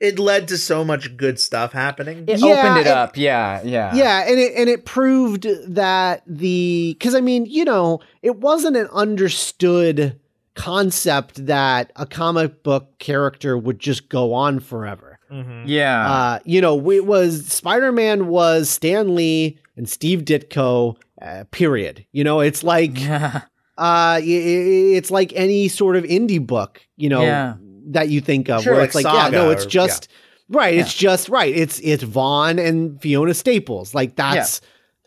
It 0.01 0.19
led 0.19 0.47
to 0.49 0.59
so 0.59 0.85
much 0.85 1.17
good 1.17 1.41
stuff 1.41 1.73
happening. 1.73 2.25
it 2.29 2.39
Yeah, 2.41 2.47
opened 2.47 2.79
it 2.79 2.87
and- 2.87 2.99
up. 2.99 3.17
Yeah, 3.17 3.61
yeah, 3.65 3.95
Yeah, 3.95 4.25
and 4.29 4.39
it 4.39 4.53
and 4.57 4.69
it 4.69 4.85
proved 4.85 5.47
that 5.75 6.23
the 6.27 6.95
because 6.99 7.15
I 7.15 7.21
mean, 7.21 7.47
you 7.47 7.65
know, 7.65 8.01
it 8.23 8.37
wasn't 8.37 8.77
an 8.77 8.89
understood 8.93 10.19
concept 10.55 11.47
that 11.47 11.93
a 11.97 12.05
comic 12.07 12.63
book 12.63 12.99
character 12.99 13.57
would 13.57 13.79
just 13.79 14.09
go 14.09 14.35
on 14.35 14.59
forever. 14.61 15.19
Mhm. 15.33 15.65
yeah. 15.67 16.11
Uh, 16.11 16.39
you 16.45 16.61
know, 16.61 16.91
it 16.91 17.05
was 17.07 17.47
Spider 17.47 17.93
Man 17.93 18.29
was 18.29 18.69
Stan 18.71 19.15
Lee 19.15 19.59
and 19.77 19.89
Steve 19.89 20.21
Ditko. 20.25 20.97
Uh, 21.21 21.45
period. 21.51 22.05
You 22.13 22.23
know, 22.25 22.41
it's 22.41 22.63
like 22.65 23.01
yeah. 23.01 23.43
uh, 23.77 24.19
i- 24.19 24.21
i- 24.21 24.95
it's 24.97 25.11
like 25.11 25.33
any 25.35 25.69
sort 25.69 25.97
of 25.97 26.05
indie 26.05 26.45
book. 26.45 26.81
You 26.97 27.09
know, 27.09 27.23
Yeah. 27.23 27.55
That 27.93 28.09
you 28.09 28.21
think 28.21 28.49
of 28.49 28.63
Sure, 28.63 28.75
where 28.75 28.83
like 28.83 28.89
it's 28.89 28.95
like, 28.97 29.05
yeah, 29.05 29.29
no, 29.31 29.51
it's 29.51 29.65
or- 29.67 29.69
just 29.69 30.09
right. 30.49 30.75
Yeah. 30.75 30.81
It's 30.83 30.95
just 30.95 31.29
right. 31.29 31.55
It's 31.55 31.79
it's 31.81 32.03
Vaughan 32.03 32.59
and 32.59 33.01
Fiona 33.01 33.35
Staples. 33.35 33.95
Like 33.95 34.17
that's 34.17 34.61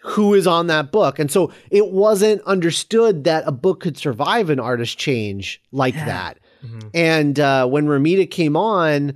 who 0.03 0.33
is 0.33 0.47
on 0.47 0.67
that 0.67 0.91
book. 0.91 1.19
And 1.19 1.29
so 1.31 1.51
it 1.69 1.89
wasn't 1.91 2.41
understood 2.43 3.23
that 3.25 3.43
a 3.45 3.51
book 3.51 3.81
could 3.81 3.97
survive 3.97 4.49
an 4.49 4.59
artist 4.59 4.97
change 4.97 5.61
like 5.71 5.93
Yeah. 5.93 6.05
that. 6.05 6.39
Mhm. 6.65 6.89
And 6.95 7.39
uh, 7.39 7.67
when 7.67 7.85
Romita 7.85 8.29
came 8.29 8.55
on, 8.57 9.13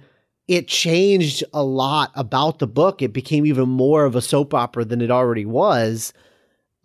it 0.47 0.67
changed 0.67 1.43
a 1.53 1.63
lot 1.63 2.11
about 2.13 2.59
the 2.59 2.67
book. 2.67 3.01
It 3.01 3.13
became 3.13 3.47
even 3.47 3.67
more 3.67 4.05
of 4.05 4.15
a 4.15 4.21
soap 4.21 4.53
opera 4.53 4.85
than 4.85 5.01
it 5.01 5.09
already 5.09 5.45
was, 5.47 6.13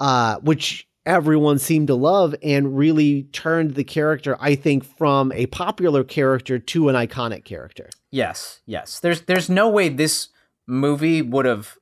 uh, 0.01 0.37
which 0.40 0.87
everyone 1.07 1.59
seemed 1.59 1.87
to 1.89 1.95
love 1.95 2.35
and 2.43 2.77
really 2.77 3.25
turned 3.33 3.75
the 3.75 3.85
character, 3.85 4.37
I 4.41 4.55
think, 4.55 4.85
from 4.85 5.33
a 5.33 5.47
popular 5.47 6.05
character 6.05 6.59
to 6.59 6.89
an 6.89 6.95
iconic 6.95 7.45
character. 7.45 7.89
Yes, 8.11 8.61
yes. 8.67 9.01
There's 9.01 9.23
there's 9.23 9.49
no 9.49 9.69
way 9.69 9.89
this 9.89 10.29
movie 10.67 11.23
would 11.23 11.47
have 11.47 11.77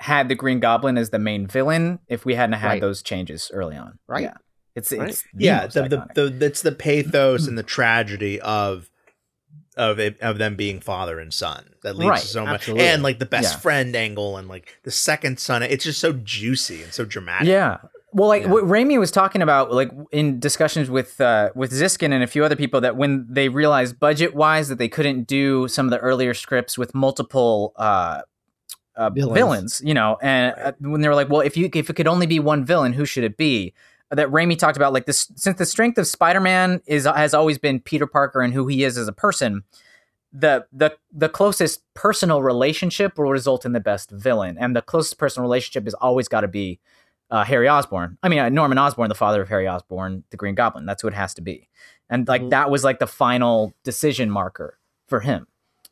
had 0.00 0.28
the 0.28 0.34
Green 0.34 0.58
Goblin 0.60 0.98
as 0.98 1.10
the 1.10 1.18
main 1.18 1.46
villain 1.46 2.00
if 2.08 2.24
we 2.24 2.34
hadn't 2.34 2.54
had 2.58 2.68
Right. 2.68 2.80
those 2.80 3.02
changes 3.02 3.50
early 3.54 3.76
on. 3.76 3.98
Right. 4.08 4.22
Yeah. 4.24 4.34
It's, 4.74 4.90
Right. 4.90 5.10
it's 5.10 5.22
yeah, 5.36 5.62
most 5.62 5.74
the, 5.74 5.82
the, 5.88 5.96
iconic. 5.98 6.14
the 6.14 6.30
that's 6.30 6.62
the 6.62 6.72
pathos 6.72 7.46
and 7.46 7.58
the 7.58 7.62
tragedy 7.76 8.40
of 8.40 8.88
of 9.76 9.98
it, 9.98 10.20
of 10.20 10.36
them 10.38 10.54
being 10.54 10.80
father 10.80 11.18
and 11.18 11.32
son 11.32 11.64
that 11.82 11.96
leads 11.96 12.10
Right, 12.10 12.20
to 12.20 12.26
so 12.26 12.44
much 12.44 12.54
absolutely. 12.62 12.86
and 12.88 13.02
like 13.02 13.18
the 13.18 13.26
best 13.26 13.54
Yeah. 13.54 13.58
friend 13.60 13.94
angle 13.96 14.36
and 14.36 14.48
like 14.48 14.76
the 14.82 14.90
second 14.90 15.38
son 15.40 15.62
it's 15.62 15.84
just 15.84 16.00
so 16.00 16.12
juicy 16.12 16.82
and 16.82 16.92
so 16.92 17.04
dramatic 17.04 17.48
Yeah. 17.48 17.78
Well, 18.14 18.28
like 18.28 18.42
Yeah. 18.42 18.50
what 18.50 18.64
Raimi 18.64 18.98
was 18.98 19.10
talking 19.10 19.40
about, 19.40 19.72
like 19.72 19.90
in 20.10 20.38
discussions 20.38 20.90
with 20.90 21.20
uh, 21.20 21.50
with 21.54 21.72
Ziskin 21.72 22.12
and 22.12 22.22
a 22.22 22.26
few 22.26 22.44
other 22.44 22.56
people, 22.56 22.80
that 22.82 22.96
when 22.96 23.26
they 23.28 23.48
realized 23.48 23.98
budget 23.98 24.34
wise 24.34 24.68
that 24.68 24.78
they 24.78 24.88
couldn't 24.88 25.26
do 25.26 25.66
some 25.68 25.86
of 25.86 25.90
the 25.90 25.98
earlier 25.98 26.34
scripts 26.34 26.76
with 26.76 26.94
multiple 26.94 27.72
uh, 27.76 28.22
uh, 28.96 29.10
Villains. 29.10 29.34
villains. 29.34 29.82
you 29.84 29.94
know, 29.94 30.18
and 30.20 30.54
uh, 30.58 30.72
when 30.80 31.00
they 31.00 31.08
were 31.08 31.14
like, 31.14 31.30
well, 31.30 31.40
if 31.40 31.56
you 31.56 31.70
if 31.72 31.88
it 31.88 31.94
could 31.94 32.06
only 32.06 32.26
be 32.26 32.38
one 32.38 32.64
villain, 32.64 32.92
who 32.92 33.06
should 33.06 33.24
it 33.24 33.36
be? 33.36 33.72
That 34.10 34.28
Raimi 34.28 34.58
talked 34.58 34.76
about, 34.76 34.92
like 34.92 35.06
this, 35.06 35.32
since 35.36 35.56
the 35.56 35.64
strength 35.64 35.96
of 35.96 36.06
Spider 36.06 36.40
Man 36.40 36.82
is 36.86 37.06
has 37.06 37.32
always 37.32 37.56
been 37.56 37.80
Peter 37.80 38.06
Parker 38.06 38.42
and 38.42 38.52
who 38.52 38.66
he 38.66 38.84
is 38.84 38.98
as 38.98 39.08
a 39.08 39.12
person. 39.12 39.62
The 40.34 40.66
the 40.70 40.94
the 41.10 41.30
closest 41.30 41.82
personal 41.94 42.42
relationship 42.42 43.16
will 43.16 43.30
result 43.30 43.64
in 43.64 43.72
the 43.72 43.80
best 43.80 44.10
villain, 44.10 44.58
and 44.60 44.76
the 44.76 44.82
closest 44.82 45.16
personal 45.16 45.44
relationship 45.44 45.86
is 45.88 45.94
always 45.94 46.28
got 46.28 46.42
to 46.42 46.48
be 46.48 46.78
uh, 47.32 47.42
Harry 47.44 47.68
Osborn. 47.68 48.16
I 48.22 48.28
mean, 48.28 48.38
uh, 48.38 48.48
Norman 48.48 48.78
Osborn, 48.78 49.08
the 49.08 49.14
father 49.16 49.42
of 49.42 49.48
Harry 49.48 49.66
Osborn, 49.66 50.22
the 50.30 50.36
Green 50.36 50.54
Goblin. 50.54 50.86
That's 50.86 51.02
who 51.02 51.08
it 51.08 51.14
has 51.14 51.34
to 51.34 51.42
be. 51.42 51.68
And 52.08 52.28
like 52.28 52.42
Mhm. 52.42 52.50
that 52.50 52.70
was 52.70 52.84
like 52.84 52.98
the 53.00 53.06
final 53.08 53.72
decision 53.84 54.30
marker 54.30 54.78
for 55.08 55.20
him. 55.20 55.46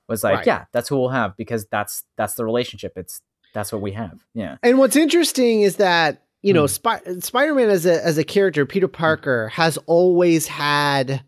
Was 0.06 0.22
like, 0.22 0.36
Right. 0.38 0.46
yeah, 0.46 0.64
that's 0.72 0.88
who 0.88 0.98
we'll 0.98 1.08
have 1.08 1.36
because 1.36 1.66
that's 1.66 2.04
that's 2.16 2.34
the 2.34 2.44
relationship. 2.44 2.92
It's 2.96 3.22
that's 3.54 3.72
what 3.72 3.80
we 3.82 3.92
have. 3.92 4.20
Yeah. 4.34 4.56
And 4.62 4.78
what's 4.78 4.94
interesting 4.96 5.62
is 5.62 5.76
that 5.76 6.22
you 6.42 6.52
know 6.52 6.62
Hmm. 6.62 6.66
Spi- 6.66 7.20
Spider-Man 7.20 7.68
as 7.70 7.86
a 7.86 8.04
as 8.04 8.18
a 8.18 8.24
character, 8.24 8.64
Peter 8.66 8.86
Parker 8.88 9.48
has 9.48 9.76
always 9.86 10.46
had 10.46 11.22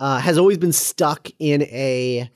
uh, 0.00 0.18
has 0.18 0.38
always 0.38 0.58
been 0.58 0.72
stuck 0.72 1.28
in 1.38 1.62
a 1.62 2.30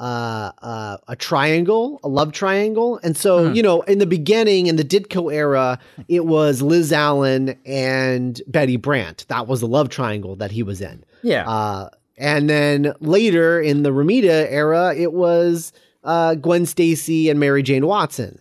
uh, 0.00 0.50
uh, 0.62 0.96
a 1.08 1.14
triangle, 1.14 2.00
a 2.02 2.08
love 2.08 2.32
triangle, 2.32 2.98
and 3.02 3.16
so 3.16 3.48
Hmm. 3.48 3.54
you 3.54 3.62
know 3.62 3.82
in 3.82 3.98
the 3.98 4.06
beginning 4.06 4.66
in 4.66 4.76
the 4.76 4.84
Ditko 4.84 5.32
era, 5.32 5.78
it 6.08 6.24
was 6.26 6.62
Liz 6.62 6.92
Allan 6.92 7.54
and 7.66 8.40
Betty 8.48 8.76
Brant. 8.76 9.26
That 9.28 9.46
was 9.46 9.60
the 9.60 9.68
love 9.68 9.88
triangle 9.90 10.34
that 10.36 10.50
he 10.50 10.62
was 10.62 10.80
in. 10.80 11.04
Yeah. 11.22 11.48
Uh, 11.48 11.90
and 12.16 12.48
then 12.50 12.92
later 13.00 13.60
in 13.60 13.82
the 13.82 13.90
Romita 13.90 14.46
era, 14.50 14.94
it 14.96 15.12
was 15.12 15.72
uh, 16.02 16.34
Gwen 16.34 16.64
Stacy 16.66 17.28
and 17.28 17.38
Mary 17.38 17.62
Jane 17.62 17.86
Watson. 17.86 18.40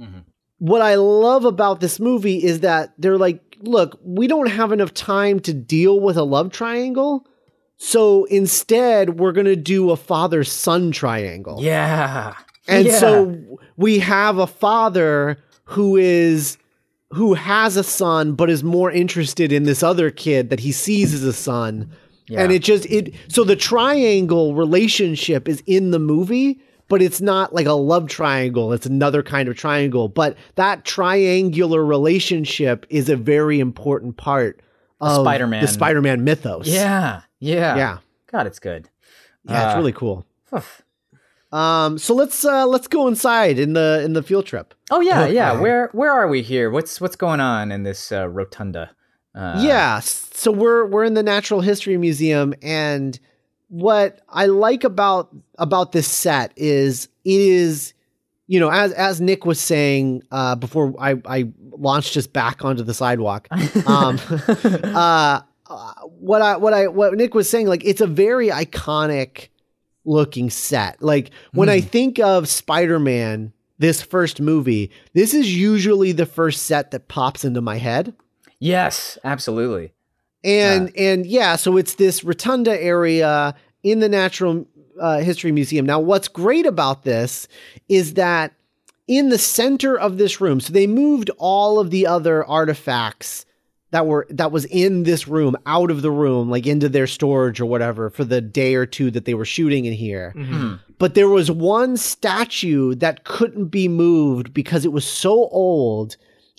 Mhm. 0.00 0.24
what 0.58 0.80
I 0.82 0.94
love 0.94 1.44
about 1.44 1.80
this 1.80 2.00
movie 2.00 2.42
is 2.42 2.60
that 2.60 2.94
they're 2.98 3.18
like, 3.18 3.40
look, 3.60 3.98
we 4.02 4.26
don't 4.26 4.48
have 4.48 4.72
enough 4.72 4.94
time 4.94 5.38
to 5.40 5.52
deal 5.52 6.00
with 6.00 6.16
a 6.16 6.22
love 6.24 6.50
triangle. 6.52 7.26
So 7.76 8.24
instead, 8.26 9.18
we're 9.18 9.32
going 9.32 9.46
to 9.46 9.56
do 9.56 9.90
a 9.90 9.96
father 9.96 10.44
son 10.44 10.92
triangle. 10.92 11.58
Yeah. 11.60 12.34
And 12.68 12.86
Yeah. 12.86 12.98
so 12.98 13.58
we 13.76 13.98
have 13.98 14.38
a 14.38 14.46
father 14.46 15.38
who 15.64 15.96
is 15.96 16.56
who 17.12 17.34
has 17.34 17.76
a 17.76 17.84
son 17.84 18.32
but 18.32 18.50
is 18.50 18.64
more 18.64 18.90
interested 18.90 19.52
in 19.52 19.64
this 19.64 19.82
other 19.84 20.10
kid 20.10 20.50
that 20.50 20.60
he 20.60 20.72
sees 20.72 21.14
as 21.14 21.22
a 21.22 21.32
son. 21.32 21.88
Yeah. 22.28 22.42
And 22.42 22.50
it 22.52 22.62
just 22.62 22.86
it 22.86 23.14
so 23.28 23.44
the 23.44 23.54
triangle 23.56 24.54
relationship 24.54 25.46
is 25.48 25.62
in 25.66 25.90
the 25.90 25.98
movie, 25.98 26.60
but 26.88 27.02
it's 27.02 27.20
not 27.20 27.54
like 27.54 27.66
a 27.66 27.72
love 27.72 28.08
triangle. 28.08 28.72
It's 28.72 28.86
another 28.86 29.22
kind 29.22 29.48
of 29.48 29.56
triangle, 29.56 30.08
but 30.08 30.36
that 30.56 30.84
triangular 30.84 31.84
relationship 31.84 32.86
is 32.88 33.08
a 33.08 33.16
very 33.16 33.60
important 33.60 34.16
part 34.16 34.60
of 35.00 35.22
Spider-Man. 35.22 35.60
the 35.60 35.68
Spider-Man 35.68 36.24
mythos. 36.24 36.66
Yeah. 36.66 37.20
Yeah. 37.44 37.76
Yeah. 37.76 37.98
God, 38.32 38.46
it's 38.46 38.58
good. 38.58 38.88
Yeah, 39.44 39.66
it's 39.66 39.74
Uh, 39.74 39.78
really 39.78 39.92
cool. 39.92 40.24
Um 41.52 41.98
so 41.98 42.14
let's 42.14 42.44
uh 42.44 42.66
let's 42.66 42.88
go 42.88 43.06
inside 43.06 43.58
in 43.58 43.74
the 43.74 44.02
in 44.04 44.12
the 44.14 44.22
field 44.22 44.46
trip. 44.46 44.74
Oh 44.90 45.00
yeah, 45.00 45.26
yeah. 45.26 45.60
Where 45.60 45.88
where 45.92 46.10
are 46.10 46.26
we 46.26 46.42
here? 46.42 46.70
What's 46.70 47.00
what's 47.00 47.16
going 47.16 47.40
on 47.40 47.70
in 47.70 47.84
this 47.84 48.10
uh, 48.10 48.28
rotunda? 48.28 48.90
Uh, 49.36 49.60
yeah, 49.62 50.00
so 50.00 50.50
we're 50.52 50.86
we're 50.86 51.04
in 51.04 51.14
the 51.14 51.22
Natural 51.22 51.60
History 51.60 51.96
Museum, 51.96 52.54
and 52.62 53.18
what 53.68 54.20
I 54.28 54.46
like 54.46 54.84
about 54.84 55.34
about 55.58 55.90
this 55.92 56.06
set 56.06 56.52
is 56.56 57.08
it 57.24 57.40
is, 57.40 57.94
you 58.46 58.60
know, 58.60 58.70
as 58.70 58.92
as 58.92 59.20
Nick 59.20 59.44
was 59.44 59.60
saying 59.60 60.22
uh, 60.32 60.54
before 60.56 60.94
I 61.00 61.16
I 61.26 61.52
launched 61.72 62.16
us 62.16 62.26
back 62.28 62.64
onto 62.64 62.82
the 62.82 62.94
sidewalk. 62.94 63.48
Um, 63.86 64.18
uh, 64.94 65.40
uh, 65.66 65.92
what 66.02 66.42
I 66.42 66.56
what 66.56 66.74
I 66.74 66.88
what 66.88 67.14
Nick 67.14 67.34
was 67.34 67.48
saying, 67.48 67.66
like 67.66 67.84
it's 67.84 68.00
a 68.00 68.06
very 68.06 68.48
iconic 68.48 69.48
looking 70.04 70.50
set. 70.50 71.02
Like 71.02 71.30
when 71.52 71.68
I 71.68 71.80
think 71.80 72.18
of 72.18 72.48
Spider 72.48 72.98
Man, 72.98 73.52
this 73.78 74.02
first 74.02 74.40
movie, 74.40 74.90
this 75.14 75.34
is 75.34 75.56
usually 75.56 76.12
the 76.12 76.26
first 76.26 76.64
set 76.64 76.90
that 76.90 77.08
pops 77.08 77.44
into 77.44 77.60
my 77.60 77.78
head. 77.78 78.14
yes, 78.58 79.18
absolutely. 79.24 79.92
And 80.42 80.94
and 80.96 81.24
yeah, 81.24 81.56
so 81.56 81.78
it's 81.78 81.94
this 81.94 82.22
rotunda 82.22 82.80
area 82.80 83.54
in 83.82 84.00
the 84.00 84.08
Natural 84.08 84.66
uh, 85.00 85.20
History 85.20 85.52
Museum. 85.52 85.86
Now, 85.86 86.00
what's 86.00 86.28
great 86.28 86.66
about 86.66 87.04
this 87.04 87.48
is 87.88 88.14
that 88.14 88.52
in 89.08 89.30
the 89.30 89.38
center 89.38 89.98
of 89.98 90.18
this 90.18 90.40
room, 90.40 90.60
so 90.60 90.72
they 90.72 90.86
moved 90.86 91.30
all 91.38 91.78
of 91.78 91.90
the 91.90 92.06
other 92.06 92.44
artifacts 92.44 93.46
that 93.94 94.08
were 94.08 94.26
that 94.28 94.50
was 94.50 94.64
in 94.64 95.04
this 95.04 95.28
room 95.28 95.56
out 95.66 95.88
of 95.88 96.02
the 96.02 96.10
room, 96.10 96.50
like 96.50 96.66
into 96.66 96.88
their 96.88 97.06
storage 97.06 97.60
or 97.60 97.66
whatever, 97.66 98.10
for 98.10 98.24
the 98.24 98.40
day 98.40 98.74
or 98.74 98.86
two 98.86 99.08
that 99.12 99.24
they 99.24 99.34
were 99.34 99.44
shooting 99.44 99.84
in 99.84 99.92
here. 99.92 100.32
Hmm. 100.32 100.74
But 100.98 101.14
there 101.14 101.28
was 101.28 101.48
one 101.48 101.96
statue 101.96 102.96
that 102.96 103.22
couldn't 103.22 103.66
be 103.66 103.86
moved 103.86 104.52
because 104.52 104.84
it 104.84 104.90
was 104.90 105.04
so 105.04 105.48
old 105.50 106.16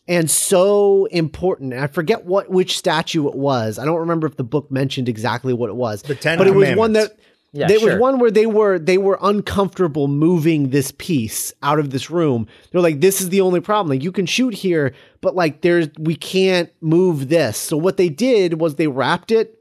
and 0.07 0.31
so 0.31 1.07
important. 1.07 1.73
And 1.73 1.83
I 1.83 1.87
forget 1.87 2.23
what 2.23 2.49
which 2.49 2.77
statue 2.77 3.27
it 3.27 3.35
was. 3.35 3.77
I 3.79 3.83
don't 3.83 3.99
remember 3.99 4.27
if 4.27 4.37
the 4.37 4.45
book 4.45 4.71
mentioned 4.71 5.09
exactly 5.09 5.51
what 5.51 5.69
it 5.69 5.75
was. 5.75 6.03
The 6.03 6.15
Ten 6.15 6.37
but 6.37 6.47
it 6.47 6.55
was 6.55 6.73
one 6.77 6.93
that 6.93 7.17
Yeah, 7.55 7.67
there 7.67 7.79
sure. 7.79 7.91
was 7.91 7.99
one 7.99 8.19
where 8.19 8.31
they 8.31 8.45
were 8.45 8.77
they 8.77 8.97
were 8.97 9.17
uncomfortable 9.21 10.09
moving 10.09 10.71
this 10.71 10.91
piece 10.97 11.53
out 11.63 11.79
of 11.79 11.89
this 11.89 12.09
room. 12.09 12.47
They're 12.71 12.81
like, 12.81 12.99
this 12.99 13.21
is 13.21 13.29
the 13.29 13.39
only 13.39 13.61
problem. 13.61 13.95
Like 13.95 14.03
you 14.03 14.11
can 14.11 14.25
shoot 14.25 14.53
here, 14.53 14.93
but 15.21 15.35
like 15.35 15.61
there's 15.61 15.87
we 15.97 16.15
can't 16.15 16.69
move 16.81 17.29
this. 17.29 17.57
So 17.57 17.77
what 17.77 17.95
they 17.95 18.09
did 18.09 18.59
was 18.59 18.75
they 18.75 18.87
wrapped 18.87 19.31
it 19.31 19.57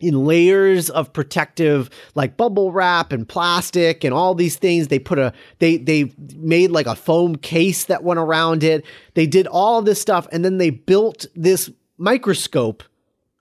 in 0.00 0.24
layers 0.24 0.88
of 0.88 1.12
protective 1.12 1.90
like 2.14 2.38
bubble 2.38 2.72
wrap 2.72 3.12
and 3.12 3.28
plastic 3.28 4.04
and 4.04 4.14
all 4.14 4.34
these 4.34 4.56
things 4.56 4.88
they 4.88 4.98
put 4.98 5.18
a 5.18 5.32
they 5.60 5.76
they 5.76 6.12
made 6.36 6.70
like 6.70 6.86
a 6.86 6.96
foam 6.96 7.36
case 7.36 7.84
that 7.84 8.02
went 8.02 8.18
around 8.18 8.64
it 8.64 8.84
they 9.14 9.26
did 9.26 9.46
all 9.46 9.78
of 9.78 9.84
this 9.84 10.00
stuff 10.00 10.26
and 10.32 10.44
then 10.44 10.58
they 10.58 10.70
built 10.70 11.26
this 11.36 11.70
microscope 11.96 12.82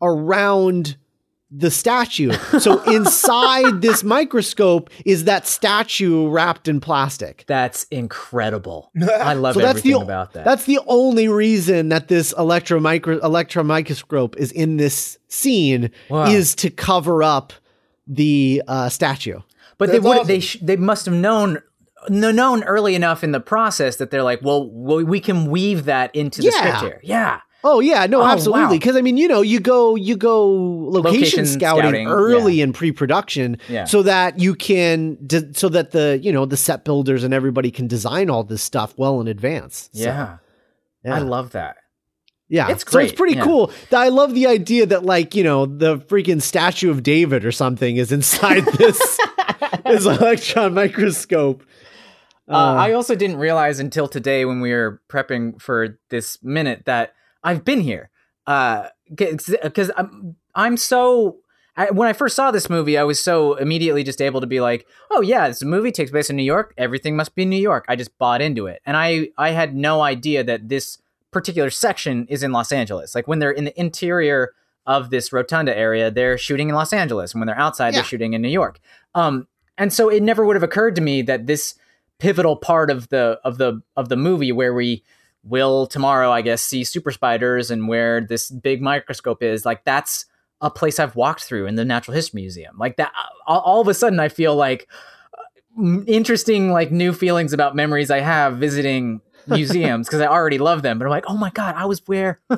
around 0.02 0.96
the 1.56 1.70
statue 1.70 2.32
so 2.60 2.82
inside 2.92 3.82
this 3.82 4.04
microscope 4.04 4.90
is 5.06 5.26
that 5.26 5.46
statue 5.46 6.28
wrapped 6.28 6.68
in 6.68 6.80
plastic 6.80 7.44
That's 7.48 7.84
incredible. 7.92 8.90
I 9.02 9.34
love 9.36 9.54
so 9.54 9.60
that's 9.60 9.78
everything 9.80 10.00
the 10.00 10.04
about 10.04 10.34
that. 10.34 10.46
that's 10.46 10.66
the 10.66 10.80
only 10.88 11.28
reason 11.28 11.90
that 11.90 12.08
this 12.08 12.34
electro 12.38 12.80
micro 12.80 13.20
electron 13.20 13.68
microscope 13.68 14.36
is 14.38 14.52
in 14.52 14.78
this 14.78 15.20
scene 15.28 15.92
Wow. 16.10 16.26
is 16.26 16.56
to 16.56 16.70
cover 16.72 17.22
up 17.22 17.54
the 18.08 18.62
uh, 18.68 18.90
statue. 18.90 19.40
but 19.78 19.92
they 19.92 20.00
would 20.00 20.18
awesome. 20.18 20.28
they 20.28 20.40
sh- 20.40 20.58
they 20.62 20.76
must 20.76 21.06
have 21.06 21.16
known 21.16 21.62
kn- 22.10 22.36
known 22.36 22.64
early 22.64 22.96
enough 22.96 23.24
in 23.24 23.32
the 23.32 23.40
process 23.40 23.98
that 23.98 24.12
they're 24.12 24.24
like, 24.24 24.42
well, 24.42 24.70
we 24.70 25.04
we 25.04 25.20
can 25.20 25.50
weave 25.52 25.86
that 25.86 26.16
into 26.16 26.42
the 26.42 26.48
Yeah. 26.52 26.58
script 26.78 26.82
here. 26.82 27.00
Yeah. 27.04 27.40
Oh 27.66 27.80
yeah, 27.80 28.06
no, 28.08 28.22
Oh, 28.22 28.26
absolutely. 28.26 28.64
wow. 28.64 28.70
Because 28.72 28.96
I 28.98 29.02
mean, 29.02 29.16
you 29.18 29.28
know, 29.28 29.42
you 29.42 29.60
go 29.60 29.96
you 29.96 30.18
go 30.18 30.50
location, 30.50 31.04
Location 31.20 31.46
scouting, 31.46 31.82
scouting, 31.84 32.08
early 32.08 32.60
in 32.62 32.74
pre-production, 32.74 33.58
Yeah. 33.70 33.86
so 33.86 34.04
that 34.04 34.40
you 34.40 34.54
can 34.56 35.18
de- 35.26 35.54
so 35.54 35.70
that 35.70 35.92
the 35.92 36.20
you 36.22 36.32
know 36.34 36.46
the 36.46 36.58
set 36.58 36.84
builders 36.84 37.24
and 37.24 37.34
everybody 37.34 37.72
can 37.72 37.88
design 37.88 38.30
all 38.30 38.44
this 38.44 38.62
stuff 38.62 38.94
well 38.98 39.22
in 39.22 39.28
advance. 39.28 39.90
So, 39.94 40.04
Yeah. 40.04 40.38
yeah. 41.06 41.16
I 41.16 41.20
love 41.20 41.52
that. 41.52 41.78
Yeah, 42.50 42.70
It's 42.70 42.84
So 42.92 43.00
it's 43.00 43.14
pretty 43.14 43.36
yeah. 43.36 43.44
cool. 43.46 43.72
I 43.92 44.10
love 44.10 44.34
the 44.36 44.46
idea 44.48 44.86
that 44.88 45.06
like 45.06 45.34
you 45.34 45.44
know 45.44 45.66
the 45.66 45.98
freaking 46.00 46.42
statue 46.42 46.92
of 46.92 47.02
David 47.02 47.46
or 47.46 47.52
something 47.52 47.96
is 47.96 48.12
inside 48.12 48.66
this 48.78 49.00
this 49.86 50.06
electron 50.06 50.74
microscope. 50.74 51.64
Uh, 52.50 52.76
I 52.78 52.92
also 52.92 53.16
didn't 53.16 53.38
realize 53.38 53.80
until 53.80 54.10
today 54.10 54.44
when 54.44 54.60
we 54.60 54.72
were 54.74 55.02
prepping 55.10 55.62
for 55.62 55.98
this 56.10 56.38
minute 56.44 56.84
that 56.86 57.14
I've 57.44 57.64
been 57.66 57.82
here. 57.82 58.10
Because 58.46 59.92
I'm, 59.98 60.36
I'm 60.56 60.78
so. 60.78 61.38
I, 61.76 61.90
when 61.90 62.08
I 62.08 62.14
first 62.14 62.36
saw 62.36 62.52
this 62.52 62.70
movie, 62.70 63.00
I 63.00 63.04
was 63.04 63.20
so 63.20 63.56
immediately 63.56 64.04
just 64.04 64.22
able 64.22 64.42
to 64.42 64.48
be 64.48 64.62
like, 64.62 64.86
"Oh 65.10 65.22
yeah, 65.22 65.48
this 65.48 65.64
movie 65.64 65.92
takes 65.92 66.12
place 66.12 66.30
in 66.30 66.36
New 66.36 66.44
York. 66.44 66.74
Everything 66.78 67.16
must 67.16 67.34
be 67.34 67.44
in 67.44 67.50
New 67.50 67.58
York." 67.58 67.86
I 67.88 67.96
just 67.96 68.16
bought 68.20 68.42
into 68.44 68.68
it, 68.68 68.80
and 68.86 68.96
I 68.96 69.30
I 69.40 69.52
had 69.52 69.76
no 69.76 70.02
idea 70.02 70.44
that 70.44 70.70
this 70.70 71.00
particular 71.32 71.72
section 71.72 72.28
is 72.28 72.44
in 72.44 72.52
Los 72.52 72.72
Angeles. 72.72 73.16
Like 73.16 73.28
when 73.28 73.40
they're 73.40 73.50
in 73.52 73.64
the 73.66 73.80
interior 73.80 74.54
of 74.86 75.10
this 75.10 75.34
rotunda 75.34 75.76
area, 75.76 76.12
they're 76.12 76.38
shooting 76.38 76.70
in 76.70 76.76
Los 76.76 76.94
Angeles, 76.94 77.34
and 77.34 77.42
when 77.42 77.48
they're 77.48 77.58
outside, 77.60 77.88
Yeah. 77.94 78.02
they're 78.02 78.04
shooting 78.08 78.34
in 78.34 78.42
New 78.44 78.50
York. 78.50 78.80
Um, 79.16 79.48
and 79.78 79.92
so 79.92 80.10
it 80.10 80.22
never 80.22 80.46
would 80.46 80.56
have 80.56 80.62
occurred 80.64 80.94
to 80.96 81.02
me 81.02 81.24
that 81.24 81.48
this 81.48 81.74
pivotal 82.20 82.56
part 82.56 82.92
of 82.92 83.10
the 83.10 83.40
of 83.44 83.58
the 83.58 83.82
of 83.96 84.10
the 84.10 84.16
movie 84.18 84.52
where 84.52 84.76
we 84.76 85.02
will 85.44 85.88
tomorrow 85.88 86.32
i 86.32 86.42
guess 86.42 86.62
see 86.62 86.84
super 86.84 87.12
spiders 87.12 87.70
and 87.72 87.88
where 87.88 88.22
this 88.22 88.50
big 88.50 88.82
microscope 88.82 89.44
is 89.44 89.66
like 89.66 89.84
that's 89.84 90.26
a 90.62 90.70
place 90.70 91.00
i've 91.00 91.16
walked 91.16 91.44
through 91.44 91.66
in 91.66 91.76
the 91.76 91.84
natural 91.86 92.16
history 92.16 92.42
museum 92.42 92.78
like 92.78 92.96
that 92.98 93.12
all, 93.48 93.60
all 93.62 93.82
of 93.82 93.88
a 93.88 93.94
sudden 93.94 94.20
i 94.20 94.30
feel 94.30 94.56
like 94.56 94.88
uh, 95.38 96.02
interesting 96.08 96.72
like 96.72 96.92
new 96.92 97.12
feelings 97.12 97.52
about 97.54 97.76
memories 97.76 98.10
i 98.10 98.20
have 98.20 98.58
visiting 98.58 99.20
museums 99.48 100.08
because 100.08 100.22
i 100.22 100.28
already 100.28 100.58
love 100.58 100.82
them 100.82 100.98
but 100.98 101.06
i'm 101.06 101.12
like 101.12 101.26
oh 101.28 101.38
my 101.38 101.50
god 101.50 101.76
i 101.76 101.86
was 101.86 102.02
where 102.08 102.40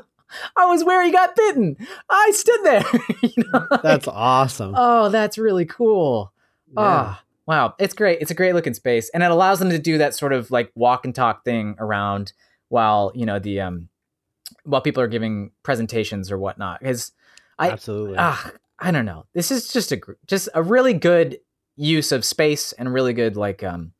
i 0.56 0.66
was 0.66 0.84
where 0.84 1.04
he 1.04 1.12
got 1.12 1.36
bitten 1.36 1.76
i 2.10 2.32
stood 2.32 2.64
there 2.64 2.86
you 3.22 3.44
know? 3.52 3.68
That's 3.82 4.08
awesome. 4.08 4.74
oh 4.78 5.10
that's 5.10 5.38
really 5.38 5.66
cool 5.66 6.32
Ah, 6.78 7.24
wow. 7.46 7.74
It's 7.80 7.94
great. 7.94 8.20
It's 8.22 8.32
a 8.32 8.36
great 8.36 8.54
looking 8.54 8.74
space. 8.74 9.10
And 9.14 9.24
it 9.24 9.32
allows 9.32 9.60
them 9.60 9.70
to 9.70 9.80
do 9.80 9.98
that 9.98 10.14
sort 10.14 10.34
of 10.34 10.52
like 10.52 10.72
walk 10.76 11.06
and 11.06 11.16
talk 11.16 11.46
thing 11.46 11.76
around 11.80 12.34
while, 12.70 13.12
you 13.16 13.26
know, 13.26 13.40
the 13.40 13.62
um 13.62 13.90
while 14.64 14.82
people 14.82 15.02
are 15.02 15.08
giving 15.08 15.52
presentations 15.64 16.32
or 16.32 16.38
whatnot. 16.38 16.80
Because 16.80 17.12
I 17.58 17.70
Absolutely. 17.70 18.16
ah, 18.18 18.52
I 18.80 18.92
don't 18.92 19.06
know. 19.06 19.26
This 19.34 19.52
is 19.52 19.72
just 19.72 19.92
a 19.92 20.00
just 20.28 20.50
a 20.54 20.64
really 20.64 20.94
good 20.94 21.40
use 21.76 22.12
of 22.12 22.24
space 22.24 22.72
and 22.74 22.94
really 22.94 23.14
good 23.14 23.36
like 23.36 23.64
um 23.64 23.92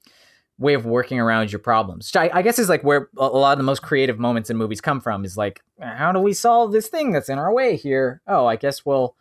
way 0.58 0.74
of 0.74 0.86
working 0.86 1.20
around 1.20 1.52
your 1.52 1.60
problems. 1.60 2.08
Which 2.08 2.32
I, 2.32 2.40
I 2.40 2.42
guess 2.42 2.60
is 2.60 2.70
like 2.70 2.84
where 2.84 3.10
a 3.18 3.24
a 3.24 3.40
lot 3.40 3.54
of 3.54 3.58
the 3.58 3.64
most 3.64 3.82
creative 3.82 4.20
moments 4.20 4.50
in 4.50 4.58
movies 4.58 4.82
come 4.82 5.02
from 5.02 5.26
is 5.26 5.38
like, 5.38 5.62
how 5.82 6.12
do 6.12 6.20
we 6.20 6.34
solve 6.34 6.72
this 6.72 6.88
thing 6.88 7.12
that's 7.12 7.30
in 7.30 7.40
our 7.40 7.54
way 7.54 7.76
here? 7.76 8.22
Oh, 8.28 8.46
I 8.46 8.56
guess 8.56 8.86
we'll, 8.86 9.16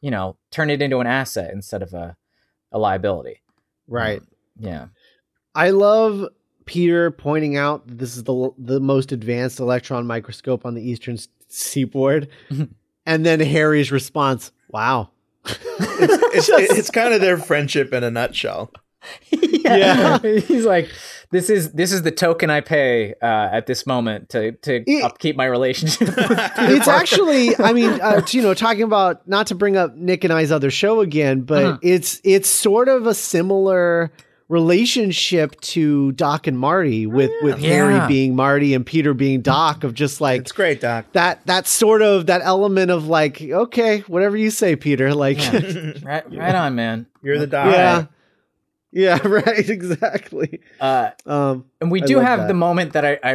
you 0.00 0.10
know, 0.10 0.36
turn 0.50 0.70
it 0.70 0.82
into 0.82 0.98
an 0.98 1.06
asset 1.06 1.52
instead 1.52 1.82
of 1.82 1.94
a, 1.94 2.16
a 2.72 2.78
liability. 2.78 3.40
right. 3.86 4.20
Um, 4.20 4.26
yeah. 4.58 4.86
I 5.54 5.70
love 5.70 6.28
Peter 6.70 7.10
pointing 7.10 7.56
out 7.56 7.84
that 7.88 7.98
this 7.98 8.16
is 8.16 8.22
the 8.22 8.50
the 8.56 8.78
most 8.78 9.10
advanced 9.10 9.58
electron 9.58 10.06
microscope 10.06 10.64
on 10.64 10.74
the 10.74 10.80
eastern 10.88 11.18
seaboard, 11.48 12.28
and 13.06 13.26
then 13.26 13.40
Harry's 13.40 13.90
response, 13.90 14.52
"Wow." 14.68 15.10
It's, 15.44 15.58
it's, 16.48 16.72
it's 16.78 16.90
kind 16.90 17.12
of 17.12 17.20
their 17.20 17.38
friendship 17.38 17.92
in 17.92 18.04
a 18.04 18.10
nutshell. 18.10 18.70
Yeah. 19.62 20.18
He's 20.20 20.64
like, 20.64 20.88
this 21.30 21.48
is 21.50 21.72
this 21.72 21.92
is 21.92 22.02
the 22.02 22.10
token 22.10 22.50
I 22.50 22.60
pay 22.60 23.14
uh, 23.22 23.26
at 23.52 23.66
this 23.66 23.86
moment 23.86 24.28
to 24.30 24.52
to 24.52 24.82
It- 24.88 25.02
upkeep 25.04 25.36
my 25.36 25.44
relationship. 25.46 26.08
with 26.08 26.30
it's 26.58 26.88
actually 26.88 27.56
i 27.58 27.72
mean 27.72 28.00
uh, 28.00 28.20
to, 28.22 28.36
you 28.36 28.42
know 28.42 28.54
talking 28.54 28.82
about 28.82 29.26
not 29.28 29.46
to 29.48 29.54
bring 29.54 29.76
up 29.76 29.94
nick 29.96 30.24
and 30.24 30.32
i's 30.32 30.50
other 30.50 30.70
show 30.70 31.00
again 31.00 31.42
but 31.42 31.64
Uh-huh. 31.64 31.78
it's 31.82 32.20
it's 32.24 32.48
sort 32.48 32.88
of 32.88 33.06
a 33.06 33.14
similar 33.14 34.10
relationship 34.50 35.58
to 35.60 36.10
doc 36.12 36.46
and 36.46 36.58
marty 36.58 37.06
with 37.06 37.30
with 37.42 37.60
Yeah. 37.60 37.68
harry 37.70 38.08
being 38.08 38.34
marty 38.34 38.74
and 38.74 38.84
peter 38.84 39.14
being 39.14 39.42
doc 39.42 39.84
of 39.84 39.94
just 39.94 40.20
like 40.20 40.40
It's 40.42 40.52
great, 40.52 40.80
Doc. 40.80 41.06
that 41.12 41.46
that 41.46 41.66
sort 41.68 42.02
of 42.02 42.26
that 42.26 42.40
element 42.42 42.90
of 42.90 43.06
like 43.06 43.40
okay 43.40 44.00
whatever 44.00 44.36
you 44.36 44.50
say 44.50 44.74
peter 44.76 45.14
like 45.24 45.38
Yeah. 45.38 45.92
right, 46.02 46.24
right 46.36 46.54
on, 46.54 46.74
man. 46.74 47.06
You're 47.22 47.38
the 47.38 47.46
Doc. 47.46 47.66
yeah 47.72 48.06
yeah 48.92 49.18
right 49.24 49.68
exactly 49.70 50.60
Uh, 50.80 51.10
um 51.26 51.64
and 51.80 51.90
we 51.92 52.00
do 52.00 52.18
have 52.18 52.40
that. 52.40 52.48
the 52.48 52.54
moment 52.54 52.92
that 52.94 53.04
I, 53.04 53.18
I 53.22 53.34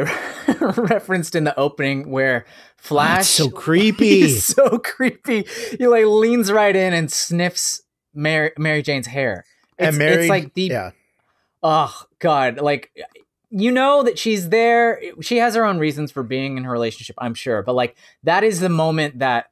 referenced 0.62 1.34
in 1.34 1.46
the 1.46 1.58
opening 1.58 2.10
where 2.12 2.46
Flash 2.78 3.16
That's 3.20 3.30
so 3.30 3.50
creepy 3.50 4.20
He's 4.22 4.44
so 4.44 4.78
creepy. 4.80 5.46
He 5.80 5.88
like 5.88 6.06
leans 6.06 6.52
right 6.52 6.76
in 6.76 6.94
and 6.94 7.10
sniffs 7.12 7.82
Mary 8.14 8.52
Mary 8.58 8.82
Jane's 8.82 9.08
hair. 9.08 9.46
It's, 9.80 9.88
and 9.90 9.98
Mary, 9.98 10.24
it's 10.24 10.30
like 10.30 10.54
the 10.54 10.64
yeah, 10.64 10.92
oh 11.68 12.04
god, 12.20 12.60
like 12.60 12.92
you 13.50 13.72
know 13.72 14.04
that 14.04 14.20
she's 14.20 14.50
there. 14.50 15.02
She 15.22 15.38
has 15.38 15.56
her 15.56 15.66
own 15.66 15.80
reasons 15.80 16.12
for 16.12 16.22
being 16.24 16.58
in 16.58 16.64
her 16.66 16.72
relationship, 16.72 17.16
I'm 17.20 17.34
sure. 17.34 17.64
But 17.64 17.74
like 17.74 17.96
that 18.24 18.44
is 18.44 18.60
the 18.60 18.70
moment 18.70 19.20
that 19.20 19.48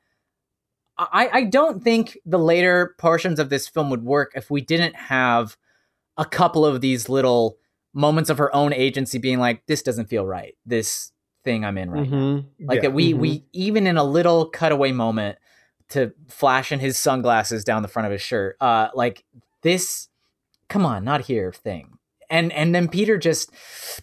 I 0.97 1.29
I 1.33 1.43
don't 1.45 1.83
think 1.83 2.17
the 2.25 2.37
later 2.39 2.95
portions 2.99 3.39
of 3.39 3.49
this 3.49 3.67
film 3.67 3.89
would 3.89 4.03
work 4.03 4.31
if 4.35 4.51
we 4.51 4.61
didn't 4.61 4.95
have 4.95 5.57
a 6.17 6.25
couple 6.25 6.65
of 6.65 6.81
these 6.81 7.09
little 7.09 7.57
moments 7.93 8.29
of 8.29 8.37
her 8.37 8.53
own 8.55 8.73
agency 8.73 9.17
being 9.17 9.39
like 9.39 9.65
this 9.65 9.81
doesn't 9.81 10.07
feel 10.09 10.25
right. 10.25 10.55
This 10.65 11.11
thing 11.43 11.65
I'm 11.65 11.77
in 11.77 11.89
right 11.91 12.09
now 12.09 12.17
Mhm. 12.17 12.45
like 12.61 12.75
Yeah. 12.77 12.81
that 12.83 12.93
we 12.93 13.13
Mhm. 13.13 13.17
we 13.19 13.45
even 13.53 13.85
in 13.87 13.97
a 13.97 14.03
little 14.03 14.49
cutaway 14.49 14.91
moment 14.91 15.37
to 15.89 16.13
flashing 16.29 16.79
his 16.79 16.97
sunglasses 16.97 17.63
down 17.63 17.81
the 17.81 17.87
front 17.89 18.05
of 18.05 18.11
his 18.11 18.21
shirt 18.21 18.55
uh 18.61 18.87
like 18.95 19.25
this 19.61 20.07
come 20.69 20.85
on 20.85 21.03
not 21.03 21.21
here 21.21 21.51
thing 21.51 21.97
and 22.29 22.51
and 22.53 22.73
then 22.73 22.87
peter 22.87 23.17
just 23.17 23.51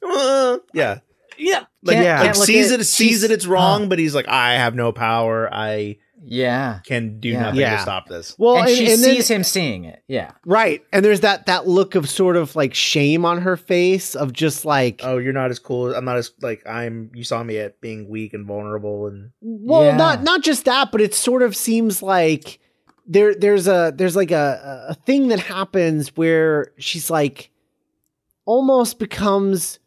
Uh, 0.02 0.58
yeah, 0.74 0.98
yeah 1.38 1.64
like, 1.82 1.96
can't- 1.96 2.04
Yeah. 2.06 2.16
like 2.16 2.24
can't 2.26 2.38
look 2.38 2.46
sees 2.46 2.72
at- 2.72 2.80
it, 2.80 2.84
sees 2.84 3.08
she's- 3.08 3.22
it, 3.24 3.30
it's 3.30 3.46
wrong, 3.46 3.84
uh, 3.84 3.86
but 3.86 3.98
he's 3.98 4.14
like, 4.14 4.28
I 4.28 4.54
have 4.54 4.74
no 4.74 4.92
power. 4.92 5.48
I 5.52 5.98
yeah 6.22 6.80
can 6.84 7.18
do 7.18 7.30
Yeah. 7.30 7.40
nothing 7.44 7.60
Yeah. 7.60 7.76
to 7.76 7.82
stop 7.82 8.06
this. 8.06 8.34
well 8.38 8.58
and, 8.58 8.68
and, 8.68 8.76
she 8.76 8.92
and 8.92 9.02
then- 9.02 9.14
sees 9.16 9.28
him 9.30 9.42
seeing 9.42 9.84
it 9.86 10.02
yeah 10.06 10.32
right 10.44 10.82
and 10.92 11.02
there's 11.02 11.20
that 11.20 11.46
that 11.46 11.66
look 11.66 11.94
of 11.94 12.10
sort 12.10 12.36
of 12.36 12.54
like 12.54 12.74
shame 12.74 13.24
on 13.24 13.40
her 13.40 13.56
face 13.56 14.14
of 14.14 14.30
just 14.34 14.66
like 14.66 15.00
Oh, 15.02 15.16
you're 15.16 15.32
not 15.32 15.50
as 15.50 15.58
cool. 15.58 15.94
I'm 15.94 16.04
not 16.04 16.18
as 16.18 16.30
like 16.42 16.62
I'm. 16.68 17.10
You 17.14 17.24
saw 17.24 17.42
me 17.42 17.56
at 17.56 17.80
being 17.80 18.06
weak 18.08 18.34
and 18.34 18.46
vulnerable, 18.46 19.06
and 19.06 19.30
Well, 19.40 19.84
Yeah. 19.86 19.96
not 19.96 20.22
not 20.22 20.42
just 20.42 20.66
that, 20.66 20.92
but 20.92 21.00
it 21.00 21.14
sort 21.14 21.42
of 21.42 21.56
seems 21.56 22.02
like 22.02 22.58
there 23.06 23.34
there's 23.34 23.66
a 23.66 23.90
there's 23.96 24.14
like 24.14 24.30
a 24.30 24.86
a 24.90 24.94
thing 25.06 25.28
that 25.28 25.40
happens 25.40 26.14
where 26.16 26.72
she's 26.78 27.08
like 27.08 27.49
almost 28.46 28.98
becomes 28.98 29.78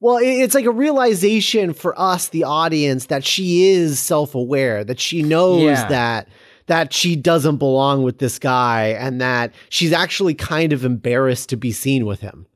well, 0.00 0.18
it's 0.20 0.54
like 0.56 0.64
a 0.64 0.70
realization 0.72 1.72
for 1.72 1.96
us, 1.96 2.28
the 2.30 2.42
audience, 2.42 3.06
that 3.06 3.24
she 3.24 3.68
is 3.68 4.00
self-aware, 4.00 4.82
that 4.82 4.98
she 4.98 5.22
knows 5.22 5.62
Yeah. 5.62 5.88
that 5.88 6.28
that 6.66 6.92
she 6.92 7.14
doesn't 7.16 7.56
belong 7.58 8.02
with 8.02 8.18
this 8.18 8.38
guy, 8.40 8.88
and 8.98 9.20
that 9.20 9.52
she's 9.68 9.92
actually 9.92 10.34
kind 10.34 10.72
of 10.72 10.84
embarrassed 10.84 11.48
to 11.50 11.56
be 11.56 11.70
seen 11.72 12.04
with 12.06 12.20
him. 12.20 12.46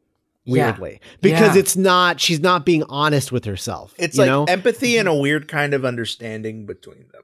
Yeah. 0.45 0.67
Weirdly, 0.71 1.01
because 1.21 1.55
Yeah. 1.55 1.61
it's 1.61 1.77
not 1.77 2.21
she's 2.21 2.41
not 2.41 2.65
being 2.67 2.83
honest 2.89 3.31
with 3.33 3.45
herself. 3.45 3.95
it's 3.99 4.17
you 4.17 4.23
like 4.23 4.29
know? 4.29 4.45
empathy 4.45 4.97
and 4.97 5.09
a 5.09 5.15
weird 5.15 5.47
kind 5.49 5.73
of 5.75 5.85
understanding 5.85 6.67
between 6.67 7.07
them. 7.13 7.23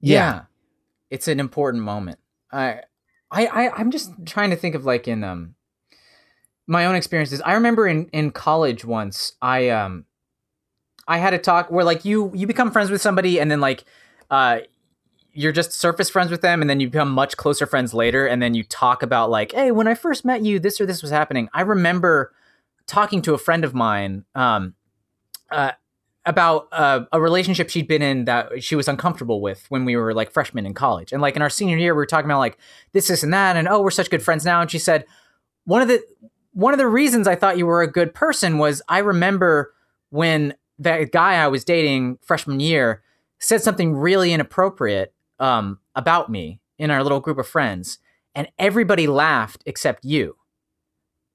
yeah, 0.00 0.42
it's 1.10 1.28
an 1.28 1.40
important 1.40 1.82
moment 1.82 2.18
I, 2.52 2.80
I 3.30 3.46
i 3.46 3.70
i'm 3.76 3.90
just 3.90 4.10
trying 4.26 4.50
to 4.50 4.56
think 4.56 4.74
of 4.74 4.84
like 4.86 5.08
in 5.08 5.24
um 5.24 5.54
my 6.68 6.86
own 6.86 6.94
experiences 6.94 7.40
i 7.42 7.54
remember 7.54 7.86
in 7.88 8.06
in 8.12 8.30
college 8.30 8.84
once 8.84 9.32
i 9.42 9.68
um 9.68 10.04
i 11.08 11.18
had 11.18 11.34
a 11.34 11.38
talk 11.38 11.70
where 11.70 11.84
like 11.84 12.04
you 12.04 12.30
you 12.34 12.46
become 12.46 12.70
friends 12.70 12.90
with 12.90 13.00
somebody 13.00 13.40
and 13.40 13.50
then 13.50 13.60
like 13.60 13.84
uh 14.30 14.58
you're 15.32 15.52
just 15.52 15.72
surface 15.72 16.10
friends 16.10 16.30
with 16.30 16.40
them 16.40 16.60
and 16.60 16.68
then 16.68 16.80
you 16.80 16.88
become 16.88 17.10
much 17.10 17.36
closer 17.36 17.66
friends 17.66 17.94
later 17.94 18.26
and 18.26 18.42
then 18.42 18.54
you 18.54 18.62
talk 18.62 19.02
about 19.02 19.30
like 19.30 19.52
hey 19.52 19.70
when 19.70 19.88
i 19.88 19.94
first 19.94 20.24
met 20.24 20.42
you 20.42 20.60
this 20.60 20.80
or 20.80 20.86
this 20.86 21.02
was 21.02 21.10
happening 21.10 21.48
i 21.54 21.62
remember 21.62 22.32
talking 22.86 23.22
to 23.22 23.34
a 23.34 23.38
friend 23.38 23.64
of 23.64 23.74
mine 23.74 24.24
um 24.34 24.74
uh 25.50 25.72
about 26.28 26.68
uh, 26.72 27.06
a 27.10 27.20
relationship 27.20 27.70
she'd 27.70 27.88
been 27.88 28.02
in 28.02 28.26
that 28.26 28.62
she 28.62 28.76
was 28.76 28.86
uncomfortable 28.86 29.40
with 29.40 29.64
when 29.70 29.86
we 29.86 29.96
were 29.96 30.12
like 30.12 30.30
freshmen 30.30 30.66
in 30.66 30.74
college. 30.74 31.10
And 31.10 31.22
like 31.22 31.36
in 31.36 31.42
our 31.42 31.48
senior 31.48 31.78
year, 31.78 31.94
we 31.94 31.96
were 31.96 32.06
talking 32.06 32.26
about 32.26 32.38
like 32.38 32.58
this, 32.92 33.08
this, 33.08 33.22
and 33.22 33.32
that, 33.32 33.56
and 33.56 33.66
oh, 33.66 33.80
we're 33.80 33.90
such 33.90 34.10
good 34.10 34.22
friends 34.22 34.44
now. 34.44 34.60
And 34.60 34.70
she 34.70 34.78
said, 34.78 35.06
one 35.64 35.80
of 35.80 35.88
the 35.88 36.04
one 36.52 36.72
of 36.74 36.78
the 36.78 36.86
reasons 36.86 37.26
I 37.28 37.34
thought 37.36 37.58
you 37.58 37.66
were 37.66 37.82
a 37.82 37.90
good 37.90 38.14
person 38.14 38.58
was 38.58 38.82
I 38.88 38.98
remember 38.98 39.72
when 40.10 40.54
that 40.78 41.12
guy 41.12 41.34
I 41.34 41.48
was 41.48 41.64
dating 41.64 42.18
freshman 42.22 42.60
year 42.60 43.02
said 43.38 43.62
something 43.62 43.94
really 43.94 44.32
inappropriate 44.32 45.12
um, 45.38 45.78
about 45.94 46.30
me 46.30 46.60
in 46.78 46.90
our 46.90 47.02
little 47.02 47.20
group 47.20 47.38
of 47.38 47.46
friends, 47.46 47.98
and 48.34 48.48
everybody 48.58 49.06
laughed 49.06 49.62
except 49.66 50.04
you. 50.04 50.36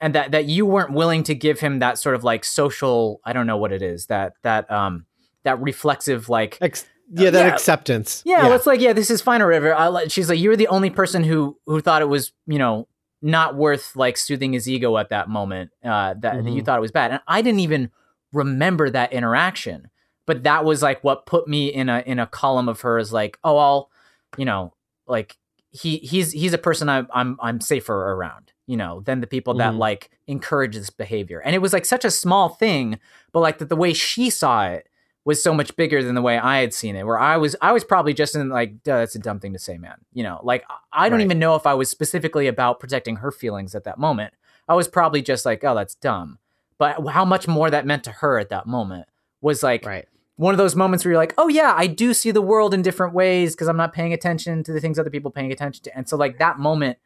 And 0.01 0.13
that 0.15 0.31
that 0.31 0.45
you 0.45 0.65
weren't 0.65 0.91
willing 0.91 1.23
to 1.23 1.35
give 1.35 1.61
him 1.61 1.79
that 1.79 1.97
sort 1.97 2.15
of 2.15 2.23
like 2.25 2.43
social, 2.43 3.21
I 3.23 3.31
don't 3.31 3.47
know 3.47 3.55
what 3.57 3.71
it 3.71 3.81
is, 3.81 4.07
that 4.07 4.33
that 4.41 4.69
um 4.69 5.05
that 5.43 5.61
reflexive 5.61 6.27
like 6.27 6.57
Ex- 6.61 6.85
yeah, 7.13 7.29
that 7.29 7.45
Yeah. 7.47 7.53
acceptance. 7.53 8.21
yeah, 8.25 8.53
it's 8.53 8.65
like 8.65 8.81
yeah, 8.81 8.91
this 8.93 9.09
is 9.09 9.21
fine 9.21 9.41
or 9.41 9.45
whatever. 9.47 9.73
I, 9.73 10.07
she's 10.07 10.27
like, 10.29 10.39
you're 10.39 10.57
the 10.57 10.67
only 10.67 10.89
person 10.89 11.23
who 11.23 11.57
who 11.67 11.79
thought 11.79 12.01
it 12.01 12.09
was 12.09 12.33
you 12.47 12.57
know 12.59 12.87
not 13.23 13.55
worth 13.55 13.95
like 13.95 14.17
soothing 14.17 14.53
his 14.53 14.69
ego 14.69 14.97
at 14.97 15.09
that 15.09 15.29
moment. 15.29 15.71
Uh, 15.83 16.13
that, 16.19 16.43
that 16.43 16.51
you 16.51 16.61
Mhm. 16.61 16.65
thought 16.65 16.77
it 16.77 16.81
was 16.81 16.91
bad, 16.91 17.11
and 17.11 17.21
I 17.27 17.41
didn't 17.41 17.61
even 17.61 17.89
remember 18.33 18.89
that 18.89 19.13
interaction. 19.13 19.89
But 20.25 20.43
that 20.43 20.63
was 20.63 20.81
like 20.81 21.03
what 21.03 21.25
put 21.25 21.47
me 21.47 21.67
in 21.67 21.89
a 21.89 22.03
in 22.05 22.19
a 22.19 22.27
column 22.27 22.69
of 22.69 22.81
her 22.81 22.97
as 22.97 23.11
like, 23.11 23.37
oh, 23.43 23.57
I'll, 23.57 23.91
you 24.37 24.45
know, 24.45 24.73
like 25.07 25.37
he 25.71 25.97
he's 25.97 26.31
he's 26.31 26.53
a 26.53 26.57
person 26.57 26.87
I, 26.89 27.03
I'm 27.13 27.37
I'm 27.41 27.59
safer 27.59 27.93
around, 28.13 28.53
you 28.67 28.77
know, 28.77 29.01
than 29.01 29.19
the 29.21 29.27
people 29.27 29.55
that 29.55 29.73
Mhm. 29.73 29.79
like 29.79 30.11
encourage 30.27 30.75
this 30.75 30.89
behavior. 30.89 31.41
And 31.41 31.55
it 31.55 31.59
was 31.59 31.73
like 31.73 31.85
such 31.85 32.05
a 32.05 32.11
small 32.11 32.49
thing, 32.49 32.99
but 33.31 33.39
like 33.41 33.57
that 33.57 33.69
the 33.69 33.75
way 33.75 33.93
she 33.93 34.29
saw 34.29 34.65
it 34.67 34.87
was 35.25 35.41
so 35.41 35.53
much 35.53 35.75
bigger 35.75 36.03
than 36.03 36.15
the 36.15 36.21
way 36.21 36.37
I 36.37 36.59
had 36.59 36.73
seen 36.73 36.95
it. 36.95 37.05
Where 37.05 37.19
I 37.19 37.37
was, 37.37 37.55
I 37.61 37.71
was 37.71 37.83
probably 37.83 38.13
just 38.13 38.35
in 38.35 38.49
like, 38.49 38.83
"Duh, 38.83 38.97
that's 38.99 39.15
a 39.15 39.19
dumb 39.19 39.39
thing 39.39 39.53
to 39.53 39.59
say, 39.59 39.77
man. 39.77 39.95
You 40.13 40.23
know, 40.23 40.39
like 40.43 40.65
I 40.91 41.07
don't 41.09 41.19
Right. 41.19 41.25
even 41.25 41.39
know 41.39 41.55
if 41.55 41.65
I 41.65 41.73
was 41.73 41.89
specifically 41.89 42.47
about 42.47 42.79
protecting 42.79 43.17
her 43.17 43.31
feelings 43.31 43.73
at 43.75 43.85
that 43.85 43.97
moment. 43.97 44.33
I 44.67 44.75
was 44.75 44.87
probably 44.87 45.21
just 45.21 45.45
like, 45.45 45.63
oh, 45.63 45.75
that's 45.75 45.95
dumb. 45.95 46.39
But 46.77 47.07
how 47.09 47.23
much 47.25 47.47
more 47.47 47.69
that 47.69 47.85
meant 47.85 48.03
to 48.05 48.11
her 48.11 48.39
at 48.39 48.49
that 48.49 48.65
moment 48.65 49.07
was 49.41 49.61
like 49.63 49.85
right. 49.85 50.07
one 50.37 50.53
of 50.53 50.57
those 50.57 50.75
moments 50.75 51.05
where 51.05 51.11
you're 51.13 51.21
like, 51.21 51.33
oh 51.37 51.47
yeah, 51.47 51.73
I 51.75 51.87
do 51.87 52.13
see 52.13 52.31
the 52.31 52.41
world 52.41 52.73
in 52.73 52.81
different 52.81 53.13
ways 53.13 53.55
because 53.55 53.67
I'm 53.67 53.77
not 53.77 53.93
paying 53.93 54.11
attention 54.13 54.63
to 54.63 54.73
the 54.73 54.81
things 54.81 54.97
other 54.99 55.09
people 55.09 55.31
paying 55.31 55.51
attention 55.51 55.83
to. 55.83 55.97
And 55.97 56.07
so 56.09 56.17
like 56.17 56.39
that 56.39 56.59
moment, 56.59 56.97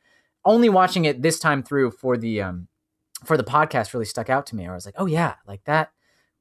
only 0.45 0.70
watching 0.70 1.05
it 1.05 1.22
this 1.22 1.38
time 1.39 1.61
through 1.61 1.91
for 1.91 2.18
the 2.18 2.41
um 2.41 2.68
for 3.26 3.36
the 3.38 3.43
podcast 3.43 3.93
really 3.93 4.05
stuck 4.05 4.30
out 4.30 4.45
to 4.47 4.55
me. 4.55 4.68
I 4.68 4.74
was 4.74 4.86
like, 4.86 4.95
oh 4.97 5.05
yeah, 5.07 5.36
like 5.47 5.63
that. 5.65 5.91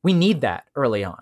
We 0.02 0.12
need 0.12 0.42
that 0.42 0.64
early 0.76 1.02
on, 1.04 1.20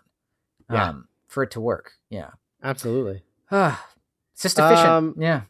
Yeah. 0.71 0.89
um, 0.89 1.09
for 1.29 1.43
it 1.43 1.51
to 1.53 1.61
work. 1.61 1.93
Yeah, 2.11 2.31
Absolutely. 2.63 3.23
it's 3.53 4.43
just 4.43 4.59
efficient. 4.59 4.87
Um, 4.89 5.15
yeah, 5.19 5.43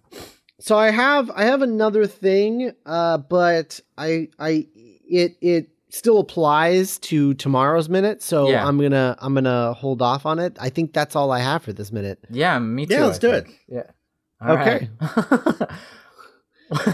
So 0.60 0.76
I 0.78 0.90
have 0.90 1.30
I 1.30 1.44
have 1.44 1.62
another 1.62 2.06
thing, 2.06 2.72
uh, 2.86 3.18
but 3.18 3.80
I 3.98 4.28
I 4.38 4.66
it 4.76 5.36
it 5.40 5.68
still 5.90 6.18
applies 6.18 6.98
to 6.98 7.34
tomorrow's 7.34 7.88
minute, 7.88 8.22
so 8.22 8.48
Yeah. 8.48 8.66
I'm 8.66 8.78
gonna 8.80 9.16
I'm 9.20 9.34
gonna 9.34 9.72
hold 9.74 10.02
off 10.02 10.26
on 10.26 10.38
it. 10.38 10.56
I 10.60 10.68
think 10.70 10.92
that's 10.92 11.14
all 11.14 11.30
I 11.30 11.38
have 11.40 11.62
for 11.62 11.72
this 11.72 11.92
minute. 11.92 12.18
yeah, 12.30 12.58
me 12.58 12.86
too. 12.86 12.94
Yeah, 12.94 13.04
let's 13.04 13.18
I 13.18 13.20
do 13.20 13.30
it. 13.32 13.46
Yeah. 13.68 13.82
All 14.40 14.56
Okay. 14.58 14.88
right. 15.00 15.70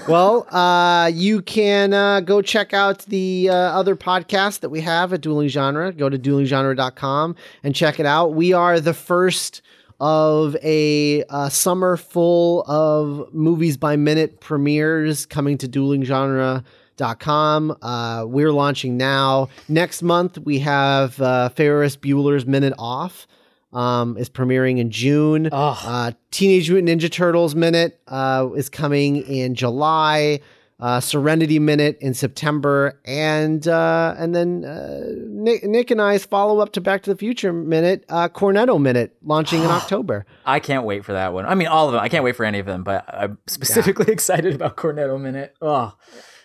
well, 0.08 0.46
uh, 0.54 1.10
you 1.12 1.42
can 1.42 1.92
uh, 1.92 2.20
go 2.20 2.42
check 2.42 2.74
out 2.74 3.00
the 3.06 3.48
uh, 3.50 3.54
other 3.54 3.96
podcast 3.96 4.60
that 4.60 4.70
we 4.70 4.80
have 4.80 5.12
at 5.12 5.20
Dueling 5.20 5.48
Genre. 5.48 5.92
Go 5.92 6.08
to 6.08 6.18
duelinggenre.com 6.18 7.36
and 7.62 7.74
check 7.74 8.00
it 8.00 8.06
out. 8.06 8.34
We 8.34 8.52
are 8.52 8.80
the 8.80 8.94
first 8.94 9.62
of 10.00 10.56
a 10.62 11.24
uh, 11.24 11.48
summer 11.50 11.96
full 11.96 12.64
of 12.66 13.32
movies 13.34 13.76
by 13.76 13.96
minute 13.96 14.40
premieres 14.40 15.26
coming 15.26 15.58
to 15.58 15.68
duelinggenre.com. 15.68 17.76
Uh, 17.82 18.24
we're 18.26 18.52
launching 18.52 18.96
now. 18.96 19.48
Next 19.68 20.02
month, 20.02 20.38
we 20.38 20.58
have 20.60 21.20
uh, 21.20 21.50
Ferris 21.50 21.96
Bueller's 21.96 22.46
Minute 22.46 22.72
Off. 22.78 23.26
Um, 23.72 24.16
is 24.16 24.28
premiering 24.28 24.78
in 24.78 24.90
June. 24.90 25.48
Uh, 25.52 26.12
Teenage 26.32 26.68
Mutant 26.70 27.00
Ninja 27.00 27.10
Turtles 27.10 27.54
Minute 27.54 28.00
uh, 28.08 28.48
is 28.56 28.68
coming 28.68 29.16
in 29.18 29.54
July. 29.54 30.40
uh, 30.80 30.98
Serenity 30.98 31.58
Minute 31.58 31.98
in 32.00 32.14
September, 32.14 32.98
and 33.04 33.68
uh, 33.68 34.14
and 34.18 34.34
then 34.34 34.64
uh, 34.64 35.02
Nick, 35.28 35.62
Nick 35.64 35.90
and 35.90 36.00
I's 36.00 36.24
follow 36.24 36.60
up 36.60 36.72
to 36.72 36.80
Back 36.80 37.02
to 37.02 37.10
the 37.12 37.18
Future 37.18 37.52
Minute, 37.52 38.04
uh, 38.08 38.28
Cornetto 38.30 38.80
Minute, 38.80 39.14
launching 39.22 39.60
in 39.60 39.66
October. 39.66 40.24
I 40.46 40.58
can't 40.58 40.84
wait 40.86 41.04
for 41.04 41.12
that 41.12 41.34
one. 41.34 41.44
I 41.44 41.54
mean, 41.54 41.68
all 41.68 41.86
of 41.86 41.92
them. 41.92 42.02
I 42.02 42.08
can't 42.08 42.24
wait 42.24 42.34
for 42.34 42.44
any 42.46 42.58
of 42.60 42.66
them, 42.66 42.82
but 42.82 43.04
I'm 43.12 43.36
specifically 43.46 44.10
excited 44.12 44.54
about 44.54 44.76
Cornetto 44.76 45.20
Minute. 45.20 45.54
Oh, 45.60 45.92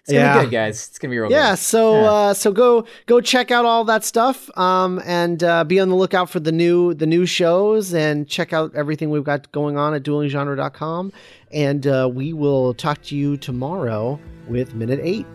it's 0.08 0.12
gonna 0.14 0.24
Yeah. 0.26 0.38
be 0.40 0.46
good, 0.46 0.52
guys. 0.52 0.88
It's 0.90 1.00
gonna 1.00 1.12
be 1.12 1.18
real 1.20 1.32
Yeah, 1.32 1.52
good. 1.52 1.60
so 1.60 2.02
Yeah. 2.02 2.12
Uh, 2.12 2.34
so 2.34 2.52
go 2.52 2.86
go 3.08 3.20
check 3.22 3.52
out 3.52 3.66
all 3.66 3.84
that 3.86 4.04
stuff, 4.04 4.56
um, 4.58 5.02
and 5.06 5.44
uh, 5.44 5.64
be 5.64 5.80
on 5.80 5.90
the 5.90 5.96
lookout 5.96 6.30
for 6.30 6.40
the 6.40 6.52
new 6.52 6.94
the 6.94 7.06
new 7.08 7.26
shows, 7.26 7.94
and 7.94 8.28
check 8.28 8.54
out 8.54 8.72
everything 8.76 9.10
we've 9.10 9.24
got 9.24 9.52
going 9.52 9.78
on 9.78 9.94
at 9.94 10.04
duelinggenre.com. 10.04 11.12
And 11.52 11.88
uh, 11.88 12.10
we 12.14 12.34
will 12.34 12.74
talk 12.74 13.02
to 13.04 13.16
you 13.16 13.38
tomorrow 13.38 14.20
with 14.48 14.74
minute 14.76 15.00
eight. 15.02 15.26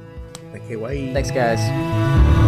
Okay, 0.54 0.76
wait. 0.76 1.12
Thanks, 1.12 1.30
guys. 1.30 2.39